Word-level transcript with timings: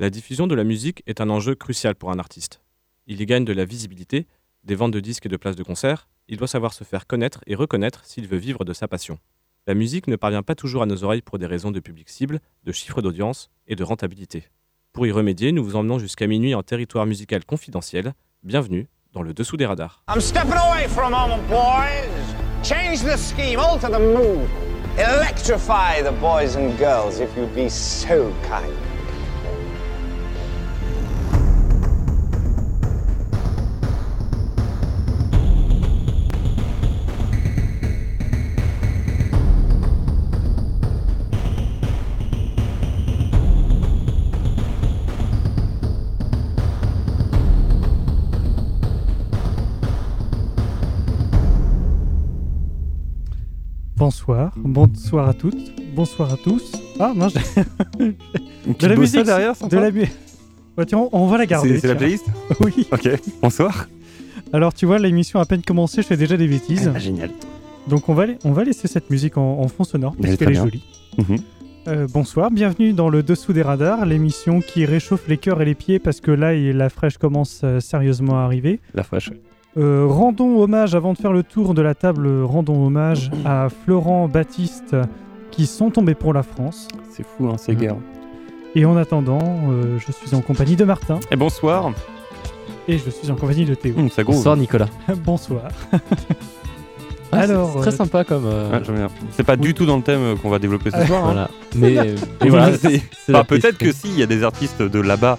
La 0.00 0.10
diffusion 0.10 0.46
de 0.46 0.54
la 0.54 0.62
musique 0.62 1.02
est 1.08 1.20
un 1.20 1.28
enjeu 1.28 1.56
crucial 1.56 1.96
pour 1.96 2.12
un 2.12 2.20
artiste. 2.20 2.60
Il 3.08 3.20
y 3.20 3.26
gagne 3.26 3.44
de 3.44 3.52
la 3.52 3.64
visibilité, 3.64 4.28
des 4.62 4.76
ventes 4.76 4.92
de 4.92 5.00
disques 5.00 5.26
et 5.26 5.28
de 5.28 5.36
places 5.36 5.56
de 5.56 5.64
concert, 5.64 6.06
il 6.28 6.36
doit 6.36 6.46
savoir 6.46 6.72
se 6.72 6.84
faire 6.84 7.08
connaître 7.08 7.40
et 7.48 7.56
reconnaître 7.56 8.04
s'il 8.04 8.28
veut 8.28 8.36
vivre 8.36 8.64
de 8.64 8.72
sa 8.72 8.86
passion. 8.86 9.18
La 9.66 9.74
musique 9.74 10.06
ne 10.06 10.14
parvient 10.14 10.44
pas 10.44 10.54
toujours 10.54 10.82
à 10.82 10.86
nos 10.86 11.02
oreilles 11.02 11.22
pour 11.22 11.40
des 11.40 11.46
raisons 11.46 11.72
de 11.72 11.80
public 11.80 12.10
cible, 12.10 12.38
de 12.62 12.70
chiffre 12.70 13.02
d'audience 13.02 13.50
et 13.66 13.74
de 13.74 13.82
rentabilité. 13.82 14.44
Pour 14.92 15.04
y 15.04 15.10
remédier, 15.10 15.50
nous 15.50 15.64
vous 15.64 15.74
emmenons 15.74 15.98
jusqu'à 15.98 16.28
minuit 16.28 16.54
en 16.54 16.62
territoire 16.62 17.04
musical 17.04 17.44
confidentiel. 17.44 18.12
Bienvenue 18.44 18.86
dans 19.12 19.22
le 19.22 19.34
dessous 19.34 19.56
des 19.56 19.66
radars. 19.66 20.04
I'm 20.08 20.20
stepping 20.20 20.52
away 20.52 20.86
for 20.86 21.02
a 21.02 21.10
moment, 21.10 21.42
boys. 21.48 22.08
Change 22.62 23.02
the 23.02 23.16
scheme, 23.16 23.58
alter 23.58 23.88
the 23.88 23.98
mood. 23.98 24.48
Electrify 24.96 26.02
the 26.04 26.12
boys 26.20 26.56
and 26.56 26.78
girls 26.78 27.18
if 27.18 27.36
you'd 27.36 27.52
be 27.52 27.68
so 27.68 28.32
kind. 28.48 28.87
Bonsoir, 54.08 54.52
bonsoir 54.56 55.28
à 55.28 55.34
toutes, 55.34 55.70
bonsoir 55.94 56.32
à 56.32 56.38
tous. 56.38 56.72
Ah 56.98 57.12
mince, 57.14 57.34
de 57.98 58.86
la 58.86 58.96
musique 58.96 59.22
derrière, 59.22 59.52
de 59.68 59.76
la 59.76 59.90
mu- 59.90 60.08
Ouais, 60.78 60.86
tiens, 60.86 61.06
on, 61.12 61.26
va 61.26 61.36
la 61.36 61.44
garder. 61.44 61.74
C'est 61.74 61.80
c'est 61.80 61.88
la 61.88 61.94
playlist 61.94 62.24
Oui. 62.60 62.88
Ok, 62.90 63.06
bonsoir. 63.42 63.86
Alors 64.54 64.72
tu 64.72 64.86
vois, 64.86 64.98
l'émission 64.98 65.40
a 65.40 65.44
peine 65.44 65.60
commencé, 65.60 66.00
je 66.00 66.06
fais 66.06 66.16
déjà 66.16 66.38
des 66.38 66.48
bêtises. 66.48 66.90
Ah, 66.94 66.98
génial. 66.98 67.28
Donc 67.86 68.08
on 68.08 68.14
va, 68.14 68.24
on 68.44 68.52
va 68.52 68.64
laisser 68.64 68.88
cette 68.88 69.10
musique 69.10 69.36
en, 69.36 69.60
en 69.60 69.68
fond 69.68 69.84
sonore 69.84 70.16
parce 70.18 70.36
qu'elle 70.36 70.52
est 70.52 70.54
jolie. 70.54 70.84
Mhm. 71.18 71.36
Euh, 71.88 72.06
bonsoir, 72.10 72.50
bienvenue 72.50 72.94
dans 72.94 73.10
le 73.10 73.22
Dessous 73.22 73.52
des 73.52 73.60
radars, 73.60 74.06
l'émission 74.06 74.62
qui 74.62 74.86
réchauffe 74.86 75.28
les 75.28 75.36
cœurs 75.36 75.60
et 75.60 75.66
les 75.66 75.74
pieds 75.74 75.98
parce 75.98 76.22
que 76.22 76.30
là, 76.30 76.54
la 76.54 76.88
fraîche 76.88 77.18
commence 77.18 77.60
euh, 77.62 77.78
sérieusement 77.80 78.38
à 78.40 78.44
arriver. 78.44 78.80
La 78.94 79.02
fraîche. 79.02 79.30
Euh, 79.76 80.06
rendons 80.08 80.60
hommage, 80.60 80.94
avant 80.94 81.12
de 81.12 81.18
faire 81.18 81.32
le 81.32 81.42
tour 81.42 81.74
de 81.74 81.82
la 81.82 81.94
table, 81.94 82.28
rendons 82.42 82.84
hommage 82.86 83.30
à 83.44 83.68
Florent 83.84 84.26
Baptiste 84.28 84.96
qui 85.50 85.66
sont 85.66 85.90
tombés 85.90 86.14
pour 86.14 86.32
la 86.32 86.42
France. 86.42 86.88
C'est 87.10 87.24
fou, 87.24 87.48
hein, 87.48 87.56
c'est 87.58 87.72
Mhm. 87.74 87.78
guerre. 87.78 87.96
Et 88.74 88.84
en 88.84 88.96
attendant, 88.96 89.38
euh, 89.70 89.98
je 89.98 90.10
suis 90.12 90.34
en 90.34 90.40
compagnie 90.40 90.76
de 90.76 90.84
Martin 90.84 91.20
Et 91.30 91.36
bonsoir. 91.36 91.92
et 92.88 92.98
je 92.98 93.10
suis 93.10 93.30
en 93.30 93.34
compagnie 93.36 93.64
de 93.66 93.74
Théo. 93.74 93.94
Ça 94.10 94.22
groove. 94.24 94.36
Bonsoir 94.36 94.56
Nicolas. 94.56 94.88
Bonsoir. 95.24 95.62
Ah, 97.30 97.40
Alors, 97.40 97.72
c'est- 97.74 97.78
très 97.80 97.88
euh, 97.92 97.96
sympa 97.96 98.24
comme. 98.24 98.46
euh, 98.46 98.70
Ouais, 98.70 98.80
bien. 98.80 99.08
C'est 99.32 99.42
pas 99.44 99.56
du 99.56 99.74
tout 99.74 99.84
dans 99.84 99.98
le 99.98 100.02
thème 100.02 100.38
qu'on 100.38 100.48
va 100.48 100.58
développer 100.58 100.90
ce 100.90 101.04
soir. 101.04 101.26
hein. 101.26 101.32
voilà. 101.32 101.50
Mais, 101.76 102.14
voilà, 102.48 102.70
Enfin, 103.28 103.44
peut-être 103.44 103.76
que 103.76 103.84
piste. 103.88 104.06
si, 104.06 104.08
il 104.08 104.18
y 104.18 104.22
a 104.22 104.26
des 104.26 104.42
artistes 104.44 104.80
de 104.80 104.98
là-bas 104.98 105.38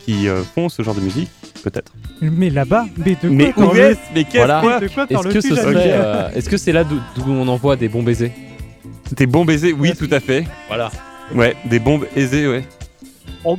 qui 0.00 0.28
euh, 0.28 0.42
font 0.42 0.68
ce 0.68 0.82
genre 0.82 0.94
de 0.94 1.00
musique, 1.00 1.30
peut-être. 1.62 1.92
Mais 2.20 2.50
là-bas, 2.50 2.86
mais 2.96 3.16
de 3.22 3.28
quoi 3.28 3.30
Mais 3.30 3.52
où 3.56 3.74
est-ce 3.76 3.98
Mais 4.14 4.24
qu'est-ce 4.24 4.36
Voilà. 4.38 4.60
quoi 4.60 4.80
quoi 4.94 5.06
Est-ce 5.08 5.28
que 5.28 5.40
ce 5.40 5.54
Jeanne 5.54 5.76
euh, 5.76 6.28
est-ce 6.34 6.48
que 6.48 6.56
c'est 6.56 6.72
là 6.72 6.84
d'où 6.84 7.00
on 7.28 7.46
envoie 7.48 7.76
des 7.76 7.88
bons 7.88 8.02
baisers 8.02 8.32
Des 9.16 9.26
bons 9.26 9.44
baisers, 9.44 9.72
oui, 9.72 9.92
tout 9.98 10.08
à 10.10 10.20
fait. 10.20 10.44
Voilà. 10.68 10.90
Ouais, 11.34 11.54
des 11.64 11.78
bombes 11.78 12.06
aisées, 12.16 12.48
ouais. 12.48 12.64
Oh, 13.44 13.56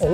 oh. 0.00 0.06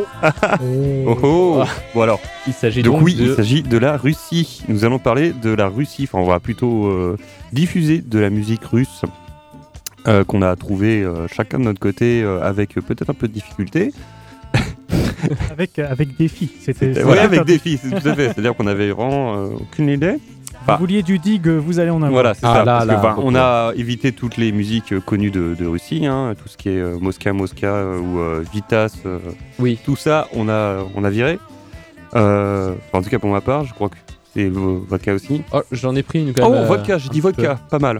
Oh 1.06 1.18
oh. 1.22 1.64
Bon 1.94 2.02
alors, 2.02 2.20
Il 2.46 2.52
s'agit 2.52 2.82
donc 2.82 2.96
donc, 2.96 3.04
oui, 3.04 3.14
de. 3.14 3.24
il 3.24 3.34
s'agit 3.34 3.62
de 3.62 3.78
la 3.78 3.96
Russie. 3.96 4.62
Nous 4.68 4.84
allons 4.84 4.98
parler 4.98 5.32
de 5.32 5.50
la 5.50 5.68
Russie, 5.68 6.04
enfin 6.04 6.18
on 6.18 6.26
va 6.26 6.40
plutôt 6.40 6.86
euh, 6.88 7.16
diffuser 7.52 7.98
de 7.98 8.18
la 8.18 8.28
musique 8.28 8.64
russe 8.64 9.02
euh, 10.06 10.24
qu'on 10.24 10.42
a 10.42 10.54
trouvé 10.56 11.02
euh, 11.02 11.26
chacun 11.28 11.58
de 11.58 11.64
notre 11.64 11.80
côté 11.80 12.22
euh, 12.22 12.42
avec 12.42 12.76
euh, 12.76 12.82
peut-être 12.82 13.08
un 13.10 13.14
peu 13.14 13.28
de 13.28 13.32
difficulté. 13.32 13.92
avec, 15.50 15.78
avec 15.78 16.16
défi. 16.16 16.50
C'était. 16.60 16.86
Oui, 17.04 17.14
c'était 17.22 17.38
avec 17.38 17.60
filles, 17.62 17.78
c'est 17.82 17.90
tout 18.00 18.08
à 18.08 18.14
fait. 18.14 18.26
C'est-à-dire 18.26 18.54
qu'on 18.54 18.66
avait 18.66 18.90
vraiment 18.90 19.34
euh, 19.36 19.48
aucune 19.60 19.88
idée. 19.88 20.16
Vous 20.66 20.76
vouliez 20.78 21.02
du 21.02 21.18
dig, 21.18 21.48
vous 21.48 21.78
allez 21.78 21.88
en 21.90 21.96
avoir. 21.96 22.10
Voilà, 22.10 22.34
c'est 22.34 22.40
Ah 22.44 22.56
ça. 22.56 22.64
là 22.64 22.72
parce 22.84 22.86
que, 22.86 22.90
là, 22.92 23.16
on 23.18 23.34
a 23.34 23.72
évité 23.74 24.12
toutes 24.12 24.36
les 24.36 24.52
musiques 24.52 24.92
euh, 24.92 25.00
connues 25.00 25.30
de, 25.30 25.54
de 25.58 25.66
Russie, 25.66 26.04
hein, 26.04 26.34
tout 26.40 26.48
ce 26.48 26.58
qui 26.58 26.68
est 26.68 26.78
euh, 26.78 26.98
Mosca, 27.00 27.32
Mosca 27.32 27.66
euh, 27.68 27.98
ou 27.98 28.18
euh, 28.18 28.44
Vitas, 28.52 28.94
euh, 29.06 29.18
Oui. 29.58 29.78
tout 29.82 29.96
ça, 29.96 30.28
on 30.34 30.48
a, 30.50 30.84
on 30.94 31.04
a 31.04 31.10
viré. 31.10 31.38
Euh, 32.16 32.74
enfin, 32.88 32.98
en 32.98 33.02
tout 33.02 33.08
cas, 33.10 33.18
pour 33.18 33.30
ma 33.30 33.40
part, 33.40 33.64
je 33.64 33.72
crois 33.72 33.88
que 33.88 33.96
c'est 34.34 34.48
vo- 34.48 34.84
vodka 34.88 35.14
aussi. 35.14 35.42
Oh, 35.52 35.62
j'en 35.72 35.94
ai 35.96 36.02
pris 36.02 36.20
une 36.22 36.34
quand 36.34 36.46
Oh, 36.48 36.52
même. 36.52 36.64
euh, 36.64 36.66
vodka, 36.66 36.98
j'ai 36.98 37.08
dit 37.08 37.20
vodka, 37.20 37.58
pas 37.70 37.78
mal. 37.78 37.98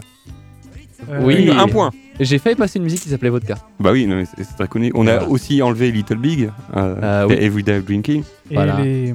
Euh, 1.09 1.19
Oui. 1.23 1.49
Un 1.49 1.67
point. 1.67 1.89
J'ai 2.19 2.37
failli 2.37 2.55
passer 2.55 2.79
une 2.79 2.83
musique 2.83 2.99
qui 3.01 3.09
s'appelait 3.09 3.29
Vodka. 3.29 3.55
Bah 3.79 3.91
oui, 3.93 4.07
c'est 4.35 4.55
très 4.57 4.67
connu. 4.67 4.91
On 4.93 5.07
a 5.07 5.17
Voilà. 5.19 5.29
aussi 5.29 5.61
enlevé 5.61 5.89
Little 5.91 6.17
Big, 6.17 6.49
euh, 6.75 6.95
Ah 7.01 7.27
oui. 7.27 7.35
Everyday 7.39 7.79
Drinking, 7.81 8.23
Et 8.51 8.55
Voilà. 8.55 8.81
les, 8.81 9.13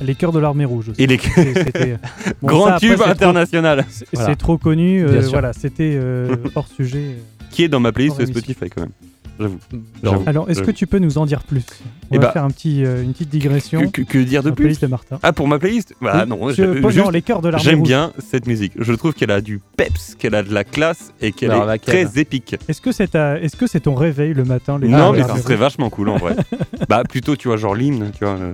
les 0.00 0.14
cœurs 0.14 0.30
de 0.32 0.38
l'armée 0.38 0.64
rouge 0.64 0.90
aussi. 0.90 1.02
et 1.02 1.06
les 1.08 1.16
Bon, 2.42 2.48
grands 2.48 2.66
ça, 2.66 2.74
après, 2.76 2.94
trop- 2.94 3.08
international, 3.08 3.84
C'est 3.88 4.06
Voilà. 4.12 4.36
trop 4.36 4.56
connu, 4.58 5.04
euh, 5.04 5.20
voilà, 5.30 5.52
c'était 5.52 5.94
euh, 5.96 6.36
hors 6.54 6.68
sujet. 6.68 7.16
qui 7.50 7.64
est 7.64 7.68
dans 7.68 7.80
ma 7.80 7.90
playlist. 7.92 8.24
Spotify 8.26 8.70
quand 8.70 8.82
même. 8.82 8.90
J'avoue. 9.38 10.22
Alors, 10.26 10.48
est-ce 10.48 10.62
que 10.62 10.70
tu 10.70 10.86
peux 10.86 10.98
nous 10.98 11.18
en 11.18 11.26
dire 11.26 11.42
plus 11.42 11.64
On 11.82 12.14
Eh 12.14 12.18
va 12.18 12.26
bah, 12.26 12.32
faire 12.32 12.44
un 12.44 12.50
petit, 12.50 12.84
euh, 12.84 13.02
une 13.02 13.12
petite 13.12 13.30
digression. 13.30 13.80
Que, 13.90 14.02
que- 14.02 14.02
que 14.02 14.18
dire 14.18 14.42
de 14.42 14.50
plus 14.50 14.62
playlist 14.64 14.82
de 14.82 14.86
Martin. 14.86 15.18
Ah, 15.22 15.32
pour 15.32 15.48
ma 15.48 15.58
playlist 15.58 15.94
Bah 16.00 16.24
Oui, 16.24 16.28
non, 16.28 16.94
non, 17.04 17.10
les 17.10 17.22
cœurs 17.22 17.40
de 17.42 17.48
l'armée 17.48 17.64
J'aime 17.64 17.82
bien 17.82 18.12
cette 18.18 18.46
musique. 18.46 18.72
Je 18.78 18.92
trouve 18.92 19.12
qu'elle 19.14 19.30
a 19.30 19.40
du 19.40 19.60
peps, 19.76 20.14
qu'elle 20.18 20.34
a 20.34 20.42
de 20.42 20.52
la 20.52 20.62
classe 20.64 21.12
et 21.20 21.32
qu'elle 21.32 21.50
est 21.52 21.64
laquelle 21.66 22.06
très 22.08 22.20
épique. 22.20 22.56
Est-ce 22.68 22.80
que 22.80 22.92
c'est 22.92 23.08
ta- 23.08 23.38
que 23.40 23.66
c'est 23.66 23.80
ton 23.80 23.94
réveil 23.94 24.34
le 24.34 24.44
matin 24.44 24.78
les 24.78 24.88
non, 24.88 25.12
mais 25.12 25.22
ça 25.22 25.36
serait 25.38 25.56
vachement 25.56 25.90
cool 25.90 26.08
en 26.10 26.16
vrai. 26.16 26.36
bah, 26.88 27.02
plutôt, 27.04 27.36
tu 27.36 27.48
vois, 27.48 27.56
genre 27.56 27.74
l'hymne, 27.74 28.10
tu 28.16 28.24
vois. 28.24 28.34
euh, 28.34 28.52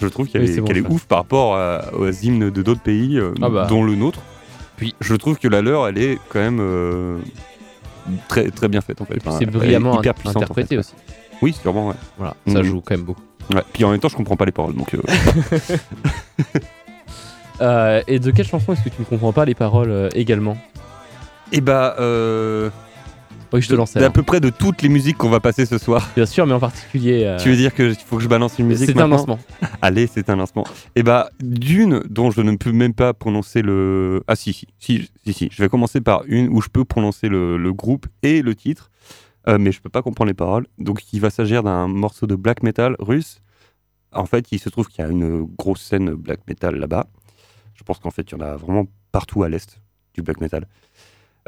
je 0.00 0.06
trouve 0.06 0.28
qu'elle 0.28 0.44
est, 0.44 0.56
est 0.58 0.88
ouf 0.88 1.04
par 1.06 1.18
rapport 1.18 1.56
à- 1.56 1.92
aux 1.94 2.10
hymnes 2.10 2.50
de 2.50 2.62
d'autres 2.62 2.80
pays, 2.82 3.18
euh, 3.18 3.32
Ah 3.42 3.48
bah. 3.48 3.66
dont 3.68 3.82
le 3.84 3.94
nôtre. 3.94 4.20
Puis- 4.76 4.94
je 5.00 5.14
trouve 5.14 5.38
que 5.38 5.48
la 5.48 5.62
leur, 5.62 5.86
elle 5.88 5.98
est 5.98 6.18
quand 6.28 6.40
même 6.40 6.58
euh, 6.60 7.18
très, 8.28 8.50
très 8.50 8.68
bien 8.68 8.80
faite 8.80 9.00
en 9.00 9.04
fait. 9.04 9.18
Enfin, 9.24 9.36
c'est 9.38 9.46
brillamment 9.46 9.98
hyper 10.00 10.14
puissante, 10.14 10.36
en 10.36 10.40
interprété 10.40 10.68
fait. 10.74 10.78
aussi. 10.78 10.92
Oui, 11.40 11.52
sûrement, 11.52 11.88
ouais. 11.88 11.94
Voilà, 12.18 12.34
ça 12.46 12.58
Mhm. 12.60 12.62
joue 12.64 12.80
quand 12.84 12.94
même 12.96 13.04
beaucoup. 13.04 13.22
ouais. 13.54 13.62
Puis 13.72 13.84
en 13.84 13.90
même 13.90 14.00
temps, 14.00 14.08
je 14.08 14.16
comprends 14.16 14.36
pas 14.36 14.44
les 14.44 14.52
paroles. 14.52 14.74
Donc, 14.74 14.94
euh, 14.94 15.00
Euh, 17.60 18.02
et 18.08 18.18
de 18.18 18.30
quelle 18.32 18.46
chanson 18.46 18.72
est-ce 18.72 18.82
que 18.82 18.88
tu 18.88 19.00
ne 19.00 19.04
comprends 19.04 19.32
pas 19.32 19.44
les 19.44 19.54
paroles 19.54 19.90
euh, 19.90 20.08
également? 20.14 20.56
Et 21.52 21.60
bah, 21.60 21.94
euh, 22.00 22.70
Oui, 23.52 23.60
je 23.62 23.68
te 23.68 23.74
lance 23.74 23.92
d'à 23.94 24.00
alors. 24.00 24.12
peu 24.12 24.22
près 24.22 24.40
de 24.40 24.50
toutes 24.50 24.82
les 24.82 24.88
musiques 24.88 25.18
qu'on 25.18 25.28
va 25.28 25.40
passer 25.40 25.66
ce 25.66 25.78
soir. 25.78 26.08
Bien 26.16 26.26
sûr, 26.26 26.46
mais 26.46 26.54
en 26.54 26.60
particulier. 26.60 27.24
euh, 27.24 27.36
Tu 27.38 27.50
veux 27.50 27.56
dire 27.56 27.74
qu'il 27.74 27.94
faut 27.96 28.16
que 28.16 28.22
je 28.22 28.28
balance 28.28 28.58
une 28.58 28.66
musique 28.66 28.86
C'est 28.90 29.00
un 29.00 29.08
lancement. 29.08 29.38
Allez, 29.82 30.06
c'est 30.06 30.30
un 30.30 30.36
lancement. 30.36 30.64
Et 30.96 31.02
bah, 31.02 31.30
d'une 31.40 32.00
dont 32.08 32.30
je 32.30 32.40
ne 32.40 32.56
peux 32.56 32.72
même 32.72 32.94
pas 32.94 33.12
prononcer 33.14 33.62
le. 33.62 34.22
Ah, 34.26 34.36
si, 34.36 34.52
si, 34.52 34.66
si, 34.78 35.10
si, 35.24 35.32
si. 35.32 35.48
Je 35.52 35.62
vais 35.62 35.68
commencer 35.68 36.00
par 36.00 36.22
une 36.26 36.48
où 36.48 36.60
je 36.62 36.68
peux 36.68 36.84
prononcer 36.84 37.28
le, 37.28 37.56
le 37.58 37.72
groupe 37.72 38.06
et 38.22 38.40
le 38.42 38.54
titre, 38.54 38.90
euh, 39.48 39.58
mais 39.58 39.72
je 39.72 39.80
peux 39.80 39.90
pas 39.90 40.02
comprendre 40.02 40.28
les 40.28 40.34
paroles. 40.34 40.66
Donc, 40.78 41.12
il 41.12 41.20
va 41.20 41.30
s'agir 41.30 41.62
d'un 41.62 41.88
morceau 41.88 42.26
de 42.26 42.34
black 42.36 42.62
metal 42.62 42.96
russe. 42.98 43.40
En 44.12 44.26
fait, 44.26 44.52
il 44.52 44.58
se 44.58 44.68
trouve 44.68 44.88
qu'il 44.88 45.04
y 45.04 45.06
a 45.06 45.10
une 45.10 45.42
grosse 45.58 45.80
scène 45.82 46.12
black 46.14 46.40
metal 46.48 46.76
là-bas. 46.76 47.06
Je 47.74 47.82
pense 47.84 47.98
qu'en 47.98 48.10
fait, 48.10 48.22
il 48.30 48.32
y 48.32 48.34
en 48.42 48.44
a 48.44 48.56
vraiment 48.56 48.86
partout 49.10 49.42
à 49.42 49.48
l'est 49.48 49.80
du 50.14 50.20
black 50.22 50.40
metal. 50.40 50.66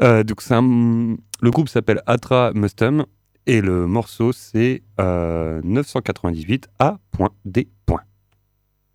Euh, 0.01 0.23
donc, 0.23 0.41
le 0.49 1.51
groupe 1.51 1.69
s'appelle 1.69 2.01
Atra 2.05 2.51
Mustum 2.53 3.05
et 3.45 3.61
le 3.61 3.87
morceau, 3.87 4.31
c'est 4.31 4.83
euh, 4.99 5.61
998 5.63 6.67
A.D. 6.79 7.67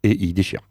Et 0.03 0.17
il 0.25 0.33
déchire. 0.33 0.70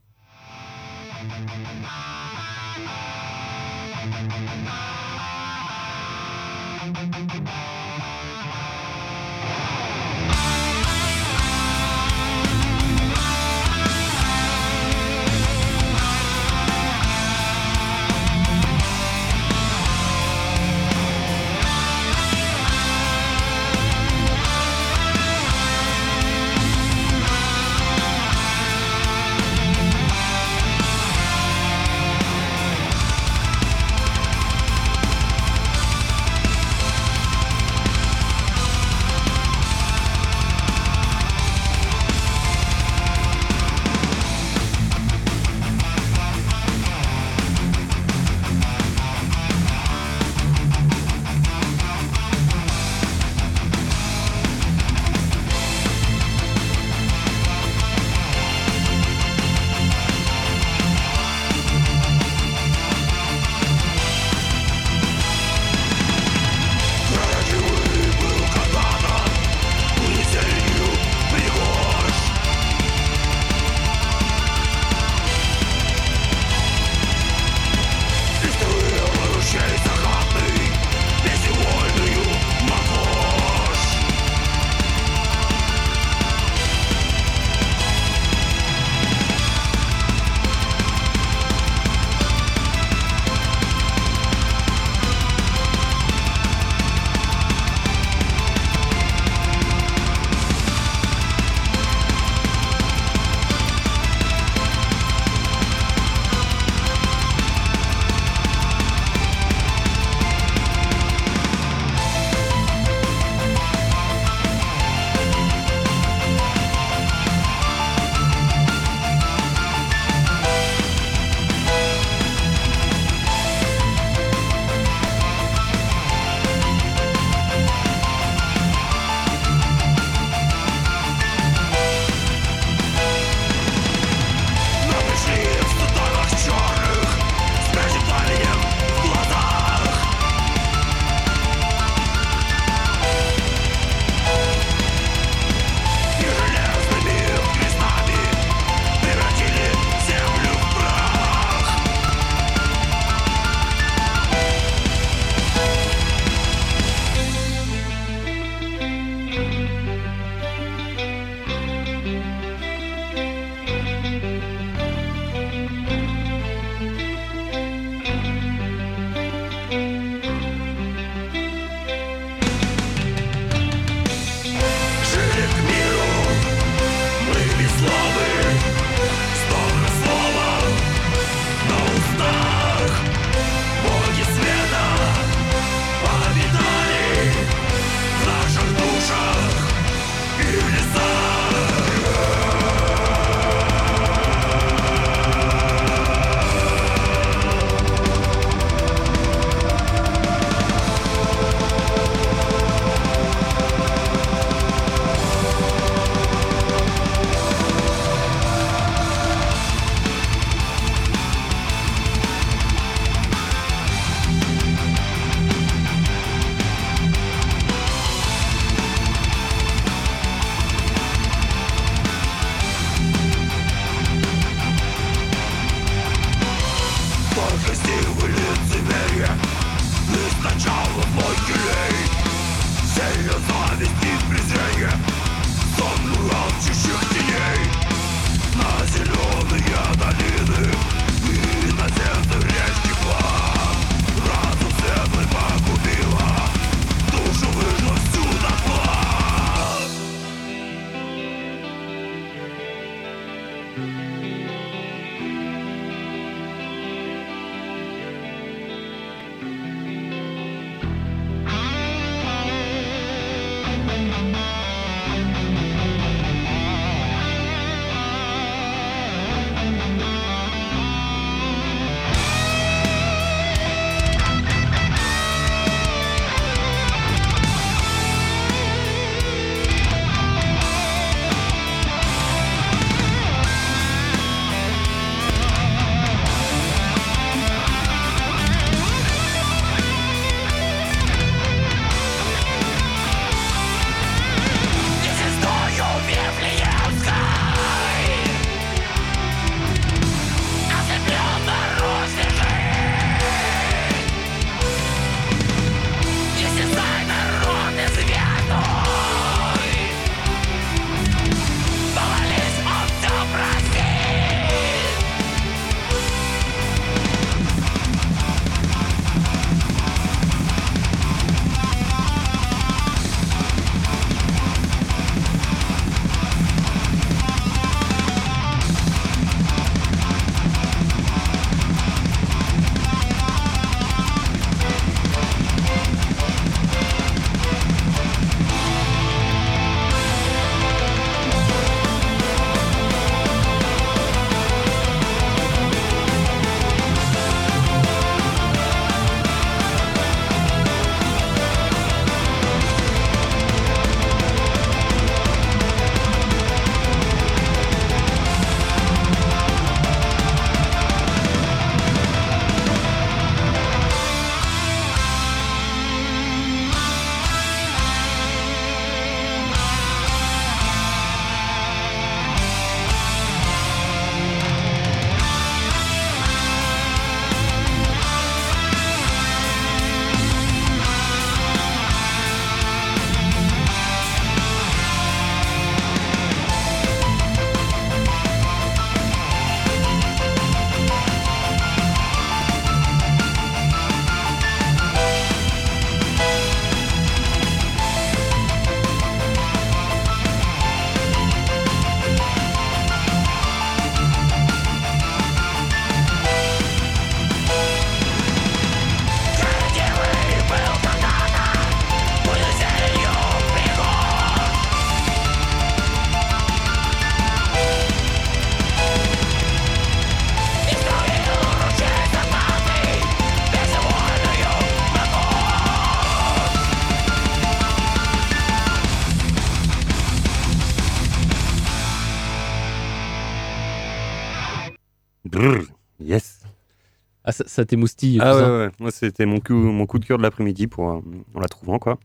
Ça, 437.40 437.44
ça 437.48 437.66
t'émoustille. 437.66 438.20
Ah 438.22 438.36
ouais, 438.36 438.42
ouais, 438.66 438.70
moi 438.80 438.92
c'était 438.92 439.26
mon 439.26 439.40
coup, 439.40 439.54
mon 439.54 439.86
coup 439.86 440.00
de 440.00 440.06
cœur 440.06 440.18
de 440.18 440.24
l'après-midi 440.24 440.68
pour, 440.68 440.90
euh, 440.92 441.00
en 441.34 441.40
la 441.40 441.48
trouvant 441.48 441.80
quoi. 441.80 441.98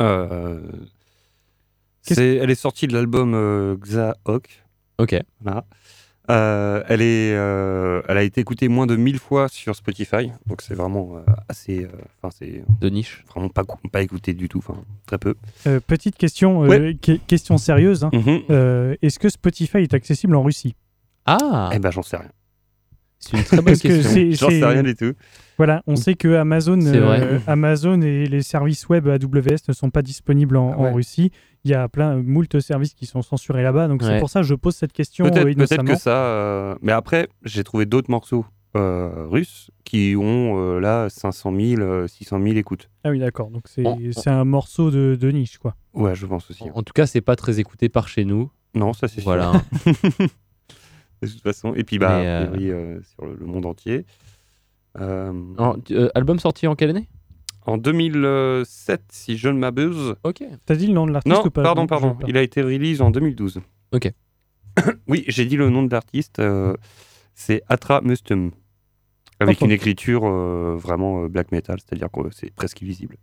Euh, 0.00 0.60
elle 2.16 2.50
est 2.50 2.54
sortie 2.54 2.86
de 2.86 2.92
l'album 2.92 3.34
euh, 3.34 3.76
Xaok. 3.76 4.64
Ok. 4.98 5.16
Voilà. 5.40 5.64
Euh, 6.28 6.82
elle, 6.88 7.02
est, 7.02 7.32
euh, 7.34 8.02
elle 8.08 8.16
a 8.16 8.22
été 8.24 8.40
écoutée 8.40 8.66
moins 8.68 8.86
de 8.86 8.96
1000 8.96 9.18
fois 9.20 9.48
sur 9.48 9.76
Spotify, 9.76 10.32
donc 10.46 10.60
c'est 10.60 10.74
vraiment 10.74 11.16
euh, 11.18 11.20
assez. 11.48 11.84
euh, 11.84 11.88
Enfin, 12.20 12.34
c'est 12.36 12.64
De 12.80 12.88
niche. 12.88 13.22
vraiment 13.28 13.48
pas, 13.48 13.62
pas 13.92 14.02
écouté 14.02 14.34
du 14.34 14.48
tout, 14.48 14.58
enfin, 14.58 14.76
très 15.06 15.18
peu. 15.18 15.36
Euh, 15.68 15.78
petite 15.78 16.16
question, 16.16 16.64
euh, 16.64 16.68
Ouais. 16.68 16.96
que- 17.00 17.12
question 17.28 17.58
sérieuse. 17.58 18.02
hein. 18.02 18.10
Mhm. 18.12 18.42
Euh, 18.50 18.96
Est-ce 19.02 19.20
que 19.20 19.28
Spotify 19.28 19.78
est 19.78 19.94
accessible 19.94 20.34
en 20.34 20.42
Russie? 20.42 20.74
Ah 21.26 21.70
Eh 21.72 21.78
ben, 21.78 21.90
j'en 21.92 22.02
sais 22.02 22.16
rien. 22.16 22.30
C'est 23.30 23.36
une 23.38 23.44
très 23.44 23.56
bonne 23.56 23.64
Parce 23.66 23.80
que 23.80 23.88
question. 23.88 24.10
c'est- 24.12 24.32
J'en 24.32 24.48
sais 24.50 24.64
rien 24.64 24.82
du 24.82 24.94
tout. 24.94 25.12
Voilà, 25.58 25.82
on 25.86 25.96
sait 25.96 26.14
que 26.14 26.34
Amazon, 26.34 26.78
euh, 26.84 27.38
Amazon 27.46 28.00
et 28.02 28.26
les 28.26 28.42
services 28.42 28.88
web 28.88 29.08
AWS 29.08 29.56
ne 29.68 29.72
sont 29.72 29.90
pas 29.90 30.02
disponibles 30.02 30.56
en, 30.56 30.72
Ah 30.72 30.78
ouais. 30.78 30.88
en 30.90 30.94
Russie. 30.94 31.30
Il 31.64 31.70
y 31.70 31.74
a 31.74 31.88
plein, 31.88 32.16
moult 32.22 32.60
services 32.60 32.94
qui 32.94 33.06
sont 33.06 33.22
censurés 33.22 33.62
là-bas. 33.62 33.88
Donc 33.88 34.02
c'est 34.02 34.18
pour 34.20 34.30
ça 34.30 34.40
que 34.40 34.46
je 34.46 34.54
pose 34.54 34.74
cette 34.76 34.92
question 34.92 35.24
Peut-être, 35.24 35.46
euh, 35.46 35.82
que 35.84 35.96
ça. 35.96 36.10
euh, 36.26 36.74
Mais 36.82 36.92
après, 36.92 37.28
j'ai 37.42 37.64
trouvé 37.64 37.86
d'autres 37.86 38.10
morceaux 38.10 38.44
euh, 38.76 39.26
russes 39.30 39.70
qui 39.84 40.14
ont 40.18 40.58
euh, 40.60 40.78
là 40.80 41.08
500 41.08 41.50
000, 41.58 41.80
euh, 41.80 42.06
600 42.06 42.38
000 42.42 42.56
écoutes. 42.56 42.90
Ah 43.04 43.10
oui, 43.10 43.18
d'accord. 43.18 43.50
Donc 43.50 43.62
c'est 43.66 43.82
c'est 44.12 44.28
un 44.28 44.44
morceau 44.44 44.90
de, 44.90 45.16
de 45.18 45.30
niche, 45.30 45.56
quoi. 45.56 45.74
Ouais, 45.94 46.14
je 46.14 46.26
pense 46.26 46.50
aussi. 46.50 46.64
En, 46.64 46.78
en 46.80 46.82
tout 46.82 46.92
cas, 46.92 47.06
c'est 47.06 47.22
pas 47.22 47.36
très 47.36 47.58
écouté 47.58 47.88
par 47.88 48.08
chez 48.08 48.26
nous. 48.26 48.50
Non, 48.74 48.92
ça 48.92 49.08
c'est 49.08 49.22
sûr. 49.22 49.32
De 51.30 51.34
toute 51.34 51.42
façon. 51.42 51.74
Et 51.74 51.84
puis, 51.84 51.98
bah, 51.98 52.16
a 52.18 52.20
euh, 52.20 52.46
priori, 52.48 52.70
euh, 52.70 53.00
sur 53.14 53.26
le, 53.26 53.34
le 53.34 53.46
monde 53.46 53.66
entier. 53.66 54.04
Euh, 54.98 55.32
En- 55.58 55.76
euh, 55.90 56.08
album 56.14 56.38
sorti 56.38 56.66
en 56.66 56.74
quelle 56.74 56.90
année? 56.90 57.08
En 57.66 57.78
2007, 57.78 59.02
si 59.10 59.36
je 59.36 59.48
ne 59.48 59.58
m'abuse. 59.58 60.14
Ok. 60.22 60.42
T'as 60.64 60.76
dit 60.76 60.86
le 60.86 60.92
nom 60.94 61.06
de 61.06 61.12
l'artiste 61.12 61.34
Non, 61.36 61.46
ou 61.46 61.50
pas? 61.50 61.62
pardon, 61.62 61.86
pardon. 61.86 62.16
Il 62.28 62.36
a 62.36 62.42
été 62.42 62.62
release 62.62 63.00
en 63.00 63.10
2012. 63.10 63.60
Ok. 63.92 64.12
oui, 65.08 65.24
j'ai 65.28 65.44
dit 65.46 65.56
le 65.56 65.68
nom 65.70 65.82
de 65.82 65.90
l'artiste. 65.90 66.38
euh, 66.38 66.74
c'est 67.34 67.62
Atra 67.68 68.00
Mustum. 68.02 68.52
Avec 69.40 69.60
une 69.60 69.70
écriture 69.70 70.22
euh, 70.24 70.76
vraiment 70.78 71.24
euh, 71.24 71.28
black 71.28 71.52
metal, 71.52 71.78
c'est-à-dire 71.78 72.08
que 72.10 72.20
c'est 72.32 72.50
presque 72.54 72.80
illisible. 72.80 73.16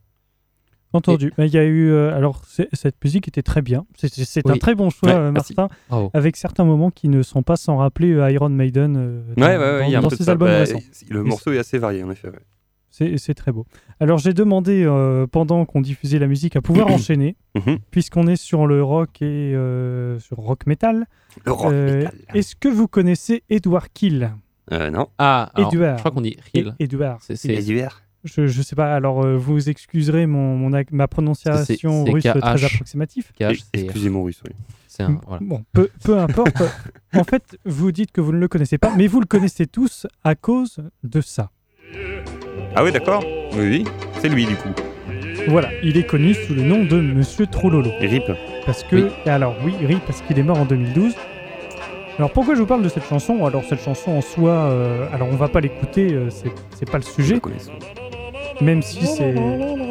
Entendu. 0.93 1.33
Mais 1.38 1.47
Il 1.47 1.53
y 1.53 1.57
a 1.57 1.63
eu. 1.65 1.89
euh, 1.91 2.15
alors, 2.15 2.41
c'est- 2.47 2.69
cette 2.73 3.03
musique 3.03 3.27
était 3.27 3.41
très 3.41 3.62
bien. 3.62 3.85
C'est- 3.95 4.47
un 4.50 4.57
très 4.57 4.75
bon 4.75 4.89
choix, 4.89 5.09
Ouais, 5.09 5.15
euh, 5.15 5.31
merci. 5.31 5.53
Martin, 5.57 5.73
avec 6.13 6.35
certains 6.38 6.63
moments 6.65 6.91
qui 6.91 7.09
ne 7.09 7.21
sont 7.23 7.43
pas 7.43 7.55
sans 7.55 7.77
rappeler 7.77 8.13
euh, 8.13 8.29
Iron 8.31 8.50
Maiden 8.50 8.95
euh, 8.97 9.21
dans, 9.35 9.43
Ouais, 9.45 9.57
dans- 9.57 9.88
y 9.89 9.95
a 9.95 10.09
ses 10.12 10.29
albums 10.29 10.47
Bah, 10.47 10.59
récents. 10.59 10.79
le 11.09 11.23
morceau 11.23 11.51
est 11.51 11.57
assez 11.57 11.77
varié, 11.77 12.03
en 12.03 12.12
effet. 12.12 12.29
ouais. 12.29 13.17
C'est 13.17 13.33
très 13.33 13.51
beau. 13.51 13.65
Alors, 14.00 14.19
j'ai 14.19 14.33
demandé, 14.33 14.83
euh, 14.85 15.25
pendant 15.25 15.65
qu'on 15.65 15.81
diffusait 15.81 16.19
la 16.19 16.27
musique, 16.27 16.55
à 16.55 16.62
pouvoir 16.62 16.85
enchaîner, 17.12 17.35
Mhm. 17.55 17.79
puisqu'on 17.89 18.27
est 18.27 18.35
sur 18.35 18.67
le 18.67 18.83
rock 18.83 19.19
et 19.23 19.55
euh, 19.55 20.19
sur 20.19 20.38
rock 20.38 20.67
metal. 20.67 21.07
Le 21.43 21.51
rock 21.51 21.71
Euh, 21.73 21.97
metal. 22.03 22.13
Est-ce 22.35 22.55
que 22.55 22.67
vous 22.67 22.88
connaissez 22.88 23.41
Edward 23.50 23.88
Kill 23.95 24.31
Euh, 24.71 24.91
non. 24.91 25.07
Ah, 25.17 25.50
alors, 25.55 25.73
Edouard. 25.73 25.97
je 25.97 26.01
crois 26.01 26.12
qu'on 26.12 26.21
dit 26.21 26.38
Hill. 26.53 26.75
Et- 26.77 26.83
Edward. 26.83 27.17
C'est- 27.21 27.35
c'est- 27.35 27.50
Je, 28.24 28.48
je 28.48 28.62
sais 28.62 28.75
pas. 28.75 28.94
Alors, 28.96 29.25
euh, 29.25 29.36
vous 29.36 29.70
excuserez 29.70 30.25
mon, 30.27 30.56
mon 30.56 30.72
ac- 30.72 30.88
ma 30.92 31.08
prononciation 31.08 32.06
c'est 32.06 32.12
russe 32.12 32.24
KH. 32.24 32.39
très 32.39 32.65
approximative. 32.65 33.32
C'est 33.38 33.63
Excusez 33.74 34.10
mon 34.10 34.24
russe, 34.24 34.42
oui. 34.48 34.53
C'est 34.88 35.03
un. 35.03 35.20
Voilà. 35.27 35.39
Bon, 35.44 35.63
peu, 35.74 35.89
peu 36.03 36.18
importe. 36.18 36.62
en 37.13 37.24
fait, 37.24 37.58
vous 37.65 37.92
dites 37.92 38.12
que 38.12 38.22
vous 38.22 38.32
ne 38.32 38.38
le 38.39 38.48
connaissez 38.48 38.77
pas, 38.77 38.94
mais 38.96 39.08
vous 39.08 39.20
le 39.20 39.25
connaissez 39.25 39.65
tous 39.68 40.08
à 40.24 40.36
cause 40.36 40.77
de 41.03 41.20
ça. 41.22 41.50
Ah 42.75 42.84
oui, 42.84 42.92
d'accord. 42.92 43.24
Oui, 43.53 43.60
oui. 43.70 43.84
C'est 44.20 44.30
lui, 44.30 44.46
du 44.46 44.56
coup. 44.56 44.70
Voilà, 45.50 45.70
il 45.84 45.98
est 45.98 46.06
connu 46.08 46.34
sous 46.34 46.53
le 46.53 46.62
nom 46.63 46.86
de 46.86 47.01
Monsieur 47.01 47.46
Trollolo. 47.48 47.92
Et 48.00 48.08
Rip. 48.08 48.24
Parce 48.65 48.84
que, 48.84 48.96
Oui. 48.96 49.12
alors 49.25 49.56
oui, 49.65 49.74
Rip, 49.86 50.00
parce 50.06 50.22
qu'il 50.22 50.39
est 50.39 50.44
mort 50.44 50.58
en 50.60 50.65
2012. 50.65 51.13
Alors 52.18 52.32
pourquoi 52.32 52.53
je 52.56 52.60
vous 52.62 52.68
parle 52.68 52.84
de 52.84 52.89
cette 52.89 53.06
chanson? 53.06 53.44
Alors 53.46 53.63
cette 53.65 53.82
chanson 53.82 54.12
en 54.12 54.22
soi, 54.22 54.51
euh, 54.51 55.08
alors 55.12 55.27
on 55.32 55.36
va 55.36 55.48
pas 55.50 55.60
l'écouter, 55.62 56.13
euh, 56.13 56.30
c'est 56.30 56.51
c'est 56.75 56.89
pas 56.89 57.00
le 57.00 57.03
sujet, 57.03 57.39
même 58.63 58.82
si 58.82 59.05
c'est 59.05 59.36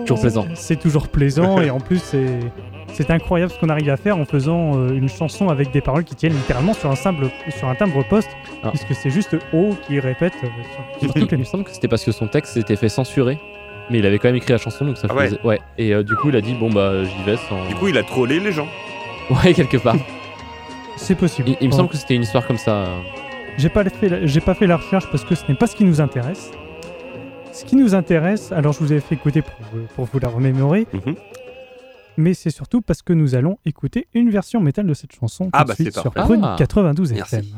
Toujours 0.06 0.20
plaisant. 0.20 0.46
c'est 0.54 0.78
toujours 0.80 1.08
plaisant 1.08 1.60
et 1.60 1.70
en 1.70 1.78
plus 1.80 1.98
c'est 1.98 2.38
c'est 2.92 3.10
incroyable 3.10 3.50
ce 3.52 3.58
qu'on 3.58 3.68
arrive 3.70 3.88
à 3.88 3.96
faire 3.96 4.18
en 4.18 4.24
faisant 4.26 4.72
euh, 4.76 4.90
une 4.92 5.08
chanson 5.08 5.48
avec 5.48 5.70
des 5.70 5.80
paroles 5.80 6.04
qui 6.04 6.14
tiennent 6.14 6.34
littéralement 6.34 6.74
sur 6.74 6.90
un 6.90 6.94
simple 6.96 7.26
sur 7.58 7.68
un 7.68 7.74
timbre 7.74 8.04
poste, 8.06 8.28
Ah. 8.62 8.68
puisque 8.68 8.94
c'est 8.94 9.08
juste 9.10 9.34
O 9.54 9.70
qui 9.86 9.98
répète 9.98 10.34
euh, 10.44 10.46
sur, 10.98 11.06
sur 11.08 11.14
toutes 11.20 11.30
les 11.32 11.36
Il 11.38 11.40
me 11.40 11.44
semble 11.44 11.64
que 11.64 11.70
c'était 11.70 11.88
parce 11.88 12.04
que 12.04 12.12
son 12.12 12.26
texte 12.26 12.52
s'était 12.54 12.76
fait 12.76 12.90
censurer. 12.90 13.38
Mais 13.90 13.98
il 13.98 14.06
avait 14.06 14.18
quand 14.18 14.28
même 14.28 14.36
écrit 14.36 14.52
la 14.52 14.58
chanson, 14.58 14.84
donc 14.84 14.96
ça 14.98 15.08
Ah 15.10 15.14
ouais. 15.14 15.24
faisait. 15.28 15.40
Ouais. 15.42 15.58
Et 15.78 15.94
euh, 15.94 16.02
du 16.02 16.14
coup, 16.16 16.28
il 16.28 16.36
a 16.36 16.40
dit 16.42 16.52
bon 16.54 16.68
bah 16.70 17.02
j'y 17.02 17.22
vais 17.24 17.36
sans. 17.48 17.66
Du 17.66 17.74
coup, 17.76 17.88
il 17.88 17.96
a 17.96 18.02
trollé 18.02 18.40
les 18.40 18.52
gens. 18.52 18.68
Ouais, 19.42 19.54
quelque 19.54 19.78
part. 19.78 19.96
C'est 20.96 21.14
possible. 21.14 21.48
il, 21.50 21.56
il 21.62 21.68
me 21.68 21.72
semble 21.72 21.88
que 21.88 21.96
c'était 21.96 22.14
une 22.14 22.22
histoire 22.22 22.46
comme 22.46 22.58
ça. 22.58 22.84
J'ai 23.56 23.68
pas 23.70 23.84
fait, 23.84 24.08
la- 24.10 24.26
j'ai 24.26 24.40
pas 24.40 24.54
fait 24.54 24.66
la 24.66 24.76
recherche 24.76 25.06
parce 25.10 25.24
que 25.24 25.34
ce 25.34 25.42
n'est 25.48 25.54
pas 25.54 25.66
ce 25.66 25.76
qui 25.76 25.84
nous 25.84 26.00
intéresse. 26.00 26.50
Ce 27.52 27.64
qui 27.64 27.76
nous 27.76 27.94
intéresse, 27.94 28.50
alors 28.52 28.72
je 28.72 28.78
vous 28.80 28.92
ai 28.92 29.00
fait 29.00 29.14
écouter 29.14 29.42
pour, 29.42 29.54
vous- 29.72 29.86
pour 29.94 30.04
vous 30.06 30.18
la 30.18 30.28
remémorer, 30.28 30.86
Mhm. 30.92 31.14
mais 32.16 32.34
c'est 32.34 32.50
surtout 32.50 32.80
parce 32.80 33.02
que 33.02 33.12
nous 33.12 33.34
allons 33.34 33.58
écouter 33.66 34.08
une 34.14 34.30
version 34.30 34.60
métal 34.60 34.86
de 34.86 34.94
cette 34.94 35.12
chanson 35.14 35.50
Ah 35.52 35.58
tout 35.60 35.64
de 35.64 35.68
bah, 35.68 35.74
suite 35.74 35.92
sur 35.92 36.12
parfait. 36.12 36.20
Chronique 36.34 36.44
Ah. 36.48 36.56
92 36.58 37.12
Merci. 37.12 37.54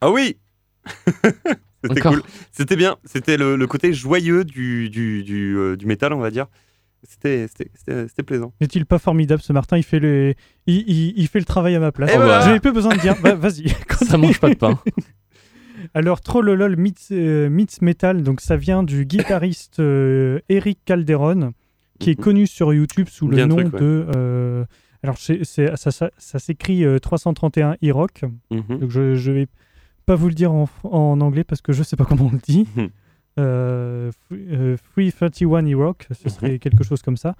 Ah 0.00 0.10
oui 0.10 0.36
C'était 1.84 2.00
cool. 2.00 2.22
C'était 2.52 2.76
bien. 2.76 2.96
C'était 3.04 3.36
le, 3.36 3.56
le 3.56 3.66
côté 3.66 3.92
joyeux 3.92 4.44
du, 4.44 4.88
du, 4.90 5.22
du, 5.22 5.56
euh, 5.56 5.76
du 5.76 5.86
métal, 5.86 6.12
on 6.12 6.18
va 6.18 6.30
dire. 6.30 6.46
C'était 7.02 7.46
c'était- 7.46 7.70
c'était- 7.74 8.08
c'était 8.08 8.22
plaisant. 8.24 8.52
N'est-il 8.60 8.86
pas 8.86 8.98
formidable 8.98 9.40
ce 9.42 9.52
Martin? 9.52 9.76
Il 9.76 9.84
fait, 9.84 10.00
le... 10.00 10.34
il, 10.66 10.78
il- 10.88 11.14
il 11.16 11.28
fait 11.28 11.38
le 11.38 11.44
travail 11.44 11.76
à 11.76 11.80
ma 11.80 11.92
place. 11.92 12.10
Et 12.12 12.16
voilà. 12.16 12.40
J'avais 12.40 12.58
peu 12.60 12.72
besoin 12.72 12.94
de 12.96 13.00
dire. 13.00 13.14
Bah, 13.22 13.34
Vas-y. 13.36 13.68
Ça 14.04 14.16
mange 14.18 14.40
pas 14.40 14.48
de 14.50 14.54
pain. 14.56 14.80
Alors, 15.94 16.20
Trollolol 16.20 16.76
meets, 16.76 17.12
euh, 17.12 17.48
meets 17.48 17.80
Metal, 17.82 18.22
donc 18.22 18.40
ça 18.40 18.56
vient 18.56 18.82
du 18.82 19.04
guitariste 19.04 19.78
euh, 19.78 20.40
Eric 20.48 20.80
Calderon, 20.84 21.52
qui 22.00 22.10
est 22.10 22.18
Mhm. 22.18 22.24
connu 22.24 22.46
sur 22.48 22.72
YouTube 22.74 23.08
sous 23.08 23.28
le 23.28 23.36
Bien 23.36 23.46
nom 23.46 23.56
truc, 23.56 23.74
ouais. 23.74 23.80
de. 23.80 24.06
euh, 24.16 24.64
alors, 25.04 25.16
ça, 25.18 25.76
ça, 25.76 26.10
ça 26.16 26.38
s'écrit 26.40 26.84
euh, 26.84 26.98
331 26.98 27.76
E-Rock. 27.84 28.22
Mhm. 28.50 28.78
Donc, 28.80 28.90
je, 28.90 29.14
je 29.14 29.30
vais 29.30 29.46
pas 30.06 30.14
vous 30.16 30.28
le 30.28 30.34
dire 30.34 30.52
en, 30.52 30.68
anglais 31.20 31.44
parce 31.44 31.60
que 31.60 31.72
je 31.72 31.82
sais 31.82 31.96
pas 31.96 32.04
comment 32.08 32.26
on 32.26 32.32
le 32.32 32.38
dit. 32.38 32.66
Mhm. 32.76 32.88
Euh, 33.38 34.10
Free- 34.28 34.46
euh, 34.50 34.76
331 34.94 35.70
E-Rock, 35.70 36.06
ce 36.10 36.24
Mhm. 36.28 36.30
serait 36.34 36.58
quelque 36.58 36.84
chose 36.84 37.02
comme 37.02 37.16
ça. 37.18 37.34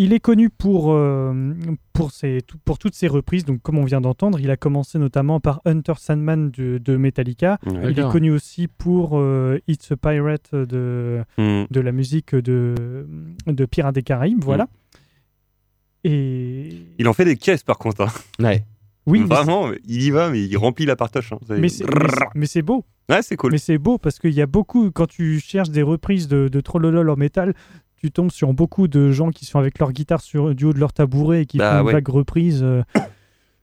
Il 0.00 0.12
est 0.12 0.20
connu 0.20 0.48
pour, 0.48 0.92
euh, 0.92 1.54
pour, 1.92 2.12
ses, 2.12 2.40
tout- 2.46 2.58
pour 2.64 2.78
toutes 2.78 2.94
ses 2.94 3.08
reprises, 3.08 3.44
donc 3.44 3.60
comme 3.62 3.78
on 3.78 3.84
vient 3.84 4.00
d'entendre, 4.00 4.38
il 4.40 4.48
a 4.50 4.56
commencé 4.56 4.96
notamment 4.98 5.40
par 5.40 5.60
Hunter 5.64 5.94
Sandman 5.98 6.50
de, 6.52 6.78
de 6.78 6.96
Metallica. 6.96 7.58
Ouais. 7.66 7.90
Il 7.92 7.98
est 7.98 8.08
connu 8.10 8.30
aussi 8.30 8.68
pour 8.68 9.18
euh, 9.18 9.58
It's 9.66 9.90
a 9.90 9.96
Pirate 9.96 10.54
de, 10.54 11.22
Mhm. 11.36 11.66
de 11.70 11.80
la 11.80 11.90
musique 11.92 12.34
de, 12.36 12.74
de 13.46 13.64
Pirates 13.66 13.94
des 13.96 14.02
Caraïbes, 14.04 14.42
voilà. 14.44 14.64
Mm. 14.64 14.68
Et 16.04 16.86
Il 16.98 17.08
en 17.08 17.12
fait 17.12 17.24
des 17.24 17.36
caisses 17.36 17.64
par 17.64 17.76
contre. 17.78 18.02
hein. 18.02 18.08
Ouais. 18.42 18.64
Oui, 19.10 19.22
Vraiment, 19.24 19.70
il 19.86 20.02
y 20.02 20.10
va, 20.10 20.30
mais 20.30 20.42
il 20.44 20.56
remplit 20.56 20.86
la 20.86 20.96
partoche. 20.96 21.32
hein. 21.32 21.38
mais 21.56 21.68
c'est- 21.68 22.62
beau. 22.62 22.84
Ouais, 23.08 23.22
c'est 23.22 23.36
cool. 23.36 23.52
Mais 23.52 23.58
c'est 23.58 23.78
beau 23.78 23.98
parce 23.98 24.18
qu'il 24.18 24.32
y 24.34 24.42
a 24.42 24.46
beaucoup, 24.46 24.90
quand 24.90 25.06
tu 25.06 25.40
cherches 25.40 25.70
des 25.70 25.82
reprises 25.82 26.28
de, 26.28 26.48
de 26.48 26.60
Trollolol 26.60 27.08
en 27.08 27.16
métal, 27.16 27.54
tu 27.96 28.10
tombes 28.10 28.30
sur 28.30 28.52
beaucoup 28.52 28.86
de 28.86 29.10
gens 29.10 29.30
qui 29.30 29.44
sont 29.46 29.58
avec 29.58 29.78
leur 29.78 29.92
guitare 29.92 30.20
sur, 30.20 30.54
du 30.54 30.66
haut 30.66 30.72
de 30.72 30.78
leur 30.78 30.92
tabouret 30.92 31.42
et 31.42 31.46
qui 31.46 31.58
Bah 31.58 31.72
font 31.72 31.80
une 31.80 31.86
ouais. 31.86 31.92
vague 31.94 32.08
reprise. 32.08 32.60
euh, 32.62 32.82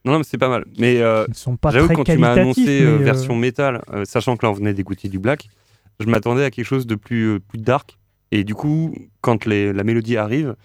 Non, 0.04 0.12
non, 0.14 0.18
mais 0.20 0.24
c'est 0.24 0.38
pas 0.38 0.50
mal. 0.50 0.66
Mais 0.80 1.00
euh, 1.02 1.26
qui 1.26 1.32
ne 1.32 1.36
sont 1.36 1.58
pas 1.58 1.72
j'avoue, 1.72 1.86
très 1.88 1.96
quand 1.96 2.04
tu 2.04 2.18
m'as 2.18 2.32
annoncé 2.34 2.82
euh, 2.82 2.96
euh, 2.96 2.98
version 2.98 3.36
métal, 3.36 3.82
sachant 4.04 4.36
que 4.38 4.46
là 4.46 4.52
on 4.52 4.56
venait 4.56 4.74
d'écouter 4.74 5.10
du 5.10 5.20
black, 5.20 5.48
je 6.00 6.08
m'attendais 6.08 6.44
à 6.44 6.52
quelque 6.52 6.66
chose 6.66 6.86
de 6.88 6.96
plus, 6.96 7.40
plus 7.40 7.60
dark. 7.60 7.98
Et 8.32 8.44
du 8.44 8.56
coup, 8.56 8.94
quand 9.22 9.46
les- 9.46 9.72
la 9.72 9.84
mélodie 9.84 10.18
arrive, 10.18 10.56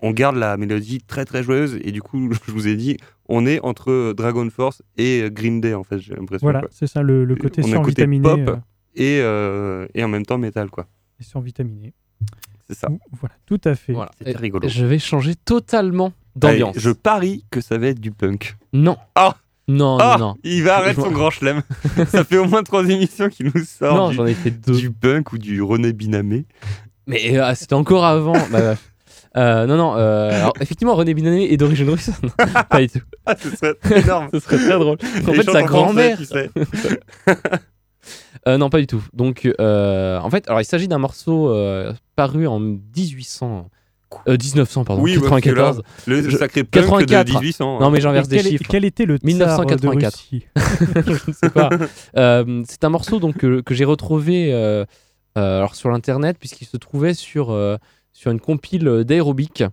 on 0.00 0.10
garde 0.12 0.36
la 0.36 0.56
mélodie 0.56 1.00
très 1.06 1.24
très 1.24 1.42
joyeuse. 1.42 1.78
Et 1.82 1.92
du 1.92 2.02
coup, 2.02 2.30
je 2.46 2.52
vous 2.52 2.68
ai 2.68 2.76
dit, 2.76 2.96
on 3.28 3.46
est 3.46 3.60
entre 3.60 4.12
Dragon 4.16 4.48
Force 4.50 4.82
et 4.96 5.28
Green 5.30 5.60
Day 5.60 5.74
en 5.74 5.84
fait, 5.84 5.98
j'ai 5.98 6.14
l'impression. 6.14 6.44
Voilà, 6.46 6.62
c'est 6.70 6.86
ça 6.86 7.02
le, 7.02 7.24
le 7.24 7.34
côté 7.36 7.62
On 7.64 7.72
a 7.72 7.76
un 7.76 7.82
côté 7.82 8.02
survitaminé. 8.02 8.22
pop. 8.44 8.48
euh, 8.48 8.56
Et, 8.94 9.20
euh, 9.22 9.86
et 9.94 10.02
en 10.04 10.08
même 10.08 10.24
temps 10.26 10.38
métal, 10.38 10.70
quoi. 10.70 10.86
et 11.20 11.24
survitaminé. 11.24 11.92
C'est 12.68 12.76
ça. 12.76 12.88
Voilà, 13.20 13.34
tout 13.46 13.60
à 13.64 13.74
fait. 13.74 13.92
Voilà. 13.94 14.10
C'était 14.18 14.36
rigolo. 14.36 14.68
Je 14.68 14.84
vais 14.84 14.98
changer 14.98 15.34
totalement 15.34 16.12
d'ambiance. 16.36 16.76
Je 16.78 16.90
parie 16.90 17.44
que 17.50 17.60
ça 17.60 17.78
va 17.78 17.86
être 17.88 18.00
du 18.00 18.10
punk. 18.10 18.56
Non. 18.74 18.96
Ah 19.14 19.36
Non, 19.68 19.96
ah, 20.00 20.16
non, 20.18 20.26
non. 20.28 20.34
il 20.44 20.62
va 20.64 20.76
arrêter 20.78 21.00
son 21.00 21.10
grand 21.12 21.30
chelem. 21.30 21.62
ça 22.08 22.24
fait 22.24 22.36
au 22.36 22.44
moins 22.46 22.62
trois 22.62 22.84
émissions 22.88 23.28
qu'il 23.30 23.50
nous 23.54 23.64
sort 23.64 23.96
Non, 23.96 24.10
du, 24.10 24.16
j'en 24.16 24.26
ai 24.26 24.34
fait 24.34 24.50
deux. 24.50 24.76
du 24.76 24.90
punk 24.90 25.32
ou 25.32 25.38
du 25.38 25.62
René 25.62 25.92
Binamé. 25.94 26.44
Mais 27.06 27.38
euh, 27.38 27.54
c'était 27.54 27.74
encore 27.74 28.04
avant. 28.04 28.32
Bah, 28.32 28.48
bref. 28.60 28.92
Euh, 29.36 29.66
non, 29.66 29.76
non. 29.76 29.94
euh, 29.96 30.30
alors, 30.32 30.52
effectivement, 30.60 30.94
René 30.94 31.14
Binané 31.14 31.52
est 31.52 31.56
d'origine 31.56 31.90
russe. 31.90 32.10
Non, 32.22 32.30
pas 32.70 32.80
du 32.80 32.88
tout. 32.88 33.00
Ah, 33.26 33.34
ce 33.36 33.50
serait 33.50 34.00
énorme. 34.00 34.28
Ce 34.32 34.40
serait 34.40 34.56
très 34.58 34.78
drôle. 34.78 34.96
En 35.26 35.32
fait, 35.32 35.50
sa 35.50 35.62
grand-mère. 35.62 36.18
tu 36.18 36.24
sais. 36.24 36.50
Euh, 38.46 38.56
non, 38.56 38.70
pas 38.70 38.78
du 38.78 38.86
tout. 38.86 39.02
Donc, 39.12 39.50
euh, 39.60 40.18
en 40.20 40.30
fait, 40.30 40.46
alors 40.48 40.60
il 40.60 40.64
s'agit 40.64 40.88
d'un 40.88 40.98
morceau 40.98 41.50
euh, 41.50 41.92
paru 42.16 42.46
en 42.46 42.58
1800. 42.60 43.68
euh, 44.28 44.36
1900, 44.40 44.84
pardon. 44.84 45.02
Oui, 45.02 45.14
parce 45.18 45.26
que 45.26 45.50
94. 45.50 45.76
là, 45.78 45.82
Le 46.06 46.30
Je- 46.30 46.36
sacré 46.36 46.64
punk 46.64 46.84
84. 46.84 47.26
de 47.26 47.32
1800. 47.32 47.80
Non, 47.80 47.90
mais 47.90 48.00
j'inverse 48.00 48.28
des 48.28 48.38
chiffres. 48.38 48.64
quel 48.68 48.84
était 48.86 49.04
le 49.04 49.16
tsar 49.16 49.26
1984. 49.26 49.80
de 49.82 49.88
Russie 49.88 50.46
je 50.94 51.30
ne 51.30 51.34
sais 51.34 51.50
pas. 51.50 51.68
Euh, 52.16 52.62
c'est 52.68 52.84
un 52.84 52.88
morceau 52.88 53.18
donc 53.18 53.36
que, 53.38 53.60
que 53.60 53.74
j'ai 53.74 53.84
retrouvé 53.84 54.52
euh, 54.54 54.84
euh, 55.36 55.58
alors 55.58 55.74
sur 55.74 55.90
l'internet 55.90 56.36
puisqu'il 56.38 56.64
se 56.66 56.76
trouvait 56.78 57.12
sur 57.14 57.50
euh, 57.50 57.76
sur 58.12 58.30
une 58.30 58.40
compile 58.40 59.04
d'aérobic. 59.06 59.64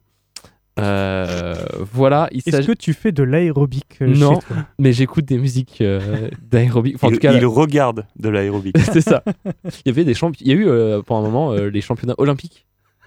Euh, 0.78 1.56
voilà, 1.94 2.28
il 2.32 2.42
Est-ce 2.46 2.68
que 2.68 2.74
tu 2.74 2.92
fais 2.94 3.14
de 3.14 3.24
l'aérobic 3.24 3.86
euh, 4.02 4.08
Non. 4.08 4.36
chez 4.42 4.46
toi 4.48 4.58
Mais 4.78 4.92
j'écoute 4.92 5.24
des 5.26 5.38
musiques 5.38 5.78
euh, 5.82 6.30
d'aérobic. 6.42 6.96
Enfin, 6.96 7.08
en 7.08 7.12
il, 7.12 7.14
tout 7.14 7.20
cas, 7.22 7.32
il 7.34 7.46
regarde 7.46 8.06
de 8.18 8.28
l'aérobic. 8.30 8.78
c'est 8.92 9.00
ça. 9.02 9.24
Il 9.66 9.72
y 9.86 9.90
avait 9.90 10.04
des 10.04 10.14
champions. 10.14 10.44
Il 10.46 10.48
y 10.50 10.52
a 10.52 10.56
eu 10.60 10.68
euh, 10.68 11.02
pour 11.02 11.16
un 11.18 11.22
moment 11.22 11.54
euh, 11.54 11.70
les 11.70 11.80
championnats 11.82 12.16
olympiques. 12.18 12.66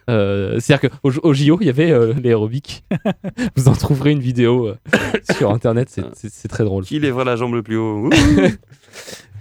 Euh, 0.09 0.59
C'est-à-dire 0.61 0.91
qu'au 1.03 1.11
au 1.23 1.35
JO, 1.35 1.59
il 1.61 1.67
y 1.67 1.71
avait 1.71 1.91
euh, 1.91 2.14
l'aérobic. 2.14 2.85
Vous 3.57 3.69
en 3.69 3.73
trouverez 3.75 4.12
une 4.12 4.21
vidéo 4.21 4.69
euh, 4.69 4.75
sur 5.37 5.51
internet, 5.53 5.91
c'est- 6.14 6.49
très 6.49 6.64
drôle. 6.64 6.85
Qui 6.85 6.99
lèvera 6.99 7.25
la 7.25 7.37
jambe 7.37 7.53
le 7.55 7.62
plus 7.62 7.77
haut. 7.77 8.09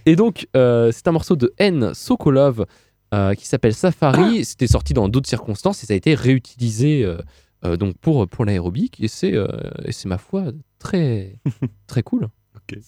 Et 0.05 0.17
donc, 0.17 0.47
euh, 0.57 0.91
c'est 0.93 1.07
un 1.07 1.13
morceau 1.13 1.37
de 1.37 1.53
N. 1.57 1.91
Sokolov 1.93 2.65
euh, 3.13 3.33
qui 3.35 3.47
s'appelle 3.47 3.73
Safari. 3.73 4.43
C'était 4.43 4.67
sorti 4.67 4.93
dans 4.93 5.07
d'autres 5.07 5.29
circonstances 5.29 5.83
et 5.83 5.85
ça 5.87 5.93
a 5.93 5.95
été 5.95 6.13
réutilisé 6.13 7.03
euh, 7.03 7.17
euh, 7.65 7.77
donc 7.77 7.97
pour, 7.97 8.27
pour 8.27 8.45
l'aérobic. 8.45 8.99
Et 9.01 9.07
c'est, 9.07 9.33
et 9.85 9.91
c'est 9.91 10.09
ma 10.09 10.17
foi, 10.17 10.51
très, 10.79 11.39
très 11.87 12.03
cool. 12.03 12.27
Ok. 12.55 12.79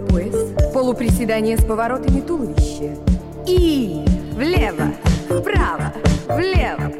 Пояс, 0.00 0.34
полуприседание 0.72 1.56
с 1.56 1.64
поворотами 1.64 2.20
туловища. 2.20 2.96
И 3.46 4.04
влево, 4.34 4.92
вправо, 5.28 5.92
влево, 6.28 6.92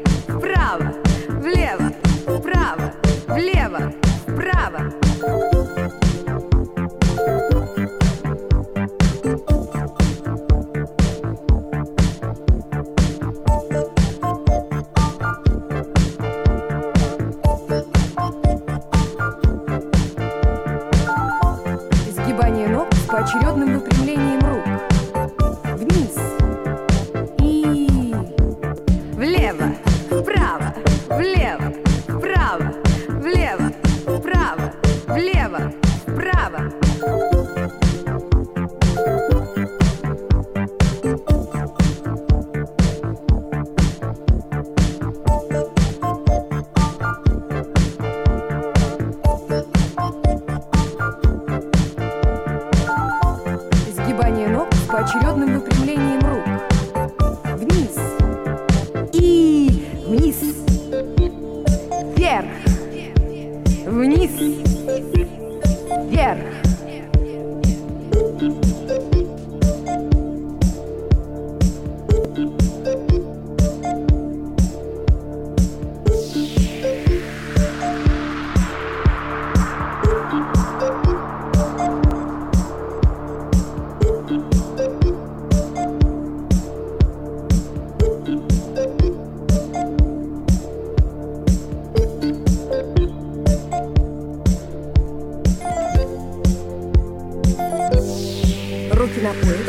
not 99.21 99.35
worth 99.45 99.60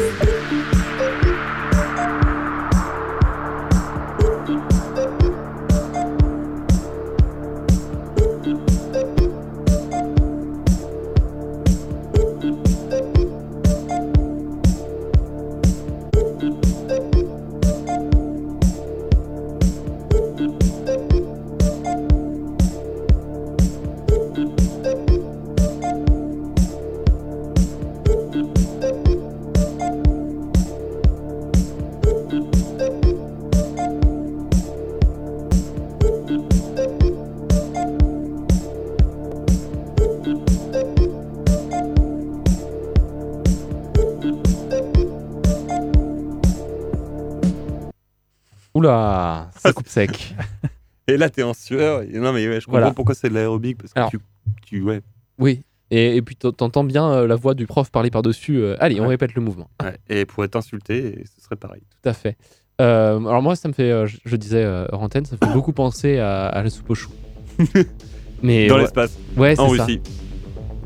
Oula, 48.86 49.50
ça 49.58 49.72
coupe 49.72 49.88
sec. 49.88 50.34
Et 51.08 51.16
là, 51.16 51.28
t'es 51.30 51.42
en 51.42 51.54
sueur. 51.54 52.02
Et 52.02 52.18
non, 52.18 52.32
mais 52.32 52.46
ouais, 52.48 52.60
je 52.60 52.66
comprends 52.66 52.78
Voilà. 52.80 52.92
pourquoi 52.94 53.14
c'est 53.14 53.28
de 53.28 53.34
l'aérobic. 53.34 53.78
Parce 53.78 53.92
que 53.92 53.98
Alors. 53.98 54.10
tu, 54.10 54.18
tu. 54.66 54.82
Ouais. 54.82 55.00
Oui. 55.38 55.62
Et, 55.90 56.16
et 56.16 56.22
puis 56.22 56.36
t'en- 56.36 56.52
t'entends 56.52 56.84
bien 56.84 57.10
euh, 57.10 57.26
la 57.26 57.34
voix 57.36 57.54
du 57.54 57.66
prof 57.66 57.90
parler 57.90 58.10
par-dessus. 58.10 58.56
euh, 58.58 58.76
allez, 58.80 59.00
on 59.00 59.06
répète 59.08 59.34
le 59.34 59.42
mouvement. 59.42 59.68
ouais. 59.82 59.96
Et 60.08 60.24
pour 60.24 60.42
être 60.44 60.56
insulté, 60.56 61.24
ce 61.36 61.44
serait 61.44 61.56
pareil. 61.56 61.82
Tout 62.02 62.08
à 62.08 62.12
fait. 62.12 62.36
Euh, 62.80 63.18
alors 63.18 63.42
moi, 63.42 63.54
ça 63.56 63.68
me 63.68 63.72
fait, 63.74 63.90
euh, 63.90 64.06
je, 64.06 64.16
je 64.24 64.36
disais 64.36 64.64
euh, 64.64 64.86
hors 64.90 65.02
antenne, 65.02 65.24
ça 65.26 65.36
me 65.40 65.46
fait 65.46 65.52
beaucoup 65.52 65.72
penser 65.72 66.18
à, 66.18 66.46
à 66.46 66.62
la 66.62 66.70
soupe 66.70 66.88
aux 66.90 66.94
choux. 66.94 67.12
Mais 68.42 68.66
Dans 68.66 68.76
ouais, 68.76 68.80
l'espace, 68.82 69.16
ouais, 69.36 69.58
en 69.60 69.68
c'est 69.70 69.76
ça. 69.76 69.84
Russie, 69.84 70.00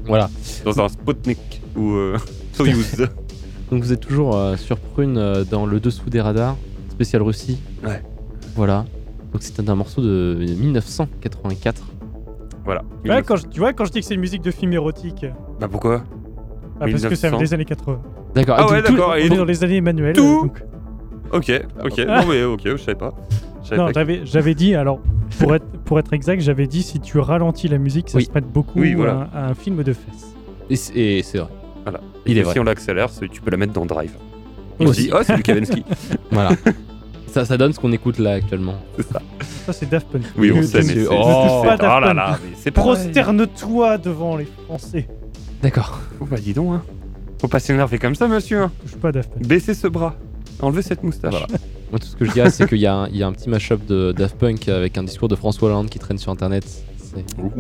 Voilà. 0.05 0.29
dans 0.65 0.81
un 0.81 0.89
Sputnik 0.89 1.63
ou 1.77 1.95
Soyuz. 2.53 3.07
Donc 3.71 3.83
vous 3.83 3.93
êtes 3.93 4.01
toujours 4.01 4.37
sur 4.59 4.79
Prune 4.79 5.15
dans 5.51 5.67
le 5.67 5.81
dessous 5.81 6.11
des 6.11 6.21
radars, 6.21 6.57
spécial 6.97 7.23
Russie. 7.23 7.59
Ouais. 7.85 8.03
Voilà. 8.55 8.85
Donc 9.33 9.43
c'est 9.43 9.69
un 9.69 9.75
morceau 9.75 10.01
de 10.01 10.37
1984. 10.59 11.83
voilà. 12.65 12.83
Ouais, 13.05 13.23
quand 13.23 13.37
je- 13.37 13.47
tu 13.47 13.61
vois, 13.61 13.73
quand 13.75 13.85
je 13.85 13.93
dis 13.93 14.01
que 14.01 14.07
c'est 14.07 14.15
une 14.15 14.21
musique 14.21 14.43
de 14.43 14.51
film 14.51 14.73
érotique, 14.73 15.27
Bah 15.61 15.69
pourquoi? 15.71 16.03
Ah, 16.81 16.81
parce 16.81 16.93
que 16.93 16.97
1900. 17.09 17.39
des 17.39 17.55
années 17.55 17.65
80. 17.65 18.01
D'accord. 18.35 18.57
Ah 18.59 18.71
ouais, 18.71 18.83
d'accord. 18.83 19.11
On 19.13 19.15
est 19.17 19.29
dans 19.29 19.45
les 19.45 19.63
années 19.63 19.77
Emmanuel. 19.77 20.15
Tout 20.17 20.43
donc- 20.45 20.63
Ok, 21.33 21.53
ok. 21.85 22.01
Ah. 22.09 22.23
Non 22.23 22.29
mais 22.29 22.43
ok, 22.45 22.61
je 22.65 22.77
savais 22.77 22.95
pas. 22.99 23.15
Non, 23.77 23.89
j'avais, 23.93 24.21
j'avais 24.25 24.55
dit, 24.55 24.75
alors, 24.77 25.01
pour 25.41 25.55
être, 25.55 25.67
pour 25.85 25.99
être 25.99 26.13
exact, 26.13 26.41
j'avais 26.41 26.67
dit 26.69 26.83
si 26.83 27.01
tu 27.01 27.19
ralentis 27.19 27.67
la 27.69 27.79
musique, 27.79 28.09
ça 28.09 28.19
Oui. 28.19 28.25
se 28.25 28.31
prête 28.31 28.47
beaucoup 28.47 28.79
Oui, 28.81 28.95
voilà. 28.95 29.29
à, 29.35 29.47
à 29.47 29.51
un 29.51 29.55
film 29.55 29.83
de 29.83 29.93
fesses. 29.93 30.35
Et 30.71 30.77
c'est 30.77 31.21
c'est 31.23 31.39
vrai. 31.39 31.49
Voilà. 31.85 32.01
Il 32.27 32.37
Et 32.37 32.41
est 32.41 32.45
Si 32.45 32.51
vrai. 32.51 32.61
on 32.61 32.65
l'accélère, 32.65 33.11
c'est- 33.11 33.29
tu 33.29 33.41
peux 33.41 33.51
la 33.51 33.57
mettre 33.57 33.73
dans 33.73 33.85
Drive. 33.87 34.13
Aussi. 34.81 34.89
On 34.89 34.93
se 34.93 35.01
dit, 35.01 35.11
oh, 35.15 35.19
c'est 35.25 35.37
du 35.37 35.43
Kavinsky. 35.43 35.85
Voilà. 36.31 36.51
ça, 37.33 37.45
ça 37.45 37.57
donne 37.57 37.73
ce 37.73 37.81
qu'on 37.81 37.93
écoute 37.93 38.19
là 38.19 38.33
actuellement. 38.35 38.75
c'est 38.97 39.07
ça. 39.13 39.23
Ça, 39.67 39.73
c'est 39.73 39.89
Daft 39.89 40.07
Punk. 40.09 40.23
Oui, 40.37 40.53
on 40.53 40.63
sait, 40.63 40.79
mais 40.83 40.95
c'est. 40.95 41.07
Oh, 41.07 41.11
pas 41.11 41.61
oh 41.61 41.65
Daft 41.67 41.83
là 41.83 42.01
Punk. 42.01 42.17
là, 42.17 42.39
mais 42.45 42.51
c'est 42.57 42.71
pareil. 42.71 42.93
Prosterne-toi 42.95 43.99
devant 43.99 44.37
les 44.37 44.47
Français. 44.67 45.09
D'accord. 45.63 45.99
Oh 46.21 46.27
bah 46.27 46.37
dis 46.41 46.53
donc, 46.55 46.75
hein. 46.75 46.83
Faut 47.41 47.49
pas 47.49 47.59
s'énerver 47.61 47.99
comme 47.99 48.15
ça, 48.15 48.29
monsieur. 48.29 48.63
hein. 48.63 48.73
Touche 48.83 48.97
pas 48.97 49.13
Daft 49.13 49.31
Punk. 49.33 49.47
Baissez 49.47 49.75
ce 49.75 49.89
bras. 49.89 50.15
Enlevez 50.61 50.83
cette 50.83 51.03
moustache. 51.03 51.33
Voilà. 51.33 51.47
Moi, 51.91 51.99
tout 52.01 52.07
ce 52.07 52.17
que 52.17 52.25
je 52.25 52.33
dirais, 52.33 52.51
c'est 52.51 52.67
qu'il 52.69 52.79
y, 52.79 52.87
a 52.87 52.95
un- 52.95 53.09
il 53.09 53.17
y 53.17 53.23
a 53.23 53.27
un 53.27 53.33
petit 53.33 53.49
mashup 53.51 53.85
de 53.87 54.13
Daft 54.13 54.37
Punk 54.39 54.69
avec 54.69 54.97
un 54.99 55.03
discours 55.05 55.29
de 55.29 55.37
François 55.37 55.69
Hollande 55.69 55.89
qui 55.91 55.99
traîne 55.99 56.19
sur 56.19 56.33
internet. 56.33 56.65
C'est- 56.99 57.25
Ouh. 57.41 57.51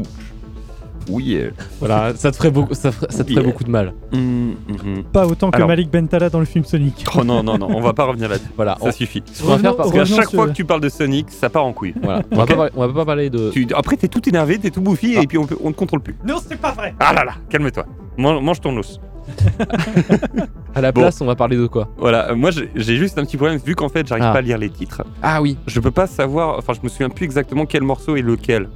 Oui. 1.09 1.37
euh, 1.37 1.51
Voilà, 1.79 2.15
ça 2.17 2.31
te 2.31 2.37
ferait, 2.37 2.51
beaucoup, 2.51 2.75
ça 2.75 2.91
ferait- 2.93 3.07
ça 3.11 3.25
te 3.25 3.29
ferait 3.31 3.43
Yeah. 3.43 3.51
beaucoup 3.53 3.65
de 3.65 3.71
mal. 3.71 3.93
hum, 4.13 4.55
hum. 4.69 5.05
Pas 5.13 5.27
autant 5.27 5.51
que 5.51 5.57
Alors. 5.57 5.69
Malik 5.69 5.91
Bentala 5.91 6.31
dans 6.31 6.41
le 6.41 6.45
film 6.45 6.65
Sonic. 6.65 7.05
Oh 7.17 7.25
non, 7.25 7.43
non, 7.43 7.59
non, 7.59 7.69
on 7.71 7.81
va 7.81 7.93
pas 7.93 8.05
revenir 8.05 8.29
là-dessus. 8.29 8.49
Voilà, 8.57 8.77
on, 8.81 8.87
Ça 8.87 8.93
suffit. 8.93 9.23
qu'on 9.41 9.49
va 9.49 9.59
faire 9.59 9.77
parce 9.77 9.91
qu'à 9.93 10.05
chaque 10.05 10.29
sur- 10.29 10.39
fois 10.41 10.49
que 10.49 10.53
tu 10.55 10.65
parles 10.65 10.81
de 10.81 10.89
Sonic, 10.89 11.31
ça 11.31 11.49
part 11.51 11.65
en 11.65 11.73
couille. 11.73 11.95
voilà, 12.03 12.23
on, 12.31 12.37
va 12.37 12.47
pas, 12.47 12.55
parler- 12.57 12.73
on 12.77 12.87
va 12.87 12.93
pas 12.93 13.05
parler 13.05 13.31
de. 13.31 13.51
Tu- 13.51 13.67
Après, 13.75 13.97
t'es 13.97 14.09
tout 14.09 14.29
énervé, 14.29 14.59
t'es 14.59 14.71
tout 14.71 14.81
bouffi, 14.81 15.15
Ah. 15.19 15.23
et 15.23 15.27
puis 15.27 15.39
on, 15.39 15.47
peut- 15.47 15.59
on 15.63 15.71
te 15.73 15.77
contrôle 15.77 16.01
plus. 16.01 16.17
Non, 16.27 16.37
c'est 16.47 16.61
pas 16.61 16.73
vrai 16.73 16.95
Ah 17.01 17.13
là 17.13 17.25
là, 17.25 17.33
calme-toi. 17.49 17.85
Man- 18.19 18.43
mange 18.43 18.61
ton 18.61 18.77
os. 18.77 19.01
À 20.75 20.81
la 20.81 20.93
Bon. 20.93 21.01
place, 21.01 21.21
on 21.21 21.25
va 21.27 21.35
parler 21.35 21.57
de 21.57 21.67
quoi? 21.67 21.89
Voilà, 21.97 22.31
euh, 22.31 22.37
moi 22.37 22.51
j'ai 22.51 22.71
j'ai 22.75 22.97
juste 22.97 23.19
un 23.19 23.25
petit 23.25 23.37
problème, 23.37 23.59
vu 23.65 23.75
qu'en 23.75 23.89
fait 23.89 24.07
j'arrive 24.07 24.25
Ah. 24.29 24.33
pas 24.33 24.39
à 24.39 24.43
lire 24.43 24.59
les 24.59 24.69
titres. 24.71 25.03
Ah 25.23 25.41
oui. 25.43 25.57
Je 25.67 25.81
peux 25.81 25.91
pas 25.91 26.07
savoir, 26.07 26.59
enfin 26.59 26.75
je 26.75 26.81
me 26.83 26.89
souviens 26.89 27.09
plus 27.09 27.25
exactement 27.25 27.65
quel 27.67 27.83
morceau 27.83 28.15
est 28.17 28.23
lequel. 28.23 28.69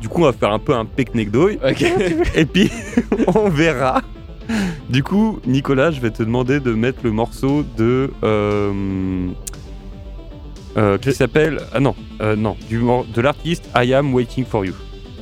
Du 0.00 0.08
coup, 0.08 0.22
on 0.22 0.26
va 0.26 0.32
faire 0.32 0.52
un 0.52 0.58
peu 0.58 0.74
un 0.74 0.84
pique-nique 0.84 1.30
d'oeil, 1.30 1.58
Ok. 1.68 1.82
et 2.34 2.44
puis 2.46 2.70
on 3.34 3.48
verra. 3.48 4.02
Du 4.88 5.02
coup, 5.02 5.40
Nicolas, 5.46 5.90
je 5.90 6.00
vais 6.00 6.10
te 6.10 6.22
demander 6.22 6.60
de 6.60 6.72
mettre 6.72 7.00
le 7.04 7.10
morceau 7.12 7.64
de. 7.76 8.10
euh, 8.22 9.28
euh, 10.76 10.98
qui 10.98 11.12
s'appelle. 11.12 11.60
Ah 11.72 11.80
non, 11.80 11.94
euh, 12.20 12.36
non, 12.36 12.56
du, 12.68 12.78
mor- 12.78 13.06
de 13.14 13.20
l'artiste 13.20 13.68
I 13.76 13.92
Am 13.94 14.14
Waiting 14.14 14.44
for 14.44 14.64
You. 14.64 14.74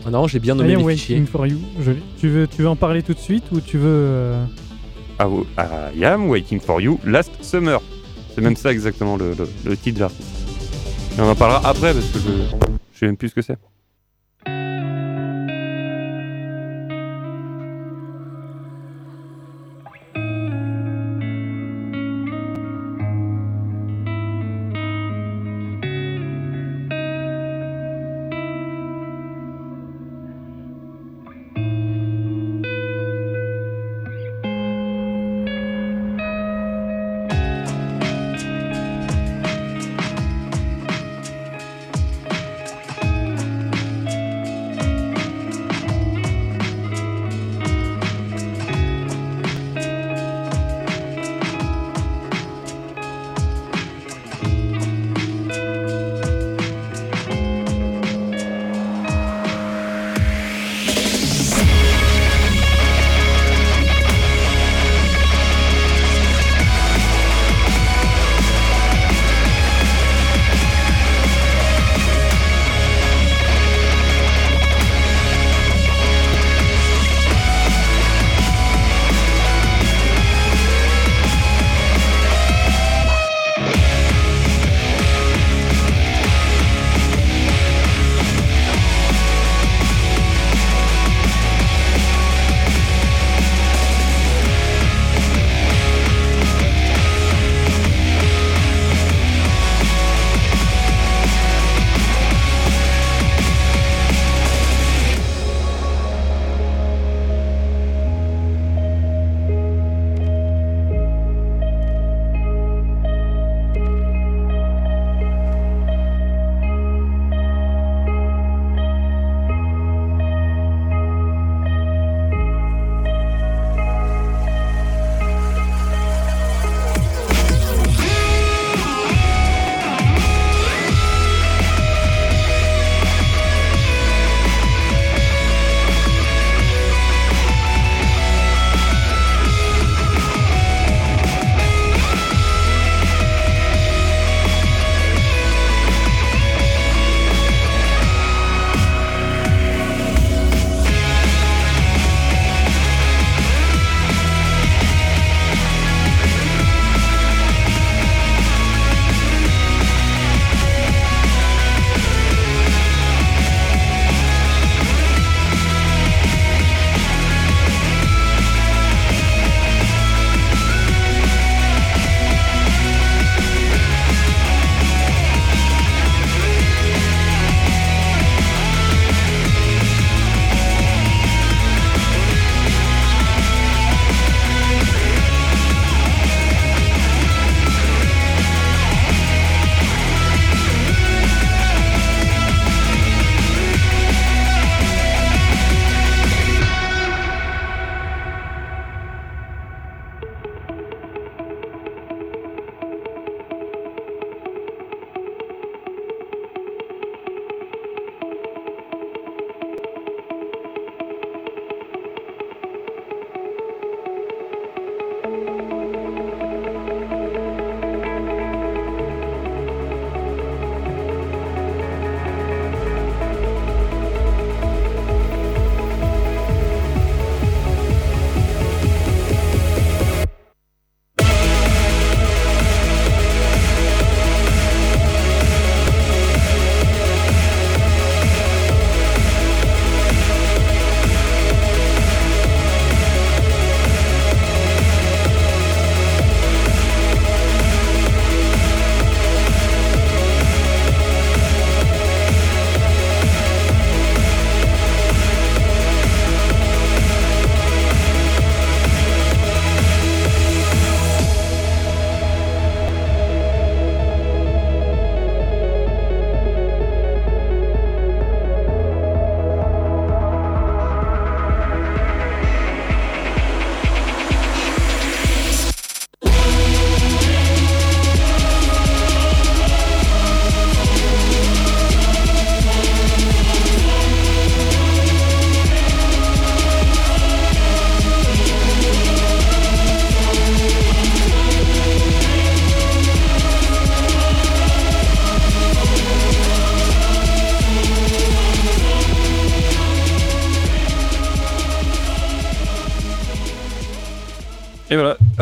Ah 0.07 0.11
non, 0.11 0.27
j'ai 0.29 0.39
bien 0.39 0.55
I 0.55 0.59
nommé 0.59 0.75
am 0.75 0.87
les 0.89 0.95
fichiers. 0.97 1.17
waiting 1.17 1.27
for 1.31 1.47
you. 1.47 1.59
Je 1.81 1.91
l'ai. 1.93 2.03
tu, 2.21 2.29
veux, 2.29 2.47
tu 2.47 2.63
veux 2.63 2.69
en 2.69 2.77
parler 2.77 3.03
tout 3.03 3.15
de 3.15 3.19
suite 3.19 3.45
ou 3.53 3.61
tu 3.61 3.79
veux. 3.79 3.87
euh, 3.89 4.45
Ah, 5.19 5.29
oh, 5.29 5.45
I 5.97 6.05
Am 6.05 6.29
Waiting 6.29 6.61
for 6.61 6.81
You 6.81 7.01
Last 7.05 7.33
Summer. 7.43 7.81
C'est 8.35 8.41
même 8.43 8.55
ça 8.57 8.71
exactement 8.71 9.17
le, 9.17 9.33
le- 9.37 9.49
le 9.65 9.77
titre 9.77 9.97
de 9.97 10.01
l'artiste. 10.03 10.29
Et 11.19 11.21
on 11.23 11.29
en 11.31 11.35
parlera 11.35 11.67
après 11.69 11.95
parce 11.95 12.07
que 12.07 12.19
je, 12.19 12.29
je 12.93 12.99
sais 12.99 13.07
même 13.07 13.17
plus 13.17 13.31
ce 13.31 13.35
que 13.35 13.43
c'est. 13.43 13.57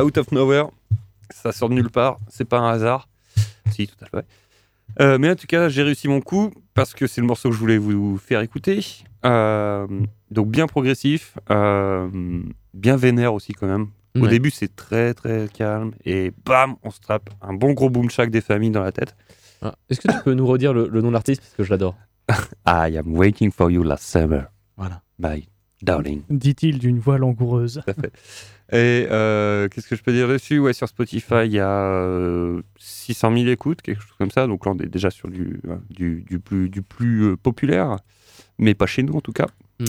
Out 0.04 0.18
of 0.18 0.30
Nowhere, 0.32 0.66
ça 1.30 1.52
sort 1.52 1.68
de 1.70 1.74
nulle 1.74 1.90
part, 1.90 2.18
c'est 2.28 2.44
pas 2.44 2.58
un 2.58 2.68
hasard. 2.70 3.08
Si, 3.70 3.86
tout 3.86 4.04
à 4.04 4.06
fait. 4.06 4.26
Euh, 5.00 5.18
mais 5.18 5.30
en 5.30 5.34
tout 5.34 5.46
cas, 5.46 5.68
j'ai 5.68 5.82
réussi 5.82 6.08
mon 6.08 6.20
coup 6.20 6.52
parce 6.74 6.92
que 6.94 7.06
c'est 7.06 7.20
le 7.20 7.26
morceau 7.26 7.48
que 7.48 7.54
je 7.54 7.60
voulais 7.60 7.78
vous 7.78 8.18
faire 8.18 8.40
écouter. 8.40 8.84
Euh, 9.24 9.86
donc 10.30 10.48
bien 10.50 10.66
progressif, 10.66 11.38
euh, 11.50 12.08
bien 12.74 12.96
vénère 12.96 13.32
aussi 13.34 13.52
quand 13.52 13.66
même. 13.66 13.86
Au 14.16 14.20
Ouais. 14.20 14.28
début, 14.28 14.50
c'est 14.50 14.76
très 14.76 15.12
très 15.14 15.48
calme 15.52 15.92
et 16.04 16.32
bam, 16.44 16.76
on 16.84 16.90
se 16.90 17.00
tape 17.00 17.30
un 17.40 17.54
bon 17.54 17.72
gros 17.72 17.90
boom 17.90 18.10
shack 18.10 18.30
des 18.30 18.40
familles 18.42 18.70
dans 18.70 18.82
la 18.82 18.92
tête. 18.92 19.16
Ah, 19.62 19.74
Est-ce 19.88 20.00
que 20.00 20.12
tu 20.12 20.18
peux 20.22 20.34
nous 20.34 20.46
redire 20.46 20.72
le, 20.74 20.86
le 20.88 21.00
nom 21.00 21.08
de 21.08 21.14
l'artiste? 21.14 21.40
Parce 21.40 21.54
que 21.54 21.64
je 21.64 21.70
l'adore 21.70 21.96
I 22.66 22.96
am 22.96 23.16
waiting 23.16 23.50
for 23.50 23.70
you 23.70 23.82
last 23.82 24.04
summer. 24.04 24.44
Voilà. 24.76 25.00
Bye, 25.18 25.48
darling. 25.82 26.22
Dit-il 26.30 26.78
d'une 26.78 26.98
voix 27.00 27.18
langoureuse. 27.18 27.80
Et 28.72 29.06
euh, 29.10 29.68
qu'est-ce 29.68 29.86
que 29.86 29.96
je 29.96 30.02
peux 30.02 30.12
dire 30.12 30.26
dessus? 30.26 30.58
Ouais, 30.58 30.72
sur 30.72 30.88
Spotify, 30.88 31.44
il 31.44 31.52
y 31.52 31.60
a 31.60 31.68
euh, 31.68 32.62
600 32.78 33.36
000 33.36 33.48
écoutes, 33.48 33.82
quelque 33.82 34.00
chose 34.00 34.16
comme 34.18 34.30
ça. 34.30 34.46
Donc 34.46 34.64
là, 34.64 34.72
on 34.72 34.78
est 34.78 34.88
déjà 34.88 35.10
sur 35.10 35.28
du, 35.28 35.60
du, 35.90 36.24
du 36.26 36.38
plus, 36.38 36.70
du 36.70 36.80
plus 36.80 37.24
euh, 37.24 37.36
populaire, 37.36 37.98
mais 38.58 38.74
pas 38.74 38.86
chez 38.86 39.02
nous 39.02 39.14
en 39.14 39.20
tout 39.20 39.32
cas. 39.32 39.46
Mm. 39.80 39.84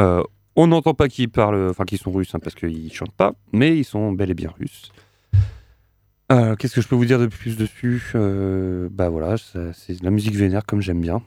Euh, 0.00 0.22
on 0.56 0.66
n'entend 0.66 0.94
pas 0.94 1.08
qu'ils 1.08 1.28
parlent, 1.28 1.68
enfin 1.70 1.84
qu'ils 1.84 1.98
sont 1.98 2.10
russes, 2.10 2.34
hein, 2.34 2.40
parce 2.40 2.56
qu'ils 2.56 2.92
chantent 2.92 3.14
pas, 3.14 3.34
mais 3.52 3.78
ils 3.78 3.84
sont 3.84 4.12
bel 4.12 4.30
et 4.30 4.34
bien 4.34 4.52
russes. 4.58 4.90
Qu'est-ce 6.28 6.74
que 6.74 6.80
je 6.80 6.88
peux 6.88 6.96
vous 6.96 7.04
dire 7.04 7.20
de 7.20 7.26
plus 7.26 7.56
dessus? 7.56 8.02
Bah 8.90 9.10
voilà, 9.10 9.36
c'est 9.38 10.00
de 10.00 10.04
la 10.04 10.10
musique 10.10 10.34
vénère 10.34 10.66
comme 10.66 10.80
j'aime 10.80 11.00
bien. 11.00 11.22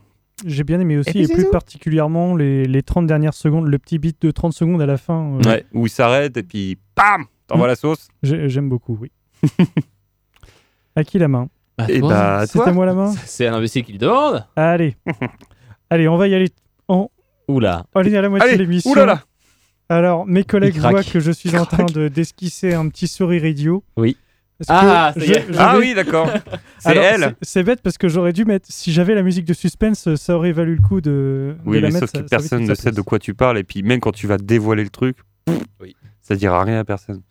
J'ai 0.46 0.64
bien 0.64 0.80
aimé 0.80 0.98
aussi, 0.98 1.20
et 1.20 1.28
plus 1.28 1.46
tout. 1.46 1.52
particulièrement 1.52 2.36
les, 2.36 2.66
les 2.66 2.82
30 2.84 3.06
dernières 3.08 3.34
secondes, 3.34 3.68
le 3.68 3.78
petit 3.78 3.98
beat 4.00 4.22
de 4.22 4.32
30 4.32 4.54
secondes 4.54 4.82
à 4.82 4.86
la 4.86 4.98
fin. 4.98 5.36
euh, 5.36 5.50
Ouais. 5.50 5.66
Où 5.74 5.86
ils 5.86 5.90
s'arrêtent 5.90 6.38
et 6.38 6.44
puis 6.44 6.78
bam 6.96 7.26
T'envoies 7.48 7.68
Mm. 7.68 7.70
la 7.70 7.76
sauce 7.76 8.08
j'ai- 8.24 8.48
J'aime 8.50 8.70
beaucoup, 8.70 8.98
oui. 9.02 9.12
à 10.96 11.04
qui 11.04 11.18
la 11.20 11.28
main? 11.28 11.50
Bah, 11.78 11.86
Et 11.90 12.00
toi, 12.00 12.10
bah 12.10 12.48
C'est 12.48 12.60
à 12.62 12.72
moi 12.74 12.86
la 12.86 12.94
main? 12.94 13.14
C'est 13.26 13.48
un 13.48 13.54
imbécile 13.54 13.84
qui 13.84 13.94
le 13.94 13.98
demande 13.98 14.46
Allez. 14.56 14.96
Allez, 15.90 16.08
on 16.08 16.18
va 16.18 16.28
y 16.28 16.36
aller. 16.36 16.50
Oula 17.48 17.86
Allez, 17.96 18.16
à 18.16 18.22
la 18.22 18.30
moitié 18.30 18.48
de 18.50 18.54
Allez, 18.56 18.64
l'émission. 18.64 18.92
oulala 18.92 19.24
Alors, 19.88 20.28
mes 20.28 20.44
collègues 20.44 20.76
Il 20.76 20.82
voient 20.82 21.04
que 21.04 21.20
je 21.20 21.32
suis 21.32 21.58
en 21.58 21.66
train 21.66 21.86
de 21.86 22.08
d'esquisser 22.08 22.74
un 22.76 22.88
petit 22.90 23.08
sourire 23.08 23.44
idiot. 23.46 23.84
Oui. 23.98 24.18
Ah, 24.68 25.14
je- 25.16 25.34
Ah 25.58 25.74
vais- 25.74 25.80
oui, 25.80 25.94
d'accord. 25.94 26.30
C'est 26.80 26.96
elle. 26.96 27.36
c'est- 27.42 27.64
bête 27.64 27.82
parce 27.82 27.98
que 27.98 28.08
j'aurais 28.10 28.34
dû 28.34 28.46
mettre. 28.46 28.68
Si 28.70 28.92
j'avais 28.92 29.16
la 29.16 29.24
musique 29.24 29.46
de 29.46 29.54
suspense, 29.54 30.14
ça 30.16 30.36
aurait 30.36 30.52
valu 30.52 30.76
le 30.76 30.82
coup 30.82 31.02
de, 31.02 31.10
de 31.10 31.56
Oui, 31.66 31.80
la 31.82 31.88
mais 31.88 31.94
mettre. 31.94 32.08
sauf 32.08 32.12
ça- 32.12 32.22
que 32.24 32.28
ça 32.30 32.38
personne 32.38 32.64
ne 32.64 32.68
sa 32.74 32.76
sait 32.76 32.92
de 32.92 33.02
quoi 33.02 33.20
tu 33.20 33.34
parles. 33.34 33.58
Et 33.58 33.64
puis 33.64 33.84
même 33.84 34.00
quand 34.00 34.12
tu 34.12 34.28
vas 34.28 34.38
dévoiler 34.38 34.84
le 34.84 34.90
truc, 34.90 35.18
Oui. 35.82 35.96
ça 36.22 36.36
dira 36.36 36.64
rien 36.64 36.80
à 36.80 36.84
personne. 36.84 37.22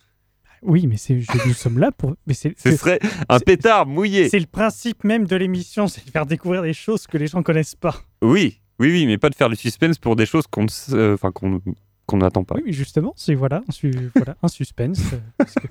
Oui, 0.61 0.87
mais 0.87 0.97
nous 1.45 1.53
sommes 1.53 1.79
là 1.79 1.91
pour. 1.91 2.15
Mais 2.27 2.33
c'est, 2.33 2.49
Ce 2.59 2.69
c'est, 2.71 2.77
serait 2.77 2.99
un 3.29 3.39
pétard 3.39 3.85
mouillé. 3.85 4.27
c'est 4.29 4.39
le 4.39 4.45
principe 4.45 5.03
même 5.05 5.25
de 5.25 5.35
l'émission, 5.37 5.87
c'est 5.87 6.05
de 6.05 6.09
faire 6.11 6.25
découvrir 6.25 6.61
des 6.63 6.73
choses 6.73 7.07
que 7.07 7.17
les 7.17 7.27
gens 7.27 7.41
connaissent 7.43 7.75
pas. 7.75 7.95
Oui, 8.21 8.59
oui, 8.79 8.91
oui, 8.91 9.05
mais 9.05 9.17
pas 9.17 9.29
de 9.29 9.35
faire 9.35 9.49
du 9.49 9.55
suspense 9.55 9.97
pour 9.99 10.15
des 10.17 10.25
choses 10.25 10.47
qu'on 10.47 10.63
ne 10.63 10.69
euh, 10.95 11.13
enfin, 11.13 11.31
qu'on 11.31 11.61
qu'on 12.05 12.17
n'attend 12.17 12.43
pas. 12.43 12.55
Oui, 12.55 12.63
mais 12.65 12.71
justement, 12.73 13.13
c'est 13.15 13.35
voilà, 13.35 13.61
un, 13.69 13.71
su- 13.71 14.09
voilà, 14.15 14.35
un 14.41 14.47
suspense. 14.47 14.99
euh, 15.13 15.17
parce 15.37 15.53
que- 15.53 15.67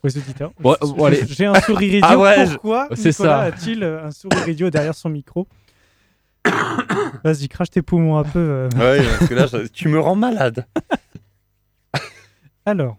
pour 0.00 0.08
les 0.08 0.18
auditeurs. 0.18 0.52
Bon, 0.60 0.74
Je- 0.82 0.86
bon, 0.88 1.04
allez. 1.04 1.22
J'ai 1.28 1.46
un 1.46 1.54
sourire 1.60 1.94
idiot. 1.94 2.06
Ah 2.08 2.18
ouais, 2.18 2.44
Pourquoi 2.46 2.88
C'est 2.94 3.10
Nicolas 3.10 3.30
ça. 3.30 3.40
a-t-il 3.42 3.82
euh, 3.84 4.04
un 4.06 4.10
sourire 4.10 4.48
idiot 4.48 4.70
derrière 4.70 4.94
son 4.94 5.08
micro 5.10 5.46
Vas-y, 7.24 7.48
crache 7.48 7.70
tes 7.70 7.82
poumons 7.82 8.16
un 8.18 8.24
peu. 8.24 8.38
euh. 8.38 8.68
Ouais, 8.76 9.02
parce 9.18 9.28
que 9.28 9.34
là, 9.34 9.46
je- 9.46 9.66
tu 9.68 9.88
me 9.88 10.00
rends 10.00 10.16
malade. 10.16 10.66
Alors, 12.66 12.96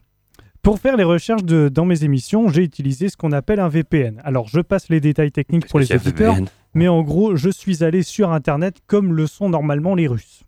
pour 0.62 0.80
faire 0.80 0.98
les 0.98 1.04
recherches 1.04 1.44
de, 1.44 1.70
dans 1.70 1.86
mes 1.86 2.04
émissions, 2.04 2.50
j'ai 2.50 2.64
utilisé 2.64 3.10
ce 3.10 3.18
qu'on 3.18 3.32
appelle 3.32 3.60
un 3.60 3.68
VPN. 3.70 4.22
Alors, 4.24 4.48
je 4.48 4.60
passe 4.60 4.90
les 4.90 5.00
détails 5.00 5.32
techniques 5.32 5.68
pour 5.68 5.80
les 5.80 5.92
auditeurs, 5.92 6.36
mais 6.74 6.88
en 6.88 7.02
gros, 7.02 7.36
je 7.36 7.50
suis 7.50 7.84
allé 7.84 8.04
sur 8.04 8.32
Internet 8.32 8.78
comme 8.88 9.14
le 9.14 9.28
sont 9.28 9.50
normalement 9.50 9.96
les 9.96 10.08
Russes. 10.08 10.44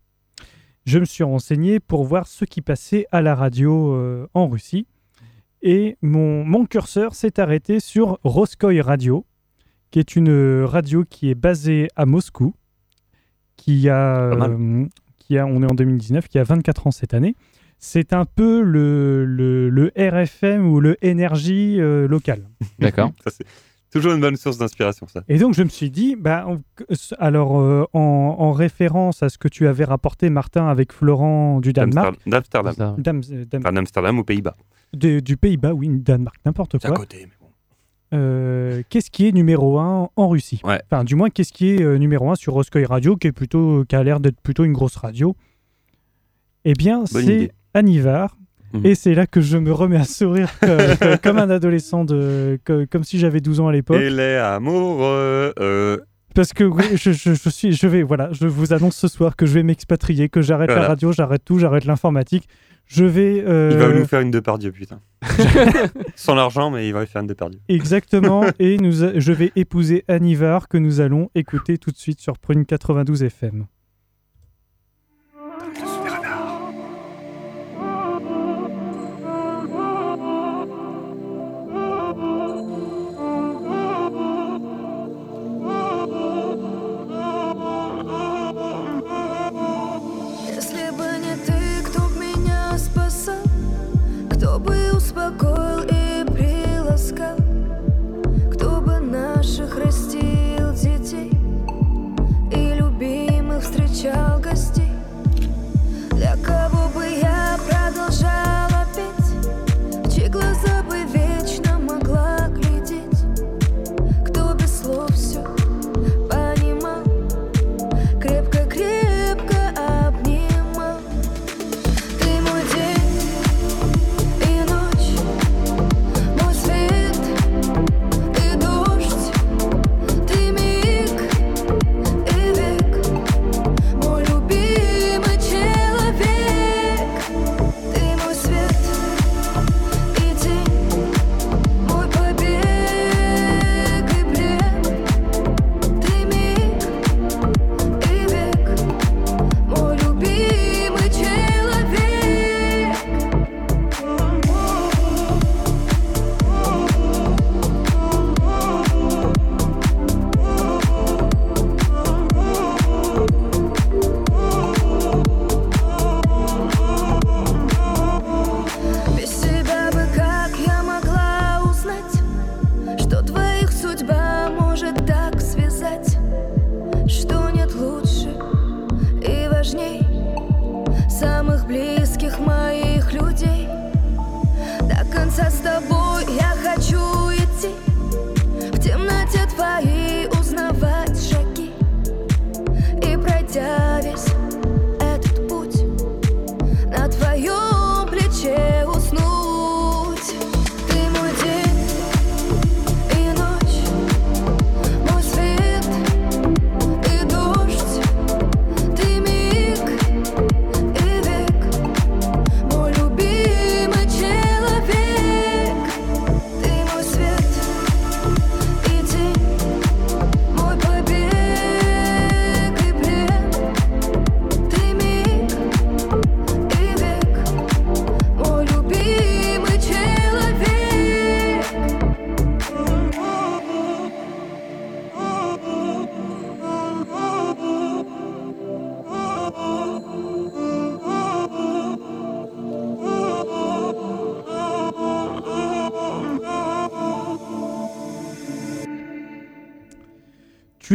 Je 0.86 0.98
me 0.98 1.04
suis 1.04 1.24
renseigné 1.24 1.80
pour 1.80 2.04
voir 2.04 2.26
ce 2.26 2.44
qui 2.44 2.60
passait 2.60 3.06
à 3.10 3.22
la 3.22 3.34
radio 3.34 3.94
euh, 3.94 4.28
en 4.34 4.46
Russie. 4.48 4.86
Et 5.66 5.96
mon, 6.02 6.44
mon 6.44 6.66
curseur 6.66 7.14
s'est 7.14 7.40
arrêté 7.40 7.80
sur 7.80 8.18
Roskoy 8.22 8.82
Radio, 8.82 9.24
qui 9.90 9.98
est 9.98 10.14
une 10.14 10.62
radio 10.64 11.04
qui 11.08 11.30
est 11.30 11.34
basée 11.34 11.88
à 11.96 12.04
Moscou, 12.04 12.54
qui 13.56 13.88
a, 13.88 14.24
euh, 14.24 14.84
qui 15.16 15.38
a 15.38 15.46
on 15.46 15.62
est 15.62 15.66
en 15.70 15.74
2019, 15.74 16.28
qui 16.28 16.38
a 16.38 16.44
24 16.44 16.86
ans 16.88 16.90
cette 16.90 17.14
année. 17.14 17.34
C'est 17.78 18.12
un 18.12 18.26
peu 18.26 18.60
le, 18.60 19.24
le, 19.24 19.70
le 19.70 19.90
RFM 19.96 20.66
ou 20.66 20.80
le 20.80 21.02
énergie 21.02 21.80
euh, 21.80 22.06
local. 22.08 22.46
D'accord. 22.78 23.12
Toujours 23.94 24.12
une 24.12 24.20
bonne 24.20 24.34
source 24.36 24.58
d'inspiration, 24.58 25.06
ça. 25.06 25.22
Et 25.28 25.38
donc 25.38 25.54
je 25.54 25.62
me 25.62 25.68
suis 25.68 25.88
dit, 25.88 26.16
bah, 26.16 26.44
on- 26.48 26.60
alors 27.18 27.60
euh, 27.60 27.84
en, 27.92 28.00
en 28.00 28.50
référence 28.52 29.22
à 29.22 29.28
ce 29.28 29.38
que 29.38 29.46
tu 29.46 29.68
avais 29.68 29.84
rapporté, 29.84 30.30
Martin, 30.30 30.66
avec 30.66 30.92
Florent 30.92 31.60
du 31.60 31.72
Danemark, 31.72 32.16
D'Amsterdam. 32.26 32.74
Ça. 32.74 32.94
Dam- 32.98 33.22
euh, 33.30 33.44
Dam- 33.44 33.60
Enfin, 33.62 33.72
d'Amsterdam 33.72 34.18
aux 34.18 34.24
Pays-Bas. 34.24 34.56
du 34.94 35.36
Pays-Bas, 35.36 35.74
oui, 35.74 35.88
Danemark, 35.90 36.36
n'importe 36.44 36.76
C'est 36.80 36.86
à 36.86 36.90
quoi. 36.90 36.98
côté, 36.98 37.18
mais 37.20 37.32
bon. 37.40 37.46
Euh, 38.14 38.82
qu'est-ce 38.90 39.10
qui 39.12 39.28
est 39.28 39.32
numéro 39.32 39.78
un 39.78 40.08
en 40.16 40.28
Russie 40.28 40.60
Ouais. 40.64 40.80
Enfin, 40.90 41.04
du 41.04 41.14
moins, 41.14 41.30
qu'est-ce 41.30 41.52
qui 41.52 41.70
est 41.70 41.80
euh, 41.82 41.96
numéro 41.96 42.30
un 42.30 42.34
sur 42.34 42.52
Roskoy 42.54 42.84
Radio, 42.84 43.16
qui, 43.16 43.28
est 43.28 43.32
plutôt, 43.32 43.84
qui 43.84 43.94
a 43.96 44.02
l'air 44.02 44.18
d'être 44.20 44.40
plutôt 44.40 44.64
une 44.64 44.72
grosse 44.72 44.96
radio? 44.96 45.36
Eh 46.64 46.72
bien, 46.74 46.98
Bonne 46.98 47.06
c'est 47.06 47.22
idée. 47.24 47.52
Anivar. 47.74 48.36
Mhm. 48.74 48.86
Et 48.86 48.94
c'est 48.94 49.14
là 49.14 49.26
que 49.26 49.40
je 49.40 49.56
me 49.56 49.72
remets 49.72 49.96
à 49.96 50.04
sourire 50.04 50.50
comme 51.22 51.38
un 51.38 51.48
adolescent, 51.50 52.04
de, 52.04 52.58
que- 52.64 52.84
comme 52.86 53.04
si 53.04 53.18
j'avais 53.18 53.40
12 53.40 53.60
ans 53.60 53.68
à 53.68 53.72
l'époque. 53.72 54.00
Et 54.00 54.10
les 54.10 54.34
amoureux. 54.36 55.54
euh, 55.60 55.98
Parce 56.34 56.52
que 56.52 56.64
oui, 56.64 56.84
je, 56.94 57.12
je- 57.12 57.34
je 57.34 57.48
suis, 57.48 57.72
je 57.72 57.86
vais, 57.86 58.02
voilà, 58.02 58.30
je 58.32 58.46
vous 58.46 58.72
annonce 58.72 58.96
ce 58.96 59.06
soir 59.08 59.36
que 59.36 59.46
je 59.46 59.54
vais 59.54 59.62
m'expatrier, 59.62 60.28
que 60.28 60.42
j'arrête 60.42 60.70
la 60.70 60.86
radio, 60.88 61.12
j'arrête 61.12 61.42
tout, 61.44 61.58
j'arrête 61.58 61.84
l'informatique. 61.84 62.48
Je 62.86 63.04
vais 63.04 63.42
euh, 63.46 63.70
Il 63.72 63.78
va 63.78 63.88
nous 63.88 64.04
faire 64.04 64.20
une 64.20 64.30
Depardieu, 64.30 64.70
putain. 64.70 65.00
Sans 66.16 66.34
l'argent, 66.34 66.70
mais 66.70 66.86
il 66.86 66.92
va 66.92 67.00
lui 67.00 67.06
faire 67.06 67.22
une 67.22 67.28
Depardieu. 67.28 67.58
exactement 67.68 68.44
et 68.58 68.76
nous, 68.76 69.02
a- 69.04 69.18
je 69.18 69.32
vais 69.32 69.52
épouser 69.56 70.04
Anivar 70.08 70.68
que 70.68 70.76
nous 70.78 71.00
allons 71.00 71.30
écouter 71.34 71.78
tout 71.78 71.90
de 71.90 71.96
suite 71.96 72.20
sur 72.20 72.38
Prune 72.38 72.66
92 72.66 73.22
FM. 73.22 73.66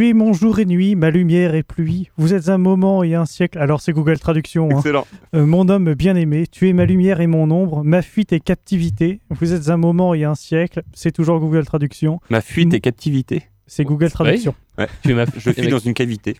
Tu 0.00 0.08
es 0.08 0.14
mon 0.14 0.32
jour 0.32 0.58
et 0.60 0.64
nuit, 0.64 0.94
ma 0.96 1.10
lumière 1.10 1.54
et 1.54 1.62
pluie. 1.62 2.08
Vous 2.16 2.32
êtes 2.32 2.48
un 2.48 2.56
moment 2.56 3.04
et 3.04 3.14
un 3.14 3.26
siècle. 3.26 3.58
Alors 3.58 3.82
c'est 3.82 3.92
Google 3.92 4.18
Traduction. 4.18 4.70
hein. 4.72 4.78
Excellent. 4.78 5.06
Euh, 5.34 5.44
mon 5.44 5.68
homme 5.68 5.92
bien-aimé, 5.92 6.46
tu 6.50 6.70
es 6.70 6.72
ma 6.72 6.86
lumière 6.86 7.20
et 7.20 7.26
mon 7.26 7.50
ombre, 7.50 7.84
ma 7.84 8.00
fuite 8.00 8.32
et 8.32 8.40
captivité. 8.40 9.20
Vous 9.28 9.52
êtes 9.52 9.68
un 9.68 9.76
moment 9.76 10.14
et 10.14 10.24
un 10.24 10.34
siècle. 10.34 10.80
C'est 10.94 11.12
toujours 11.12 11.38
Google 11.38 11.66
Traduction. 11.66 12.18
Ma 12.30 12.40
fuite 12.40 12.72
et 12.72 12.80
captivité. 12.80 13.42
C'est 13.66 13.84
Google 13.84 14.10
Traduction. 14.10 14.54
Tu 15.02 15.12
m'as 15.12 15.26
Je 15.36 15.50
suis 15.50 15.68
dans 15.68 15.78
une 15.78 15.92
cavité. 15.92 16.38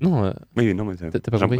Non, 0.00 0.24
euh, 0.24 0.32
Oui, 0.56 0.72
non, 0.72 0.84
mais 0.84 0.94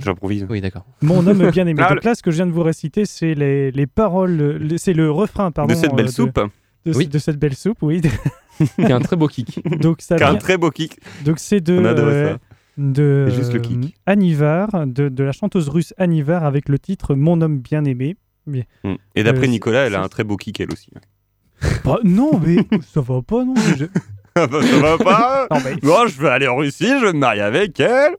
j'improvise. 0.01 0.47
oui, 0.49 0.61
d'accord. 0.61 0.85
Mon 1.03 1.27
homme 1.27 1.51
bien-aimé. 1.51 1.83
Ah, 1.85 1.93
Donc 1.95 2.05
là, 2.05 2.15
ce 2.15 2.23
que 2.23 2.31
je 2.31 2.37
viens 2.37 2.47
de 2.47 2.53
vous 2.53 2.63
réciter, 2.63 3.05
c'est 3.05 3.35
les, 3.35 3.73
les 3.73 3.87
paroles, 3.89 4.37
le- 4.37 4.79
c'est 4.79 4.93
le 4.95 5.11
refrain, 5.11 5.51
pardon. 5.51 5.75
de 5.75 5.77
cette 5.77 5.93
belle 5.97 6.07
euh, 6.07 6.11
soupe, 6.11 6.39
De, 6.87 6.97
Oui. 6.97 7.07
de 7.09 7.19
cette 7.19 7.37
belle 7.39 7.55
soupe, 7.55 7.79
oui. 7.83 8.01
Il 8.79 8.89
y 8.89 8.93
a 8.93 8.97
un 8.97 9.01
très 9.01 9.17
beau 9.17 9.27
kick. 9.29 9.61
Donc 9.81 10.01
ça 10.01 10.17
qui 10.17 10.23
a 10.23 10.31
un 10.31 10.37
très 10.37 10.57
beau 10.57 10.71
kick. 10.71 10.99
donc 11.25 11.39
c'est 11.39 11.61
de 11.61 11.79
On 11.79 11.85
adorait 11.85 12.13
euh, 12.15 12.33
ça. 12.35 12.39
de 12.79 13.27
C'est 13.29 13.37
juste 13.37 13.53
le 13.53 13.59
euh, 13.59 13.63
kick. 13.63 13.97
Anivar, 14.07 14.87
de, 14.87 15.09
de 15.11 15.25
la 15.25 15.33
chanteuse 15.33 15.69
russe 15.69 15.93
Anivar 15.99 16.45
avec 16.45 16.69
le 16.71 16.79
titre 16.79 17.15
Mon 17.15 17.41
homme 17.43 17.59
bien-aimé. 17.59 18.17
Mm. 18.47 18.61
Et 19.15 19.25
d'après 19.25 19.45
Euh, 19.47 19.51
Nicolas, 19.51 19.81
elle 19.87 19.95
a 19.97 20.03
un 20.03 20.09
très 20.09 20.25
beau 20.25 20.37
kick 20.37 20.61
elle 20.61 20.73
aussi. 20.73 20.91
Bah, 21.85 21.99
non, 22.05 22.39
mais 22.45 22.57
ça 22.95 23.01
va 23.01 23.21
pas, 23.23 23.45
non. 23.45 23.55
je- 23.77 23.85
Ah 24.37 24.47
bah, 24.47 24.61
ça 24.63 24.79
va 24.79 24.99
pas 24.99 25.47
Non, 25.51 25.59
mais- 25.65 25.77
Bon, 25.77 26.07
je 26.07 26.21
vais 26.21 26.29
aller 26.29 26.47
en 26.47 26.57
Russie, 26.57 26.87
je 27.01 27.07
vais 27.07 27.13
me 27.15 27.19
marier 27.19 27.41
avec 27.43 27.79
elle. 27.81 28.13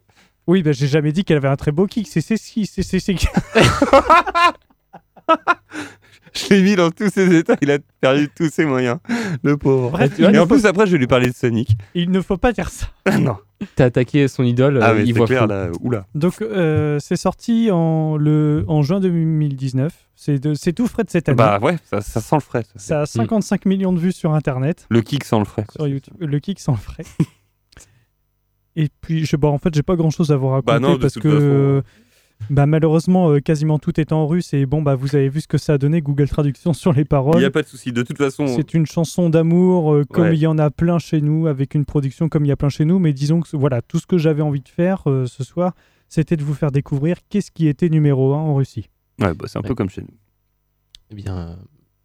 Oui, 0.48 0.64
bah, 0.64 0.72
j'ai 0.72 0.88
jamais 0.88 1.12
dit 1.12 1.24
qu'elle 1.24 1.38
avait 1.38 1.48
un 1.48 1.56
très 1.56 1.72
beau 1.72 1.86
kick. 1.88 2.08
C'est 2.08 2.22
c'est 2.22 2.38
c'est 2.38 2.66
c'est- 2.66 3.16
Je 6.34 6.54
l'ai 6.54 6.62
mis 6.62 6.76
dans 6.76 6.92
tous 6.92 7.10
ses 7.12 7.36
états, 7.36 7.56
il 7.62 7.72
a 7.72 7.80
perdu 8.02 8.30
tous 8.36 8.50
ses 8.50 8.66
moyens. 8.66 8.98
Le 9.44 9.58
pauvre. 9.58 9.92
Bref, 9.92 10.12
tu 10.16 10.22
vois, 10.22 10.32
il, 10.32 10.36
Et 10.36 10.40
en 10.40 10.44
faut, 10.48 10.56
plus, 10.56 10.66
après, 10.66 10.86
je 10.86 10.92
vais 10.94 10.98
lui 10.98 11.08
parler 11.08 11.30
de 11.30 11.36
Sonic. 11.36 11.72
il 11.96 12.12
ne 12.12 12.22
faut 12.22 12.38
pas 12.38 12.52
dire 12.54 12.70
ça. 12.70 12.88
Ah 13.06 13.18
non. 13.20 13.38
T'as 13.76 13.86
attaqué 13.86 14.28
son 14.28 14.44
idole, 14.44 14.80
Ah, 14.84 14.90
euh, 14.92 14.96
mais 14.98 15.04
il 15.04 15.08
c'est 15.08 15.18
voit 15.18 15.26
clair, 15.28 15.48
là. 15.48 15.70
Oula. 15.82 16.06
Donc, 16.14 16.42
euh, 16.42 17.00
c'est 17.00 17.16
sorti 17.16 17.70
en, 17.72 18.16
le, 18.18 18.64
en 18.68 18.84
juin 18.84 19.00
2019. 19.00 19.92
C'est 20.16 20.38
de- 20.40 20.54
c'est 20.54 20.74
tout 20.74 20.88
frais 20.88 21.04
de 21.04 21.10
cette 21.10 21.30
année. 21.30 21.38
Bah 21.38 21.60
ouais, 21.62 21.78
ça, 21.84 22.02
ça 22.02 22.22
sent 22.22 22.36
le 22.36 22.42
frais. 22.42 22.64
ça. 22.76 22.78
ça 22.78 23.02
a 23.02 23.06
55 23.06 23.66
millions 23.66 23.94
de 23.94 24.00
vues 24.00 24.12
sur 24.12 24.34
Internet, 24.34 24.86
Le 24.90 25.02
kick 25.02 25.24
sent 25.24 25.40
le 25.40 25.46
frais. 25.46 25.64
quoi. 25.64 25.74
sur 25.76 25.88
YouTube. 25.88 26.14
Le 26.20 26.40
kick 26.40 26.60
sans 26.60 26.76
frais. 26.76 27.04
Et 28.76 28.90
puis, 29.02 29.26
je, 29.26 29.36
bah, 29.36 29.48
en 29.48 29.58
fait, 29.58 29.74
j'ai 29.74 29.82
pas 29.84 29.96
grand 29.96 30.12
chose 30.12 30.32
à 30.32 30.38
vous 30.38 30.50
raconter 30.50 30.66
Bah 30.74 30.80
non, 30.80 30.98
parce 31.00 31.16
que 31.16 31.82
façon. 31.82 31.84
Bah, 32.50 32.66
malheureusement, 32.66 33.30
euh, 33.32 33.40
quasiment 33.40 33.80
tout 33.80 34.00
est 34.00 34.12
en 34.12 34.28
russe. 34.28 34.54
Et 34.54 34.66
bon, 34.66 34.82
bah, 34.82 34.96
vous 34.96 35.16
avez 35.16 35.30
vu 35.30 35.42
ce 35.42 35.48
que 35.48 35.58
ça 35.58 35.74
a 35.74 35.78
donné 35.78 36.02
Google 36.02 36.30
Traduction 36.30 36.74
sur 36.74 36.94
les 36.94 37.02
Il 37.02 37.06
paroles. 37.08 37.40
n'y 37.40 37.46
a 37.46 37.52
pas 37.52 37.62
de 37.64 37.68
souci. 37.68 37.92
De 37.92 38.04
toute 38.04 38.18
façon, 38.18 38.48
C'est 38.48 38.74
une 38.74 38.86
chanson 38.86 39.30
d'amour 39.30 39.94
euh, 39.94 40.04
comme 40.06 40.26
Ouais. 40.26 40.36
il 40.36 40.40
y 40.40 40.48
en 40.48 40.58
a 40.58 40.70
plein 40.70 41.00
chez 41.00 41.22
nous, 41.22 41.48
avec 41.48 41.76
une 41.76 41.86
production 41.86 42.30
comme 42.30 42.46
il 42.46 42.48
y 42.48 42.52
a 42.52 42.56
plein 42.56 42.70
chez 42.70 42.86
nous. 42.86 43.00
Mais 43.00 43.14
disons 43.14 43.42
que 43.42 43.56
voilà, 43.58 43.82
tout 43.82 44.00
ce 44.00 44.08
que 44.08 44.18
j'avais 44.18 44.42
envie 44.42 44.62
de 44.62 44.70
faire 44.70 45.04
euh, 45.08 45.26
ce 45.26 45.44
soir, 45.44 45.74
c'était 46.10 46.38
de 46.38 46.44
vous 46.44 46.54
faire 46.54 46.72
découvrir 46.72 47.18
qu'est-ce 47.30 47.52
qui 47.52 47.68
était 47.68 47.90
numéro 47.90 48.34
1 48.34 48.38
en 48.38 48.56
Russie. 48.56 48.90
ouais, 49.20 49.34
bah, 49.34 49.46
c'est 49.48 49.58
un 49.58 49.62
peu 49.64 49.76
comme 49.76 49.90
chez 49.90 50.02
nous. 50.02 50.14
Eh 51.12 51.16
bien, 51.16 51.38
euh, 51.38 51.56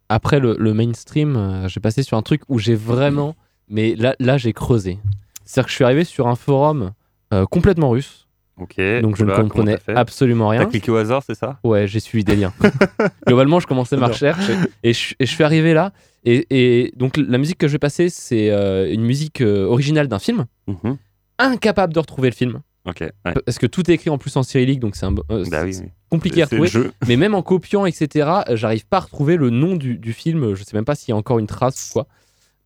après 0.09 0.39
le, 0.39 0.55
le 0.59 0.73
mainstream, 0.73 1.35
euh, 1.35 1.67
j'ai 1.67 1.79
passé 1.79 2.03
sur 2.03 2.17
un 2.17 2.21
truc 2.21 2.41
où 2.49 2.59
j'ai 2.59 2.75
vraiment. 2.75 3.35
Mais 3.69 3.95
là, 3.95 4.15
là 4.19 4.37
j'ai 4.37 4.51
creusé. 4.53 4.99
C'est-à-dire 5.45 5.65
que 5.65 5.71
je 5.71 5.75
suis 5.75 5.83
arrivé 5.85 6.03
sur 6.03 6.27
un 6.27 6.35
forum 6.35 6.91
euh, 7.33 7.45
complètement 7.45 7.89
russe, 7.89 8.27
Donc 8.57 9.15
je 9.15 9.25
ne 9.25 9.35
comprenais 9.35 9.77
absolument 9.87 10.49
rien. 10.49 10.61
T'as 10.63 10.69
cliqué 10.69 10.91
au 10.91 10.95
hasard, 10.95 11.23
c'est 11.25 11.35
ça? 11.35 11.59
Ouais, 11.63 11.87
j'ai 11.87 11.99
suivi 11.99 12.23
des 12.23 12.35
liens. 12.35 12.53
Globalement, 13.27 13.59
je 13.59 13.67
commençais 13.67 13.97
ma 13.97 14.07
recherche 14.07 14.49
et, 14.83 14.93
je, 14.93 15.15
et 15.19 15.25
je 15.25 15.31
suis 15.31 15.43
arrivé 15.43 15.73
là. 15.73 15.91
Et, 16.23 16.45
et 16.49 16.93
donc, 16.95 17.17
la 17.17 17.37
musique 17.37 17.57
que 17.57 17.67
je 17.67 17.73
vais 17.73 17.79
passer, 17.79 18.09
c'est 18.09 18.49
euh, 18.49 18.91
une 18.93 19.03
musique 19.03 19.41
euh, 19.41 19.65
originale 19.65 20.07
d'un 20.07 20.19
film. 20.19 20.45
Mhm. 20.67 20.97
Incapable 21.39 21.93
de 21.93 21.99
retrouver 21.99 22.29
le 22.29 22.35
film. 22.35 22.61
Ok. 22.85 23.01
Ouais. 23.01 23.33
Parce 23.45 23.57
que 23.57 23.65
tout 23.65 23.89
est 23.89 23.95
écrit 23.95 24.09
en 24.09 24.17
plus 24.17 24.35
en 24.37 24.43
cyrillique, 24.43 24.79
donc 24.79 24.95
c'est 24.95 25.05
euh, 25.05 25.45
Bah 25.49 25.63
oui, 25.63 25.75
compliqué 26.09 26.43
à 26.43 26.45
retrouver. 26.45 26.91
Mais 27.07 27.17
même 27.17 27.33
en 27.33 27.41
copiant, 27.41 27.85
etc., 27.85 28.29
euh, 28.49 28.55
j'arrive 28.55 28.85
pas 28.85 28.97
à 28.97 29.01
retrouver 29.01 29.35
le 29.35 29.49
nom 29.49 29.75
du, 29.75 29.97
du 29.97 30.13
film. 30.13 30.53
Je 30.53 30.63
sais 30.63 30.75
même 30.75 30.85
pas 30.85 30.95
s'il 30.95 31.09
y 31.09 31.13
a 31.13 31.17
encore 31.17 31.39
une 31.39 31.47
trace 31.47 31.89
ou 31.89 31.93
quoi. 31.93 32.07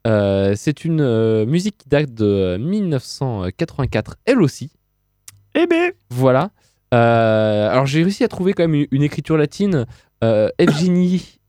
Euh, 0.06 0.54
c'est 0.56 0.86
une 0.86 1.02
euh, 1.02 1.46
musique 1.46 1.78
qui 1.80 1.90
date 1.90 2.14
de 2.14 2.58
1984, 2.58 4.18
elle 4.26 4.42
aussi. 4.42 4.72
Eh 5.56 5.68
ben 5.68 5.92
Voilà. 6.10 6.52
Euh, 6.94 7.70
alors 7.70 7.86
j'ai 7.86 8.02
réussi 8.04 8.24
à 8.24 8.28
trouver 8.28 8.54
quand 8.54 8.64
même 8.64 8.74
une, 8.76 8.88
une 8.92 9.04
écriture 9.04 9.38
latine. 9.38 9.86
Euh, 10.24 10.50
Evgeny 10.58 11.40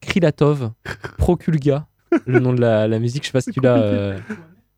Krilatov, 0.00 0.70
Proculga, 1.18 1.86
le 2.26 2.38
nom 2.40 2.52
de 2.52 2.60
la, 2.60 2.88
la 2.88 2.98
musique. 2.98 3.22
Je 3.24 3.28
sais 3.28 3.32
pas 3.32 3.40
si 3.40 3.50
tu 3.50 3.60
l'as. 3.60 3.76
euh, 3.78 4.18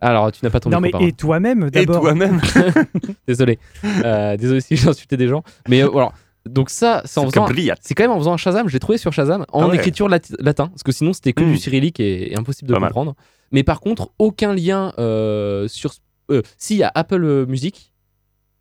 Alors 0.01 0.33
tu 0.33 0.45
n'as 0.45 0.51
pas 0.51 0.61
ton 0.61 0.71
Non, 0.71 0.81
micro, 0.81 0.87
mais 0.87 0.91
pardon. 0.93 1.07
et 1.07 1.13
toi-même 1.13 1.65
Et 1.69 1.71
d'abord 1.87 2.01
toi-même 2.03 2.41
Désolé. 3.27 3.59
Euh, 4.05 4.37
désolé 4.37 4.61
si 4.61 4.77
j'ai 4.77 4.89
insulté 4.89 5.17
des 5.17 5.29
gens. 5.29 5.43
Mais 5.69 5.83
euh, 5.83 5.89
voilà. 5.89 6.13
Donc 6.47 6.71
ça, 6.71 7.03
c'est 7.05 7.21
en 7.21 7.29
faisant. 7.31 7.47
C'est 7.81 7.95
quand 7.95 8.05
même 8.05 8.11
en 8.11 8.19
faisant 8.19 8.33
un 8.33 8.37
Shazam, 8.39 8.69
je 8.69 8.73
l'ai 8.73 8.79
trouvé 8.81 8.97
sur 8.97 9.13
Shazam 9.13 9.45
en 9.53 9.65
Ah 9.65 9.69
ouais. 9.69 9.77
écriture 9.77 10.09
lati- 10.09 10.35
latin, 10.39 10.69
parce 10.69 10.83
que 10.83 10.93
sinon 10.93 11.13
c'était 11.13 11.33
que 11.35 11.43
Hmm. 11.45 11.51
du 11.53 11.59
cyrillique 11.59 12.01
et, 12.01 12.33
et 12.33 12.39
impossible 12.39 12.69
de 12.69 12.75
Pas 12.75 12.81
mal. 12.81 12.89
comprendre. 12.89 13.15
Mais 13.53 13.63
par 13.65 13.81
contre, 13.81 14.11
aucun 14.19 14.55
lien 14.55 14.93
euh, 14.99 15.69
sur. 15.69 15.93
Euh, 16.31 16.43
si, 16.57 16.75
il 16.75 16.79
y 16.79 16.83
a 16.83 16.93
Apple 16.95 17.23
euh, 17.25 17.47
Music, 17.47 17.93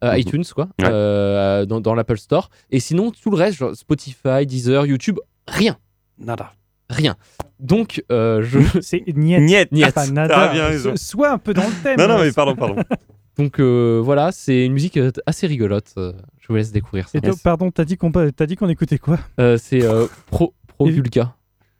euh, 0.03 0.11
Mhm. 0.13 0.19
iTunes, 0.19 0.43
quoi, 0.53 0.65
Ouais. 0.79 0.87
euh, 0.89 1.65
dans, 1.65 1.81
dans 1.81 1.93
l'Apple 1.95 2.17
Store. 2.17 2.49
Et 2.71 2.79
sinon, 2.79 3.11
tout 3.11 3.29
le 3.31 3.37
reste, 3.37 3.57
genre 3.57 3.75
Spotify, 3.75 4.45
Deezer, 4.45 4.85
YouTube, 4.85 5.19
rien. 5.47 5.77
Nada. 6.19 6.53
Rien. 6.89 7.15
Donc, 7.59 8.03
euh, 8.11 8.41
je. 8.43 8.59
C'est 8.81 9.03
niet. 9.07 9.39
Niet. 9.41 9.71
Niet. 9.71 9.93
Pas 9.93 10.09
nada. 10.11 10.53
bien 10.53 10.65
raison. 10.67 10.95
Sois 10.95 11.31
un 11.31 11.37
peu 11.37 11.53
dans 11.53 11.63
le 11.67 11.83
thème. 11.83 11.97
Non, 11.99 12.07
non, 12.07 12.19
mais 12.23 12.31
pardon, 12.31 12.55
pardon. 12.55 12.75
Donc 13.37 13.59
euh, 13.59 14.01
voilà, 14.03 14.31
c'est 14.31 14.65
une 14.65 14.73
musique 14.73 14.97
assez 15.27 15.45
rigolote. 15.45 15.93
je 15.95 16.47
vous 16.49 16.55
laisse 16.55 16.71
découvrir 16.71 17.07
ça. 17.07 17.17
Et 17.19 17.21
toi, 17.21 17.33
pardon, 17.43 17.69
t'as 17.69 17.85
dit 17.85 17.95
qu'on 17.97 18.11
pa- 18.11 18.31
t'as 18.31 18.45
dit 18.47 18.55
qu'on 18.55 18.67
écoutait 18.69 18.97
quoi? 18.97 19.19
Euh, 19.39 19.57
c'est 19.61 19.83
euh, 19.83 20.07
Pro, 20.31 20.53
Progulka. 20.67 21.35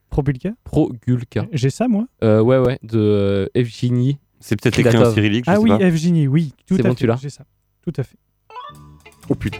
Probulka 0.10 0.52
Progulka. 0.64 1.48
J'ai 1.52 1.70
ça, 1.72 1.88
moi? 1.88 2.06
Euh, 2.24 2.42
ouais, 2.42 2.58
ouais, 2.60 2.78
de 2.84 3.00
euh, 3.00 3.48
Evgeny. 3.56 4.20
C'est 4.40 4.60
peut-être 4.62 4.78
écrit 4.78 4.98
en 4.98 5.12
cyrillique, 5.12 5.46
je 5.46 5.52
Ah 5.52 5.56
sais 5.56 5.62
oui, 5.62 5.70
pas. 5.70 5.80
Evgeny, 5.80 6.28
oui. 6.28 6.54
Tout 6.68 6.76
C'est 6.76 6.86
à 6.86 6.90
bon, 6.90 6.94
fait. 6.94 7.00
tu 7.00 7.08
l'as? 7.08 7.16
J'ai 7.20 7.30
ça. 7.32 7.44
Tout 7.88 8.02
à 8.02 8.04
fait. 8.04 8.18
Oh 9.30 9.36
putain. 9.36 9.60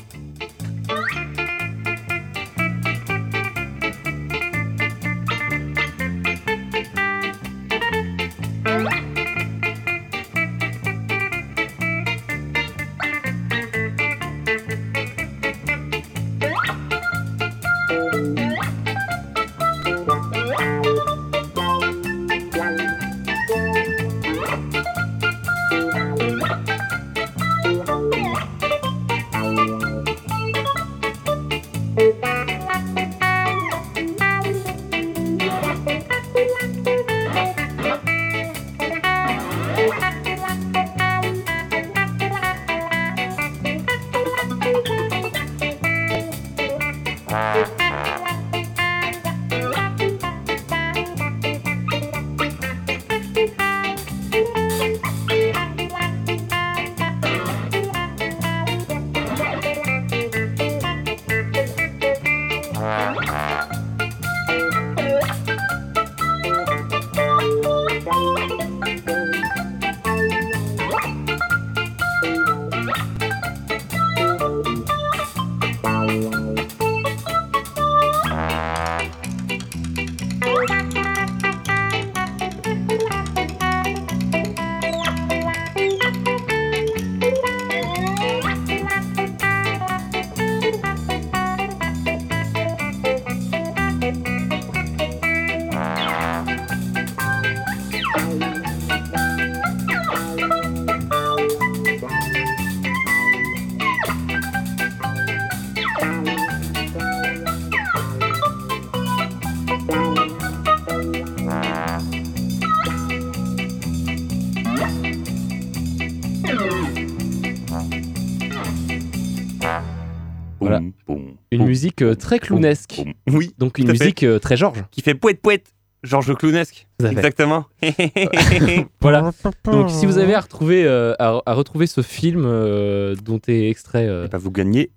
Musique 121.88 122.02
euh, 122.02 122.16
très 122.16 122.40
clownesque. 122.40 123.02
Boum. 123.28 123.38
Oui, 123.38 123.54
Donc 123.58 123.78
une 123.80 123.88
fait. 123.88 123.92
musique 123.94 124.24
euh, 124.24 124.40
très 124.40 124.58
Georges. 124.58 124.84
qui 124.92 125.02
fait 125.02 125.16
poète 125.16 125.42
poète. 125.42 125.74
Georges 126.04 126.36
Clownesque. 126.36 126.88
Exactement. 127.04 127.66
Voilà. 129.02 129.32
Donc 129.66 129.90
si 129.90 130.06
vous 130.06 130.18
avez 130.20 130.36
à 130.36 130.40
retrouver, 130.42 130.86
euh, 130.86 131.14
à, 131.20 131.42
à 131.46 131.54
retrouver 131.54 131.88
ce 131.88 132.02
film 132.02 132.44
euh, 132.46 133.16
dont 133.16 133.40
est 133.48 133.70
extrait... 133.70 134.08
euh, 134.08 134.26
Eh 134.26 134.30
ben, 134.30 134.38
vous 134.38 134.52
gagnez 134.52 134.92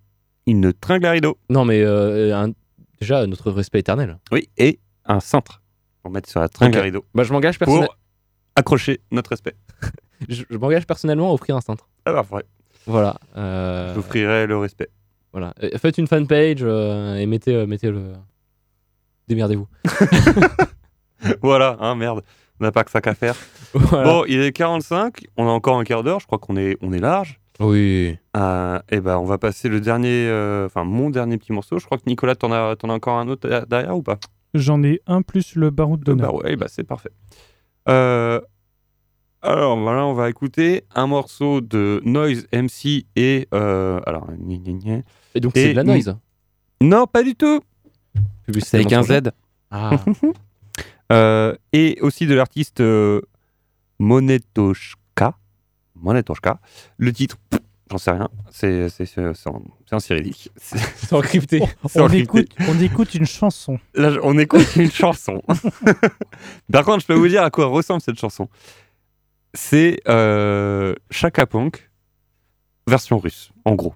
une 0.47 0.73
tringle 0.73 1.07
à 1.07 1.13
rideau. 1.13 1.39
Non 1.49 1.65
mais 1.65 1.81
euh, 1.83 2.37
un- 2.37 2.53
déjà 3.01 3.27
notre 3.27 3.51
respect 3.51 3.79
éternel. 3.81 4.19
Oui, 4.31 4.51
et 4.59 4.79
un 5.07 5.21
cintre 5.21 5.63
pour 6.03 6.11
mettre 6.13 6.29
sur 6.29 6.41
la 6.41 6.49
tringle 6.49 6.79
à 6.79 6.83
rideau. 6.83 7.05
Bah, 7.15 7.23
je 7.25 7.33
m'engage 7.33 7.59
Pour 7.59 7.67
personnellement. 7.67 7.95
accrocher 8.57 9.01
notre 9.11 9.31
respect. 9.31 9.55
Je, 10.29 10.43
je 10.51 10.57
m'engage 10.59 10.87
personnellement 10.87 11.31
à 11.31 11.33
offrir 11.33 11.57
un 11.57 11.63
cintre. 11.63 11.89
Ah 12.05 12.13
bah, 12.13 12.21
vrai. 12.21 12.45
Voilà. 12.87 13.17
euh, 13.39 13.95
J'offrirai 13.95 14.47
le 14.47 14.59
respect. 14.59 14.91
Voilà. 15.33 15.55
Euh, 15.63 15.71
Faites 15.79 15.99
une 15.99 16.07
fanpage 16.07 16.59
euh, 16.63 17.17
et 17.17 17.27
mettez, 17.27 17.55
euh, 17.55 17.67
mettez 17.67 17.91
le. 17.91 18.13
Démerdez-vous. 19.29 19.69
voilà, 21.43 21.77
hein, 21.81 21.95
merde. 21.95 22.23
On 22.61 22.65
n'a 22.65 22.73
pas 22.73 22.85
que 22.85 22.91
ça 22.91 23.01
qu'à 23.01 23.15
faire. 23.15 23.35
Voilà. 23.73 24.05
Bon, 24.05 24.25
il 24.27 24.41
est 24.41 24.51
45. 24.51 25.27
On 25.37 25.47
a 25.47 25.51
encore 25.51 25.79
un 25.79 25.85
quart 25.85 26.03
d'heure. 26.03 26.19
Je 26.19 26.27
crois 26.27 26.39
qu'on 26.39 26.57
est, 26.57 26.77
on 26.81 26.93
est 26.93 26.99
large. 26.99 27.39
Oui. 27.61 28.17
Euh, 28.37 28.81
et 28.91 29.01
ben, 29.01 29.17
on 29.19 29.25
va 29.27 29.39
passer 29.39 29.69
le 29.69 29.81
dernier, 29.81 30.27
euh, 30.27 30.67
enfin 30.67 30.83
mon 30.83 31.09
dernier 31.09 31.39
petit 31.39 31.53
morceau. 31.53 31.79
Je 31.79 31.85
crois 31.87 31.97
que 31.99 32.03
Nicolas, 32.09 32.35
t'en 32.35 32.51
as, 32.51 32.75
t'en 32.75 32.91
as 32.91 32.95
encore 32.95 33.19
un 33.19 33.29
autre 33.29 33.49
derrière- 33.69 33.97
ou 33.97 34.03
pas? 34.03 34.19
J'en 34.55 34.83
ai 34.83 35.01
un 35.07 35.23
plus 35.23 35.55
le 35.55 35.71
baroud 35.71 36.01
Bah 36.01 36.05
d'honneur. 36.07 36.35
ouais, 36.35 36.57
bah 36.57 36.67
c'est 36.69 36.83
parfait. 36.83 37.13
Euh, 37.89 38.41
alors 39.43 39.79
voilà, 39.79 40.05
on 40.07 40.13
va 40.15 40.29
écouter 40.29 40.85
un 40.95 41.07
morceau 41.07 41.61
de 41.61 42.03
Noise 42.05 42.47
MC 42.53 43.07
et 43.17 43.49
euh, 43.55 44.01
alors 44.07 44.27
gna, 44.39 44.57
gna, 44.57 44.73
gna. 44.73 45.03
Et 45.35 45.41
donc 45.41 45.53
c'est 45.55 45.71
de 45.73 45.77
la 45.77 45.85
noise. 45.85 46.15
non 46.83 47.07
pas 47.07 47.23
du 47.23 47.35
tout. 47.35 47.61
C'est 48.61 48.77
avec 48.79 48.93
un. 48.93 49.03
Z. 49.03 49.31
Ah. 49.71 49.93
Euh, 51.13 51.57
et 51.73 51.99
aussi 52.03 52.27
de 52.29 52.35
l'artiste 52.35 52.81
euh, 52.81 53.21
Monetoshka. 53.99 55.35
Monetoshka. 55.97 56.61
Le 56.99 57.13
titre, 57.13 57.37
j'en 57.91 57.99
sais 57.99 58.13
rien. 58.13 58.29
C'est 58.53 58.89
c'est 58.89 59.07
c'est 59.07 59.35
c'est 59.35 59.49
en, 59.51 59.61
en 59.91 59.99
cyrillique. 59.99 60.51
C'est- 60.57 61.13
encrypté. 61.13 61.63
On 61.97 62.03
encrypté. 62.03 62.19
écoute, 62.19 62.49
on 62.69 62.81
écoute 62.81 63.15
une 63.15 63.27
chanson. 63.27 63.81
Là, 63.95 64.13
on 64.23 64.39
écoute 64.39 64.77
une 64.77 64.91
chanson. 64.91 65.43
Par 66.73 66.85
contre, 66.85 67.01
je 67.01 67.07
peux 67.07 67.15
vous 67.15 67.27
dire 67.29 67.43
à 67.43 67.51
quoi 67.51 67.67
ressemble 67.67 68.01
cette 68.01 68.19
chanson. 68.21 68.49
C'est 69.55 70.01
euh, 70.09 70.95
Chaka 71.11 71.47
Punk, 71.47 71.91
version 72.87 73.19
russe, 73.19 73.51
en 73.65 73.75
gros. 73.75 73.95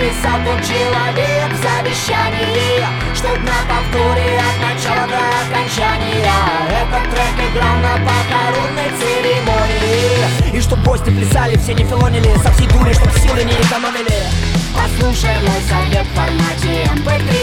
Написал 0.00 0.40
тот 0.46 0.64
человек 0.64 1.52
в 1.52 1.56
завещании 1.56 2.86
Чтоб 3.14 3.36
на 3.40 3.60
повторе 3.68 4.40
от 4.40 4.56
начала 4.62 5.06
до 5.06 5.18
окончания. 5.44 6.32
Этот 6.70 7.10
трек 7.10 7.36
играл 7.52 7.76
на 7.82 7.98
похоронной 8.08 8.90
церемонии. 8.98 10.56
И 10.56 10.60
чтоб 10.62 10.78
гости 10.84 11.10
плясали, 11.10 11.58
все 11.58 11.74
не 11.74 11.84
филонили 11.84 12.34
Со 12.42 12.50
всей 12.52 12.66
дури, 12.68 12.94
чтоб 12.94 13.12
силы 13.12 13.44
не 13.44 13.52
экономили. 13.52 14.24
Послушай 14.72 15.36
мой 15.42 15.60
совет 15.68 16.06
в 16.06 16.14
формате 16.14 16.88
MP3 16.94 17.39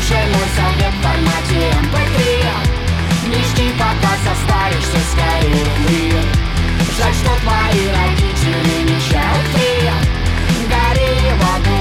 Послушай 0.00 0.26
мой 0.28 0.48
совет 0.56 0.94
в 0.94 1.02
формате 1.02 1.60
MP3 1.82 2.18
Не 3.28 3.44
жди, 3.44 3.70
пока 3.72 4.12
состаришься 4.24 4.96
скорее 5.12 6.22
Жаль, 6.96 7.14
что 7.14 7.30
твои 7.42 7.86
родители 7.88 8.72
не 8.84 8.96
child-free 8.96 9.92
Гори 10.70 11.12
в 11.36 11.42
аду, 11.54 11.80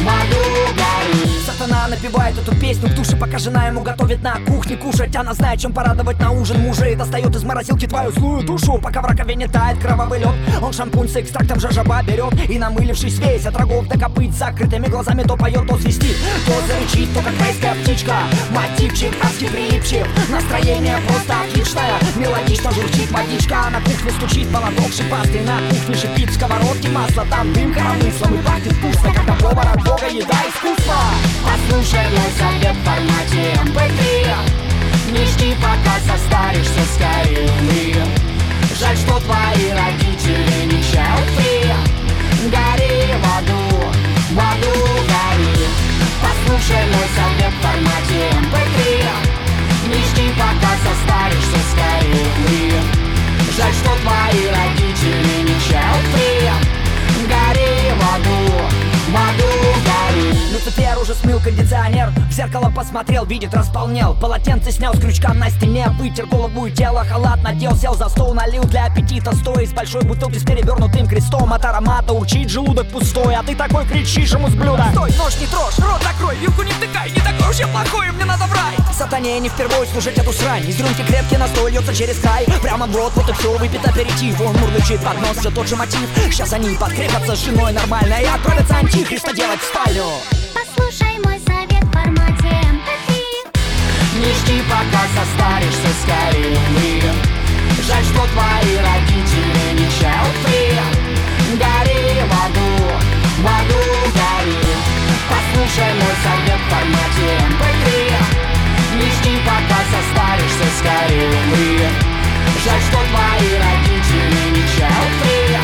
в 0.00 0.08
аду 0.08 0.42
гори. 0.74 1.40
Сатана 1.44 1.88
напевает 1.88 2.38
эту 2.38 2.54
песню 2.72 2.88
в 2.88 2.94
душе, 2.94 3.16
пока 3.16 3.38
жена 3.38 3.66
ему 3.66 3.82
готовит 3.82 4.22
на 4.22 4.36
кухне 4.46 4.76
кушать. 4.76 5.14
Она 5.14 5.34
знает, 5.34 5.60
чем 5.60 5.72
порадовать 5.72 6.18
на 6.18 6.30
ужин. 6.30 6.60
Мужа 6.60 6.86
И 6.86 6.94
достает 6.94 7.34
из 7.34 7.44
морозилки 7.44 7.86
твою 7.86 8.10
злую 8.12 8.42
душу. 8.42 8.78
Пока 8.82 9.02
в 9.02 9.04
раковине 9.04 9.46
тает 9.46 9.78
кровавый 9.78 10.20
лед 10.20 10.34
Он 10.62 10.72
шампунь 10.72 11.08
с 11.08 11.16
экстрактом 11.16 11.60
жажаба 11.60 12.02
берет. 12.02 12.32
И 12.48 12.58
намылившись 12.58 13.18
весь 13.18 13.44
от 13.46 13.56
рогов 13.56 13.86
до 13.88 13.98
копыт 13.98 14.32
Закрытыми 14.32 14.86
глазами 14.86 15.22
то 15.22 15.36
поет, 15.36 15.66
то 15.68 15.76
свистит. 15.78 16.16
То 16.46 16.54
зарычит, 16.66 17.12
то 17.12 17.20
как 17.20 17.38
райская 17.40 17.74
птичка. 17.74 18.14
Мотивчик 18.50 19.12
адски 19.22 19.48
прилипчив 19.48 20.06
Настроение 20.30 20.96
просто 21.06 21.34
отличное. 21.42 21.92
Мелодично 22.16 22.70
журчит 22.72 23.10
водичка. 23.10 23.68
На 23.70 23.80
кухне 23.80 24.10
стучит 24.12 24.50
молоток 24.50 24.92
шипастый 24.92 25.42
На 25.42 25.58
кухне 25.68 25.94
шипит 25.94 26.30
в 26.30 26.34
сковородке 26.34 26.88
масло. 26.88 27.26
Там 27.28 27.52
дым 27.52 27.74
коромыслом 27.74 28.34
и 28.34 28.42
пахнет 28.42 28.72
вкусно 28.72 29.12
Когда 29.12 29.34
повар 29.34 29.68
от 29.74 29.84
бога 29.84 30.06
еда 30.06 30.38
искусство 30.48 30.96
Послушай 31.44 32.06
мой 32.16 32.30
в 32.70 32.84
формате 32.84 33.54
MP3 33.64 34.26
Не 35.12 35.26
жди, 35.26 35.56
пока 35.56 35.98
состаришься, 36.06 36.80
скорее 36.94 38.04
Жаль, 38.78 38.96
что 38.96 39.18
твои 39.20 39.70
родители 39.70 40.64
не 40.66 40.80
child-free 40.80 41.74
Гори 42.50 43.14
в 43.14 43.24
аду, 43.38 43.62
в 44.30 44.38
аду 44.38 44.74
гори. 45.10 45.66
Послушай 46.20 46.84
мой 46.92 47.08
совет 47.16 47.52
в 47.52 47.62
формате 47.62 48.20
MP3 48.42 48.78
Не 49.88 50.00
жди, 50.08 50.32
пока 50.36 50.72
состаришься, 50.84 51.58
скорее 51.72 52.82
Жаль, 53.56 53.74
что 53.74 53.90
твои 54.02 54.46
родители 54.48 55.42
не 55.42 55.56
child-free 55.66 56.52
Гори 57.28 57.92
в 57.98 58.14
аду, 58.14 58.91
в 59.12 59.16
аду 59.16 59.44
гори 59.84 60.32
Люцифер 60.52 60.98
уже 60.98 61.14
смыл 61.14 61.38
кондиционер 61.40 62.10
В 62.28 62.32
зеркало 62.32 62.70
посмотрел, 62.74 63.24
видит, 63.24 63.54
располнел. 63.54 64.14
Полотенце 64.14 64.70
снял 64.70 64.94
с 64.94 65.00
крючка 65.00 65.34
на 65.34 65.50
стене 65.50 65.88
Вытер 65.98 66.26
голову 66.26 66.66
и 66.66 66.70
тело, 66.70 67.04
халат 67.04 67.42
надел 67.42 67.76
Сел 67.76 67.94
за 67.94 68.08
стол, 68.08 68.34
налил 68.34 68.62
для 68.64 68.86
аппетита 68.86 69.34
Стоя 69.34 69.64
из 69.64 69.72
большой 69.72 70.02
бутылки 70.02 70.38
с 70.38 70.44
перевернутым 70.44 71.06
крестом. 71.06 71.52
От 71.52 71.64
аромата 71.64 72.12
урчит 72.12 72.48
желудок 72.50 72.88
пустой 72.88 73.34
А 73.34 73.42
ты 73.42 73.54
такой 73.54 73.84
кричишь 73.86 74.32
ему 74.32 74.48
с 74.48 74.54
блюда. 74.54 74.86
Стой, 74.92 75.12
нож 75.18 75.36
не 75.40 75.46
трожь, 75.46 75.78
рот 75.78 76.02
закрой, 76.02 76.36
вилку 76.36 76.62
не 76.62 76.72
втыкай 76.72 77.10
Не 77.10 77.20
такой 77.20 77.50
уж 77.50 77.58
я 77.58 77.66
плохой, 77.68 78.10
мне 78.12 78.24
надо 78.24 78.44
в 78.44 78.52
рай. 78.52 78.76
Сатане 78.96 79.40
не 79.40 79.48
впервые 79.48 79.86
служить 79.86 80.18
эту 80.18 80.32
срань 80.32 80.68
Из 80.68 80.78
рюмки 80.78 81.02
крепкий 81.02 81.36
настой 81.36 81.72
льется 81.72 81.94
через 81.94 82.18
край. 82.18 82.46
Прямо 82.62 82.86
в 82.86 82.94
рот, 82.94 83.12
вот 83.16 83.28
и 83.28 83.32
все, 83.32 83.56
выпит 83.56 83.86
аперитив 83.86 84.40
Он 84.40 84.54
мурлычит 84.58 85.00
под 85.00 85.20
нос, 85.20 85.38
все 85.38 85.50
тот 85.50 85.66
же 85.66 85.76
мотив. 85.76 86.08
Сейчас 86.30 86.52
они 86.52 86.76
подкрепятся 86.76 87.34
с 87.34 87.44
женой 87.44 87.72
нормально 87.72 88.14
И 88.20 88.24
отправятся 88.24 88.76
антихриста 89.02 89.34
делать 89.34 89.60
в 89.60 89.64
спальню 89.64 90.04
Послушай 90.54 91.18
мой 91.24 91.38
совет 91.44 91.82
в 91.82 91.90
формате 91.90 92.54
MP3 92.70 93.10
Не 94.20 94.32
жди, 94.32 94.62
пока 94.70 95.02
состаришься, 95.10 95.90
скорее 96.02 97.12
Жаль, 97.84 98.04
что 98.04 98.22
твои 98.30 98.76
родители 98.78 99.72
не 99.74 99.86
child-free 99.98 100.78
Гори 101.58 102.22
в 102.22 102.32
аду, 102.46 102.70
в 103.38 103.46
аду 103.46 103.82
гори. 104.14 104.56
Послушай 105.28 105.92
мой 105.94 106.16
совет 106.22 106.60
в 106.60 106.70
формате 106.70 107.26
MP3 107.50 107.86
Не 108.98 109.10
жди, 109.10 109.34
пока 109.44 109.80
состаришься, 109.90 110.66
скорее 110.78 111.90
Жаль, 112.64 112.82
что 112.82 112.98
твои 113.10 113.50
родители 113.58 114.50
не 114.50 114.62
child-free 114.62 115.58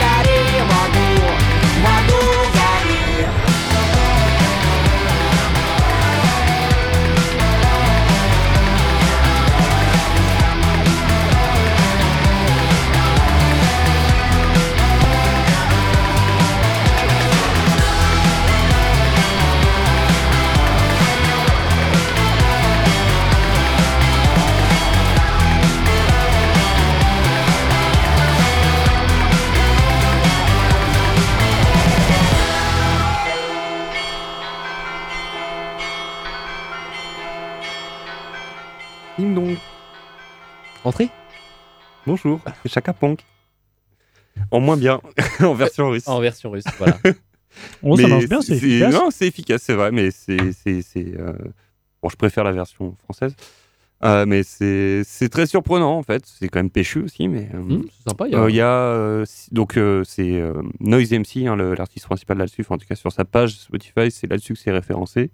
Гори 0.00 0.62
в 0.62 0.70
аду, 0.82 1.53
Água 1.76 2.02
do 2.02 2.52
Vale. 2.52 2.63
Entrée 40.84 41.08
Bonjour, 42.06 42.40
Chaka 42.66 42.92
Ponk. 42.92 43.20
En 44.50 44.60
moins 44.60 44.76
bien, 44.76 45.00
en 45.40 45.54
version 45.54 45.88
russe. 45.88 46.06
En 46.08 46.20
version 46.20 46.50
russe, 46.50 46.64
voilà. 46.78 46.98
Oh, 47.84 47.96
ça 47.96 48.02
Mais 48.02 48.08
marche 48.08 48.28
bien, 48.28 48.40
c'est 48.42 48.54
efficace. 48.56 48.92
Non, 48.92 49.08
c'est 49.12 49.28
efficace, 49.28 49.62
c'est 49.62 49.74
vrai, 49.74 49.92
mais 49.92 50.10
c'est. 50.10 50.50
c'est- 50.52 50.82
c'est, 50.82 51.14
euh, 51.16 51.32
Bon, 52.02 52.08
je 52.08 52.16
préfère 52.16 52.42
la 52.42 52.50
version 52.50 52.96
française. 53.04 53.36
Euh, 54.02 54.26
mais 54.26 54.42
c'est 54.42 55.02
c'est 55.04 55.28
très 55.28 55.46
surprenant, 55.46 55.96
en 55.96 56.02
fait. 56.02 56.26
C'est 56.26 56.48
quand 56.48 56.58
même 56.58 56.68
péchu 56.68 56.98
aussi, 57.02 57.28
mais. 57.28 57.48
euh, 57.54 57.58
Hmm, 57.60 57.82
c'est 57.96 58.10
sympa. 58.10 58.26
Il 58.26 58.32
y 58.32 58.34
a... 58.34 58.40
euh, 58.42 58.50
y 58.50 58.60
a. 58.60 58.66
euh, 58.68 59.24
donc, 59.52 59.76
euh, 59.76 60.02
c'est 60.04 60.32
euh, 60.40 60.62
Noise 60.80 61.12
MC, 61.12 61.46
hein, 61.46 61.54
l'artiste 61.54 62.06
principal 62.06 62.38
là-dessus. 62.38 62.62
Enfin, 62.62 62.74
en 62.74 62.78
tout 62.78 62.86
cas, 62.88 62.96
sur 62.96 63.12
sa 63.12 63.24
page 63.24 63.52
Spotify, 63.54 64.10
c'est 64.10 64.26
là-dessus 64.26 64.54
que 64.54 64.58
c'est 64.58 64.72
référencé. 64.72 65.30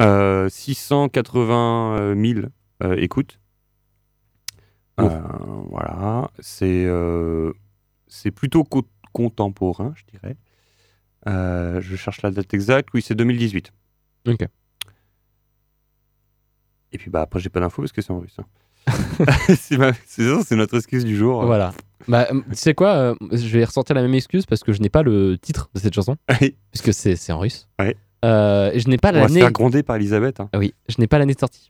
Euh, 0.00 0.48
680 0.48 2.14
000 2.20 2.40
euh, 2.82 2.96
écoutes. 2.98 3.38
Euh, 5.06 5.20
voilà. 5.70 6.30
C'est 6.40 6.84
euh, 6.86 7.52
c'est 8.08 8.30
plutôt 8.30 8.64
co- 8.64 8.88
contemporain, 9.12 9.92
je 9.96 10.04
dirais. 10.18 10.36
Euh, 11.26 11.80
je 11.80 11.96
cherche 11.96 12.22
la 12.22 12.30
date 12.30 12.52
exacte. 12.54 12.88
Oui, 12.94 13.02
c'est 13.02 13.14
2018. 13.14 13.72
Ok. 14.28 14.46
Et 16.92 16.98
puis, 16.98 17.10
bah, 17.10 17.22
après, 17.22 17.38
j'ai 17.40 17.50
pas 17.50 17.60
d'infos 17.60 17.82
parce 17.82 17.92
que 17.92 18.00
c'est 18.00 18.12
en 18.12 18.20
russe. 18.20 18.36
hein. 18.38 18.46
c'est 19.56 19.76
ma- 19.76 19.92
notre 20.56 20.76
excuse 20.76 21.04
du 21.04 21.16
jour. 21.16 21.44
Voilà. 21.44 21.74
Bah, 22.06 22.26
tu 22.30 22.40
sais 22.54 22.72
quoi 22.74 22.94
euh, 22.94 23.14
Je 23.32 23.46
vais 23.58 23.64
ressortir 23.64 23.94
la 23.94 24.00
même 24.02 24.14
excuse 24.14 24.46
parce 24.46 24.62
que 24.64 24.72
je 24.72 24.80
n'ai 24.80 24.88
pas 24.88 25.02
le 25.02 25.36
titre 25.36 25.68
de 25.74 25.80
cette 25.80 25.92
chanson, 25.94 26.16
Oui. 26.40 26.56
puisque 26.70 26.94
c'est 26.94 27.16
c'est 27.16 27.32
en 27.32 27.40
russe. 27.40 27.68
Ouais. 27.78 27.96
Euh, 28.24 28.70
je 28.74 28.88
n'ai 28.88 28.96
pas 28.96 29.12
l'année. 29.12 29.40
gronder 29.52 29.82
par 29.82 29.96
Elisabeth. 29.96 30.40
hein. 30.40 30.48
Ah 30.54 30.58
oui, 30.58 30.74
je 30.88 30.94
n'ai 30.98 31.06
pas 31.06 31.18
l'année 31.18 31.34
de 31.34 31.38
sortie. 31.38 31.68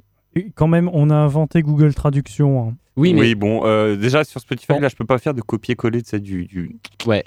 Quand 0.54 0.66
même, 0.68 0.90
on 0.92 1.10
a 1.10 1.14
inventé 1.14 1.62
Google 1.62 1.94
Traduction. 1.94 2.68
hein. 2.68 2.74
Oui, 2.96 3.14
mais 3.14 3.20
Oui, 3.20 3.34
bon, 3.34 3.64
euh, 3.64 3.96
déjà 3.96 4.24
sur 4.24 4.40
Spotify, 4.40 4.72
Bon. 4.72 4.80
là, 4.80 4.88
je 4.88 4.96
peux 4.96 5.04
pas 5.04 5.18
faire 5.18 5.34
de 5.34 5.40
copier-coller 5.40 6.02
de 6.02 6.06
ça 6.06 6.18
du, 6.18 6.46
du, 6.46 6.76
Ouais. 7.06 7.22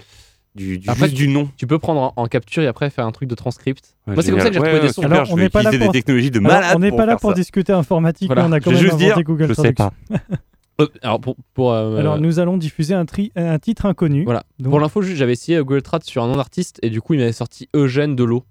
du, 0.53 0.77
du, 0.79 0.89
Après, 0.89 1.05
juste 1.05 1.15
du 1.15 1.29
nom. 1.29 1.49
tu 1.55 1.65
peux 1.65 1.79
prendre 1.79 2.01
en, 2.01 2.13
en 2.17 2.27
capture 2.27 2.61
et 2.63 2.67
après 2.67 2.89
faire 2.89 3.05
un 3.05 3.11
truc 3.13 3.29
de 3.29 3.35
transcript. 3.35 3.95
Ouais, 4.05 4.15
Moi, 4.15 4.23
c'est 4.23 4.31
comme 4.31 4.39
ça 4.41 4.47
que 4.49 4.53
j'ai 4.53 4.59
Ouais, 4.59 4.67
retrouvé 4.67 4.87
des 4.87 4.93
sons. 4.93 5.01
super, 5.03 5.17
Alors, 5.19 5.31
on 5.31 5.37
n'est 5.37 5.49
pas 5.49 5.63
là 5.63 5.69
pour- 5.71 5.79
des 5.79 5.89
technologies 5.89 6.29
de 6.31 6.39
Alors, 6.39 6.51
malade 6.51 6.73
on 6.75 6.79
n'est 6.79 6.91
pas 6.91 7.05
là 7.05 7.15
pour 7.15 7.33
discuter 7.33 7.71
informatique, 7.71 8.27
Voilà. 8.27 8.43
mais 8.43 8.49
on 8.49 8.51
a 8.51 8.59
quand 8.59 8.71
Je 8.71 8.75
vais 8.75 8.81
même 8.81 8.91
juste 8.91 9.01
inventé 9.01 9.13
dire, 9.15 9.23
Google 9.23 9.47
je 9.47 9.53
sais 9.53 9.73
Traduction. 9.73 9.91
pas. 10.09 10.17
Euh, 10.79 10.87
alors, 11.03 11.19
pour, 11.19 11.35
pour, 11.53 11.73
euh, 11.73 11.97
Alors, 11.97 12.17
nous 12.19 12.39
allons 12.39 12.57
diffuser 12.57 12.95
un, 12.95 13.05
tri- 13.05 13.31
un 13.35 13.59
titre 13.59 13.85
inconnu. 13.85 14.23
Voilà. 14.23 14.43
Donc, 14.57 14.71
pour 14.71 14.79
l'info, 14.79 15.01
juste, 15.03 15.17
j'avais 15.17 15.33
essayé 15.33 15.59
Google 15.59 15.83
Trad 15.83 16.01
sur 16.03 16.23
un 16.23 16.27
nom 16.27 16.37
d'artiste 16.37 16.79
et 16.81 16.89
du 16.89 17.01
coup, 17.01 17.13
il 17.13 17.19
m'avait 17.19 17.33
sorti 17.33 17.69
Eugène 17.75 18.15
Delot. 18.15 18.45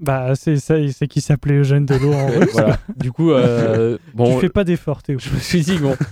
Bah, 0.00 0.34
c'est 0.34 0.56
ça, 0.56 0.74
c'est 0.92 1.08
qui 1.08 1.20
s'appelait 1.20 1.56
Eugène 1.58 1.86
Delot 1.86 2.12
en 2.12 2.26
russe. 2.28 2.50
voilà. 2.52 2.78
Du 2.96 3.12
coup, 3.12 3.30
euh, 3.32 3.98
bon, 4.14 4.34
Tu 4.34 4.40
fais 4.40 4.48
pas 4.48 4.64
d'effort, 4.64 5.02
Théo. 5.02 5.18
je 5.18 5.30
me 5.30 5.38
suis 5.38 5.60
dit, 5.62 5.78
bon. 5.78 5.96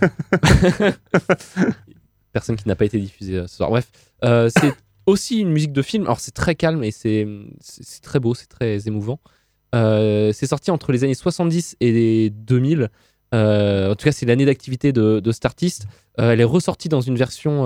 Personne 2.33 2.57
qui 2.57 2.69
n'a 2.69 2.77
pas 2.77 2.85
été 2.85 2.99
diffusée 2.99 3.37
euh, 3.39 3.47
ce 3.47 3.57
soir. 3.57 3.71
Bref, 3.71 3.89
euh, 4.25 4.51
c'est 4.61 4.73
aussi 5.07 5.41
une 5.41 5.51
musique 5.51 5.73
de 5.73 5.83
film. 5.83 6.05
Alors, 6.05 6.21
c'est 6.21 6.35
très 6.35 6.55
calme 6.55 6.85
et 6.85 6.91
c'est 6.91 7.27
c'est 7.61 8.03
très 8.03 8.21
beau, 8.21 8.35
c'est 8.35 8.49
très 8.49 8.87
émouvant. 8.87 9.19
Euh, 9.75 10.33
c'est 10.33 10.47
sorti 10.47 10.71
entre 10.71 10.93
les 10.93 11.05
années 11.05 11.15
70 11.15 11.77
et 11.81 12.31
2000. 12.31 12.91
Euh, 13.35 13.93
en 13.93 13.95
tout 13.95 14.05
cas, 14.05 14.13
c'est 14.13 14.27
l'année 14.27 14.47
d'activité 14.47 14.93
de, 14.93 15.21
de 15.21 15.33
cet 15.33 15.45
artiste. 15.47 15.87
Elle 16.17 16.41
est 16.41 16.45
ressortie 16.45 16.89
dans 16.89 17.01
une 17.01 17.17
version 17.17 17.63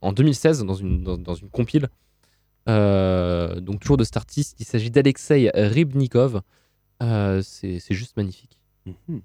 en 0.00 0.12
2016, 0.12 0.64
dans 0.64 0.74
une, 0.74 1.02
dans, 1.02 1.18
dans 1.18 1.34
une 1.34 1.50
compile. 1.50 1.88
Euh, 2.68 3.60
donc, 3.60 3.80
toujours 3.80 3.96
de 3.96 4.04
cet 4.04 4.16
artiste. 4.16 4.56
Il 4.60 4.66
s'agit 4.66 4.90
d'Alexei 4.90 5.50
Rybnikov. 5.54 6.42
Euh, 7.02 7.40
c'est 7.42 7.78
c'est 7.78 7.94
juste 7.94 8.16
magnifique. 8.16 8.58
Mhm. 8.86 9.22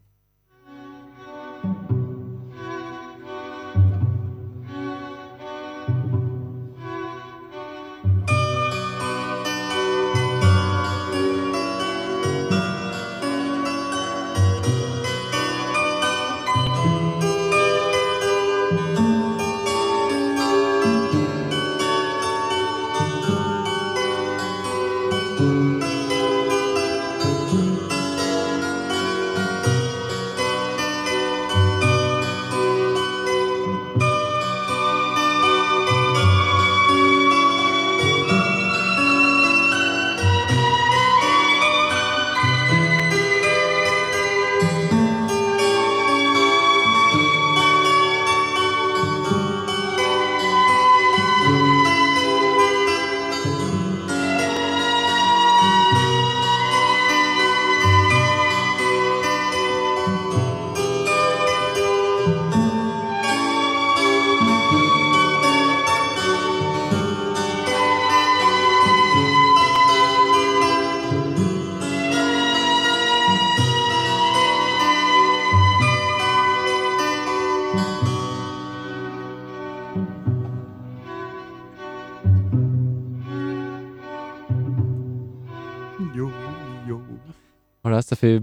Fait 88.26 88.42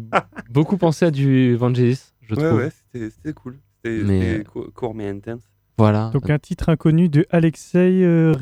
beaucoup 0.51 0.77
penser 0.77 1.05
à 1.07 1.11
du 1.11 1.55
Vangelis, 1.57 2.13
je 2.23 2.35
Ouais, 2.35 2.43
trouve. 2.49 2.59
ouais, 2.59 2.71
c'était 2.93 3.11
c'était 3.11 3.33
cool. 3.33 3.59
C'était 3.85 4.03
Mais- 4.05 4.45
court 4.75 4.95
mais 4.95 5.09
intense. 5.09 5.43
Voilà, 5.79 6.11
Donc, 6.13 6.29
un 6.31 6.39
titre 6.39 6.69
inconnu 6.69 7.09
de 7.09 7.27
Alexei 7.31 8.05
euh, 8.05 8.33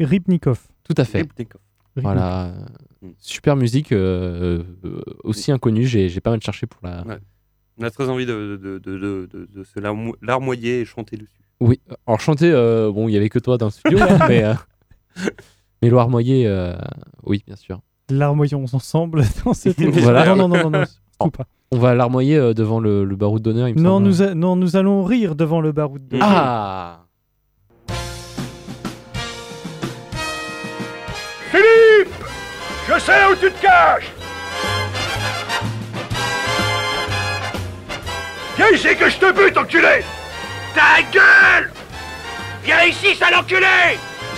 Rybnikov. 0.00 0.60
tout 0.84 0.94
à 0.96 1.04
fait. 1.04 1.18
Rybnikov. 1.22 1.60
Voilà, 1.96 2.52
Mm. 3.02 3.08
super 3.18 3.56
musique, 3.56 3.92
euh, 3.92 4.62
euh, 4.84 5.00
aussi 5.24 5.50
inconnue. 5.52 5.86
J'ai 5.86 6.20
pas 6.20 6.30
mal 6.30 6.40
cherché 6.42 6.66
pour 6.66 6.80
la. 6.82 7.04
Ouais. 7.06 7.18
On 7.78 7.84
a 7.84 7.90
très 7.90 8.08
envie 8.08 8.26
de, 8.26 8.56
de, 8.60 8.78
de, 8.78 8.98
de, 8.98 9.28
de- 9.32 9.46
de 9.52 9.64
se 9.64 9.78
larmo- 9.80 10.14
larmoyer 10.20 10.80
et 10.80 10.84
chanter 10.84 11.16
dessus. 11.16 11.30
Oui, 11.60 11.80
alors 12.06 12.20
chanter, 12.20 12.50
euh, 12.52 12.90
bon, 12.92 13.08
il 13.08 13.12
y 13.12 13.16
avait 13.16 13.28
que 13.28 13.38
toi 13.38 13.56
dans 13.58 13.66
le 13.66 13.70
studio, 13.72 13.98
hein, 14.02 14.18
mais 14.28 14.42
euh, 14.44 14.54
mais 15.82 15.88
Loire 15.90 16.08
Moyer, 16.08 16.46
euh, 16.46 16.76
oui, 17.24 17.42
bien 17.46 17.56
sûr. 17.56 17.80
Larmoyons 18.10 18.64
ensemble 18.72 19.22
dans 19.44 19.52
cette 19.54 19.80
émission. 19.80 20.02
Voilà. 20.02 20.24
Non, 20.26 20.36
non, 20.36 20.48
non, 20.48 20.70
non, 20.70 20.84
non, 21.20 21.30
pas. 21.30 21.44
On 21.70 21.78
va 21.78 21.94
larmoyer 21.94 22.36
euh, 22.36 22.54
devant 22.54 22.80
le, 22.80 23.04
le 23.04 23.16
baroud 23.16 23.42
d'honneur, 23.42 23.68
il 23.68 23.74
me 23.74 23.80
Non 23.80 23.96
semble. 23.96 24.06
nous, 24.06 24.22
a- 24.22 24.34
non, 24.34 24.56
nous 24.56 24.76
allons 24.76 25.04
rire 25.04 25.34
devant 25.34 25.60
le 25.60 25.72
baroud 25.72 26.06
de. 26.08 26.18
Ah 26.22 27.00
Philippe 31.50 32.14
Je 32.88 32.98
sais 32.98 33.24
où 33.30 33.34
tu 33.36 33.50
te 33.52 33.62
caches 33.62 34.10
Viens 38.56 38.70
ici 38.70 38.88
que 38.96 39.08
je 39.08 39.18
te 39.18 39.32
bute, 39.32 39.56
enculé 39.56 40.02
Ta 40.74 41.02
gueule 41.12 41.70
Viens 42.64 42.84
ici, 42.84 43.14
sale 43.14 43.34
enculé 43.36 43.66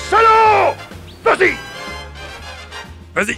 Salaud 0.08 0.74
Vas-y 1.24 1.54
Vas-y 3.14 3.36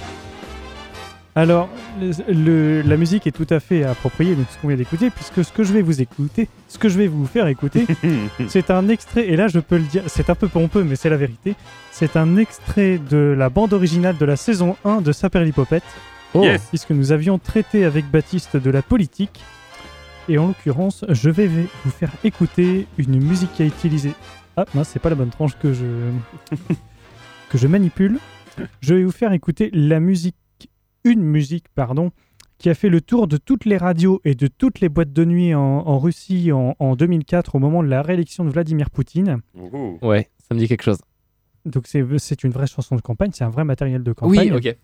Alors, 1.34 1.70
le- 1.98 2.32
le- 2.32 2.82
la 2.82 2.96
musique 2.98 3.26
est 3.26 3.32
tout 3.32 3.46
à 3.48 3.58
fait 3.58 3.84
appropriée 3.84 4.34
de 4.34 4.44
ce 4.50 4.58
qu'on 4.60 4.68
vient 4.68 4.76
d'écouter, 4.76 5.08
puisque 5.08 5.42
ce 5.42 5.50
que 5.50 5.64
je 5.64 5.72
vais 5.72 5.80
vous 5.80 6.02
écouter, 6.02 6.46
ce 6.68 6.76
que 6.76 6.90
je 6.90 6.98
vais 6.98 7.06
vous 7.06 7.24
faire 7.26 7.46
écouter, 7.46 7.86
c'est 8.48 8.70
un 8.70 8.88
extrait, 8.88 9.26
et 9.28 9.36
là 9.36 9.48
je 9.48 9.58
peux 9.58 9.78
le 9.78 9.84
dire, 9.84 10.02
c'est 10.08 10.28
un 10.28 10.34
peu 10.34 10.48
pompeux, 10.48 10.84
mais 10.84 10.94
c'est 10.94 11.08
la 11.08 11.16
vérité. 11.16 11.54
C'est 11.90 12.16
un 12.16 12.36
extrait 12.36 12.98
de 12.98 13.34
la 13.36 13.48
bande 13.48 13.72
originale 13.72 14.18
de 14.18 14.24
la 14.26 14.36
saison 14.36 14.76
1 14.84 15.00
de 15.00 15.12
Saperlipopette, 15.12 15.84
Oh, 16.34 16.42
Yes. 16.44 16.62
puisque 16.68 16.90
nous 16.92 17.12
avions 17.12 17.38
traité 17.38 17.84
avec 17.84 18.10
Baptiste 18.10 18.56
de 18.56 18.70
la 18.70 18.80
politique. 18.80 19.40
Et 20.30 20.38
en 20.38 20.46
l'occurrence, 20.48 21.04
je 21.10 21.28
vais 21.28 21.46
vous 21.46 21.90
faire 21.90 22.10
écouter 22.24 22.86
une 22.96 23.22
musique 23.22 23.52
qui 23.52 23.62
a 23.62 23.66
utilisé. 23.66 24.12
Ah, 24.56 24.64
mince, 24.74 24.88
c'est 24.90 24.98
pas 24.98 25.10
la 25.10 25.14
bonne 25.14 25.28
tranche 25.30 25.58
que 25.60 25.74
je 25.74 25.84
que 27.50 27.58
je 27.58 27.66
manipule. 27.66 28.18
Je 28.80 28.94
vais 28.94 29.04
vous 29.04 29.10
faire 29.12 29.32
écouter 29.32 29.68
la 29.74 30.00
musique, 30.00 30.36
une 31.04 31.22
musique, 31.22 31.66
pardon, 31.74 32.10
qui 32.58 32.70
a 32.70 32.74
fait 32.74 32.88
le 32.88 33.00
tour 33.00 33.26
de 33.26 33.36
toutes 33.36 33.64
les 33.64 33.76
radios 33.76 34.20
et 34.24 34.34
de 34.34 34.46
toutes 34.46 34.80
les 34.80 34.88
boîtes 34.88 35.12
de 35.12 35.24
nuit 35.24 35.54
en, 35.54 35.60
en 35.60 35.98
Russie 35.98 36.52
en, 36.52 36.76
en 36.78 36.94
2004 36.96 37.56
au 37.56 37.58
moment 37.58 37.82
de 37.82 37.88
la 37.88 38.02
réélection 38.02 38.44
de 38.44 38.50
Vladimir 38.50 38.90
Poutine. 38.90 39.40
Ouh. 39.54 39.98
Ouais, 40.02 40.28
ça 40.38 40.54
me 40.54 40.60
dit 40.60 40.68
quelque 40.68 40.82
chose. 40.84 40.98
Donc 41.64 41.86
c'est 41.86 42.44
une 42.44 42.50
vraie 42.50 42.66
chanson 42.66 42.96
de 42.96 43.00
campagne, 43.00 43.30
c'est 43.32 43.44
un 43.44 43.50
vrai 43.50 43.64
matériel 43.64 44.02
de 44.02 44.12
campagne. 44.12 44.52
Oui, 44.52 44.68
ok. 44.68 44.76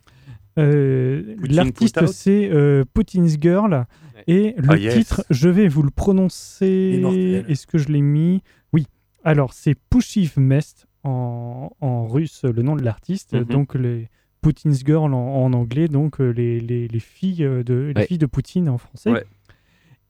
Euh, 0.58 1.36
L'artiste 1.42 2.04
c'est 2.06 2.50
euh, 2.52 2.84
Putin's 2.92 3.36
Girl 3.40 3.86
et 4.26 4.54
le 4.56 4.70
Ah, 4.70 4.76
yes. 4.76 4.94
titre, 4.94 5.24
je 5.30 5.48
vais 5.48 5.68
vous 5.68 5.82
le 5.82 5.90
prononcer. 5.90 7.44
Est-ce 7.48 7.66
que 7.66 7.78
je 7.78 7.88
l'ai 7.88 8.00
mis? 8.02 8.42
Oui. 8.72 8.86
Alors 9.24 9.52
c'est 9.52 9.74
Pushiv 9.90 10.34
Mest 10.36 10.86
en, 11.04 11.70
en 11.80 12.06
russe, 12.08 12.42
le 12.44 12.62
nom 12.62 12.74
de 12.74 12.82
l'artiste. 12.82 13.34
Mhm. 13.34 13.44
Donc 13.44 13.74
les 13.74 14.08
Putin's 14.40 14.84
Girl 14.84 15.12
en, 15.14 15.44
en 15.44 15.52
anglais, 15.52 15.88
donc 15.88 16.20
euh, 16.20 16.30
les, 16.30 16.60
les, 16.60 16.88
les 16.88 17.00
filles 17.00 17.44
euh, 17.44 17.62
de 17.62 17.92
les 17.94 18.00
Ouais. 18.00 18.06
filles 18.06 18.18
de 18.18 18.26
Poutine 18.26 18.68
en 18.68 18.78
français. 18.78 19.10
Ouais. 19.10 19.24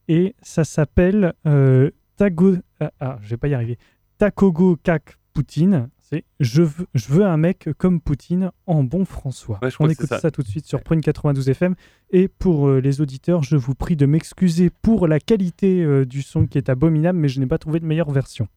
Et 0.08 0.34
ça 0.42 0.64
s'appelle 0.64 1.34
euh, 1.46 1.90
Tago. 2.16 2.56
Ah, 2.80 2.92
ah, 3.00 3.18
je 3.22 3.30
vais 3.30 3.36
pas 3.36 3.48
y 3.48 3.54
arriver. 3.54 3.78
Takogo 4.18 4.76
Kak 4.82 5.16
Poutine. 5.32 5.88
C'est 6.00 6.24
je 6.40 6.62
veux, 6.62 6.86
je 6.94 7.08
veux 7.12 7.26
un 7.26 7.36
mec 7.36 7.68
comme 7.76 8.00
Poutine 8.00 8.50
en 8.66 8.82
bon 8.82 9.04
François. 9.04 9.58
Ouais, 9.62 9.68
On 9.78 9.90
écoute 9.90 10.06
ça. 10.06 10.18
ça. 10.18 10.30
tout 10.30 10.42
de 10.42 10.46
suite 10.48 10.64
sur 10.66 10.82
Prune 10.82 11.02
92 11.02 11.50
FM. 11.50 11.74
Et 12.10 12.28
pour 12.28 12.66
euh, 12.68 12.80
les 12.80 13.02
auditeurs, 13.02 13.42
je 13.42 13.56
vous 13.56 13.74
prie 13.74 13.94
de 13.94 14.06
m'excuser 14.06 14.70
pour 14.70 15.06
la 15.06 15.20
qualité 15.20 15.82
euh, 15.84 16.06
du 16.06 16.22
son 16.22 16.46
qui 16.46 16.56
est 16.56 16.70
abominable, 16.70 17.18
mais 17.18 17.28
je 17.28 17.38
n'ai 17.40 17.46
pas 17.46 17.58
trouvé 17.58 17.78
de 17.78 17.84
meilleure 17.84 18.10
version. 18.10 18.48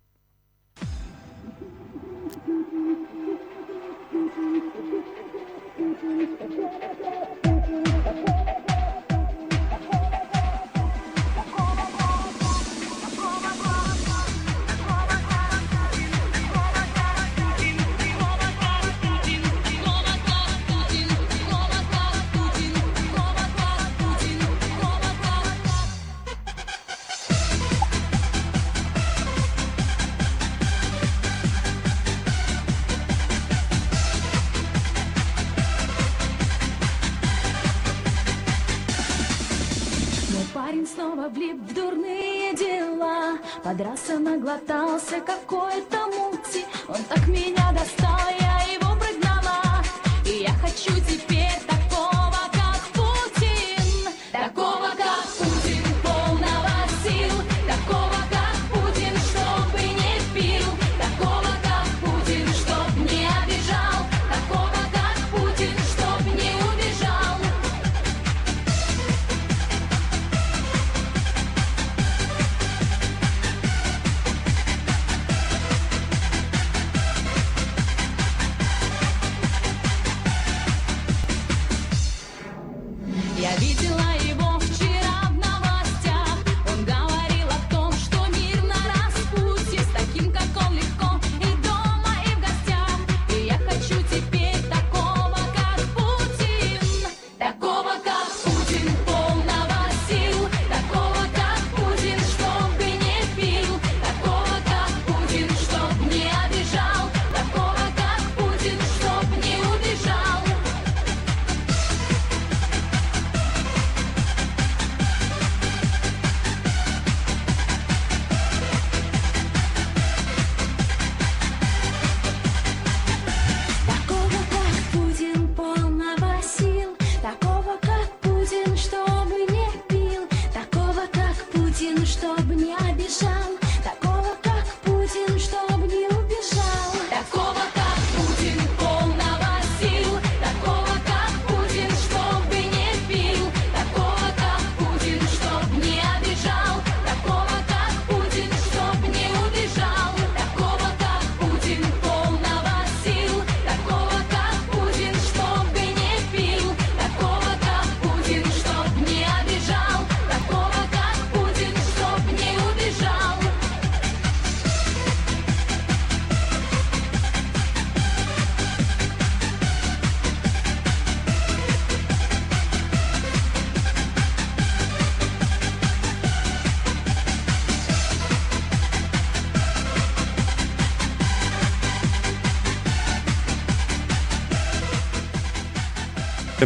Подрался, 43.71 44.19
наглотался 44.19 45.21
какой-то 45.21 45.97
мути. 46.07 46.65
Он 46.89 47.01
так 47.07 47.25
меня 47.25 47.71
достал, 47.71 48.40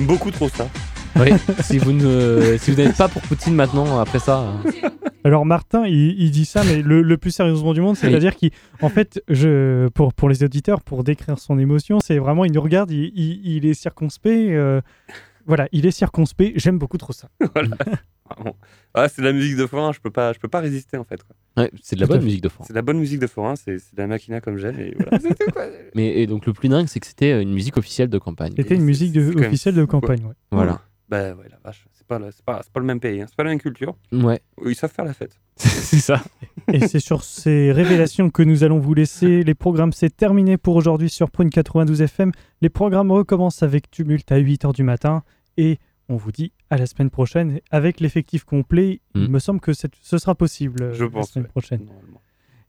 J'aime 0.05 0.17
beaucoup 0.17 0.29
trop 0.31 0.49
ça. 0.49 0.67
Oui, 1.15 1.29
si 1.61 1.79
vous 1.79 1.93
ne, 1.93 2.57
si 2.59 2.69
vous 2.71 2.77
n'êtes 2.77 2.95
pas 2.97 3.07
pour 3.07 3.21
Poutine 3.23 3.55
maintenant, 3.55 3.99
après 3.99 4.19
ça. 4.19 4.41
euh, 4.41 4.89
Alors 5.23 5.45
Martin, 5.45 5.87
il, 5.87 6.19
il 6.21 6.29
dit 6.29 6.45
ça, 6.45 6.63
mais 6.63 6.81
le, 6.83 7.01
le 7.01 7.17
plus 7.17 7.31
sérieusement 7.31 7.73
du 7.73 7.81
monde, 7.81 7.95
c'est-à-dire 7.95 8.33
qu'en 8.35 8.89
fait, 8.89 9.19
je, 9.29 9.87
pour, 9.89 10.13
pour 10.13 10.29
les 10.29 10.43
auditeurs, 10.43 10.81
pour 10.81 11.03
décrire 11.03 11.39
son 11.39 11.57
émotion, 11.57 11.99
c'est 12.03 12.19
vraiment, 12.19 12.45
il 12.45 12.51
nous 12.51 12.61
regarde, 12.61 12.91
il, 12.91 13.11
il- 13.15 13.41
il 13.55 13.65
est 13.65 13.73
circonspect. 13.73 14.51
euh, 14.51 14.81
voilà, 15.47 15.67
il 15.71 15.85
est 15.87 15.91
circonspect. 15.91 16.53
J'aime 16.59 16.77
beaucoup 16.77 16.97
trop 16.97 17.13
ça. 17.13 17.29
Voilà. 17.53 17.75
Ah, 18.93 19.07
c'est 19.07 19.21
de 19.21 19.27
la 19.27 19.33
musique 19.33 19.55
de 19.55 19.65
forain, 19.67 19.91
je 19.91 19.99
peux 19.99 20.09
pas, 20.11 20.33
je 20.33 20.39
peux 20.39 20.47
pas 20.47 20.59
résister 20.59 20.97
en 20.97 21.03
fait. 21.03 21.21
quoi. 21.23 21.35
Ouais, 21.57 21.71
c'est 21.81 21.95
de 21.95 22.01
la 22.01 22.07
bonne 22.07 22.23
musique 22.23 22.41
de 22.41 22.49
forain. 22.49 22.65
C'est 22.67 22.73
de 22.73 22.77
la 22.77 22.81
bonne 22.81 22.99
musique 22.99 23.19
de 23.19 23.27
forain, 23.27 23.55
c'est 23.55 23.79
c'est 23.79 23.95
de 23.95 24.01
la 24.01 24.07
machina 24.07 24.41
comme 24.41 24.57
j'aime 24.57 24.79
et 24.79 24.93
voilà. 24.99 25.19
C'est 25.21 25.35
tout, 25.37 25.51
quoi. 25.51 25.65
Mais 25.95 26.19
et 26.19 26.27
donc 26.27 26.45
le 26.45 26.53
plus 26.53 26.67
dingue, 26.69 26.87
c'est 26.87 26.99
que 26.99 27.07
c'était 27.07 27.41
une 27.41 27.53
musique 27.53 27.77
officielle 27.77 28.09
de 28.09 28.17
campagne. 28.17 28.53
C'était 28.57 28.75
une 28.75 28.83
musique 28.83 29.13
de- 29.13 29.33
officielle 29.45 29.75
de 29.75 29.85
campagne. 29.85 30.23
ouais. 30.25 30.33
Voilà. 30.51 30.81
Bah 31.07 31.33
ouais, 31.35 31.45
la 31.51 31.59
vache, 31.63 31.85
c'est 31.93 32.07
pas, 32.07 32.19
pas, 32.45 32.61
c'est 32.63 32.73
pas 32.73 32.79
le 32.79 32.85
même 32.87 32.99
pays, 32.99 33.21
hein. 33.21 33.25
c'est 33.29 33.35
pas 33.35 33.43
la 33.43 33.51
même 33.51 33.59
culture. 33.61 33.95
Ouais, 34.11 34.41
Ils 34.65 34.73
savent 34.75 34.91
faire 34.91 35.05
la 35.05 35.13
fête. 35.13 35.39
c'est 35.55 35.99
ça. 35.99 36.23
Et 36.73 36.87
c'est 36.87 36.99
sur 36.99 37.23
ces 37.23 37.71
révélations 37.71 38.31
que 38.31 38.41
nous 38.41 38.63
allons 38.63 38.79
vous 38.79 38.95
laisser. 38.95 39.43
Les 39.45 39.53
programmes, 39.53 39.93
c'est 39.93 40.09
terminé 40.17 40.57
pour 40.57 40.75
aujourd'hui 40.75 41.09
sur 41.09 41.29
Prune 41.29 41.51
92 41.51 42.01
FM. 42.01 42.31
Les 42.61 42.69
programmes 42.69 43.11
recommencent 43.11 43.61
avec 43.61 43.91
Tumulte 43.91 44.31
à 44.31 44.39
8h 44.39 44.73
du 44.73 44.81
matin. 44.81 45.21
Et 45.57 45.77
on 46.09 46.15
vous 46.17 46.31
dit 46.31 46.51
à 46.69 46.77
la 46.77 46.85
semaine 46.85 47.09
prochaine. 47.09 47.59
Avec 47.71 47.99
l'effectif 47.99 48.43
complet, 48.43 49.01
il 49.15 49.21
Mm. 49.23 49.27
me 49.31 49.39
semble 49.39 49.59
que 49.59 49.71
ce 49.73 50.17
sera 50.17 50.35
possible 50.35 50.83
euh, 50.83 50.93
Je 50.93 51.03
la 51.05 51.09
pense, 51.09 51.31
semaine 51.31 51.45
ouais. 51.45 51.51
prochaine. 51.51 51.87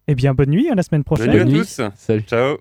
Eh 0.09 0.15
bien, 0.15 0.35
bonne 0.35 0.51
nuit, 0.51 0.69
à 0.69 0.75
la 0.75 0.83
semaine 0.83 1.05
prochaine. 1.05 1.31
Bonne 1.37 1.49
nuit 1.49 1.61
à 1.61 1.63
tous. 1.63 1.81
Salut. 1.97 2.23
Ciao. 2.23 2.59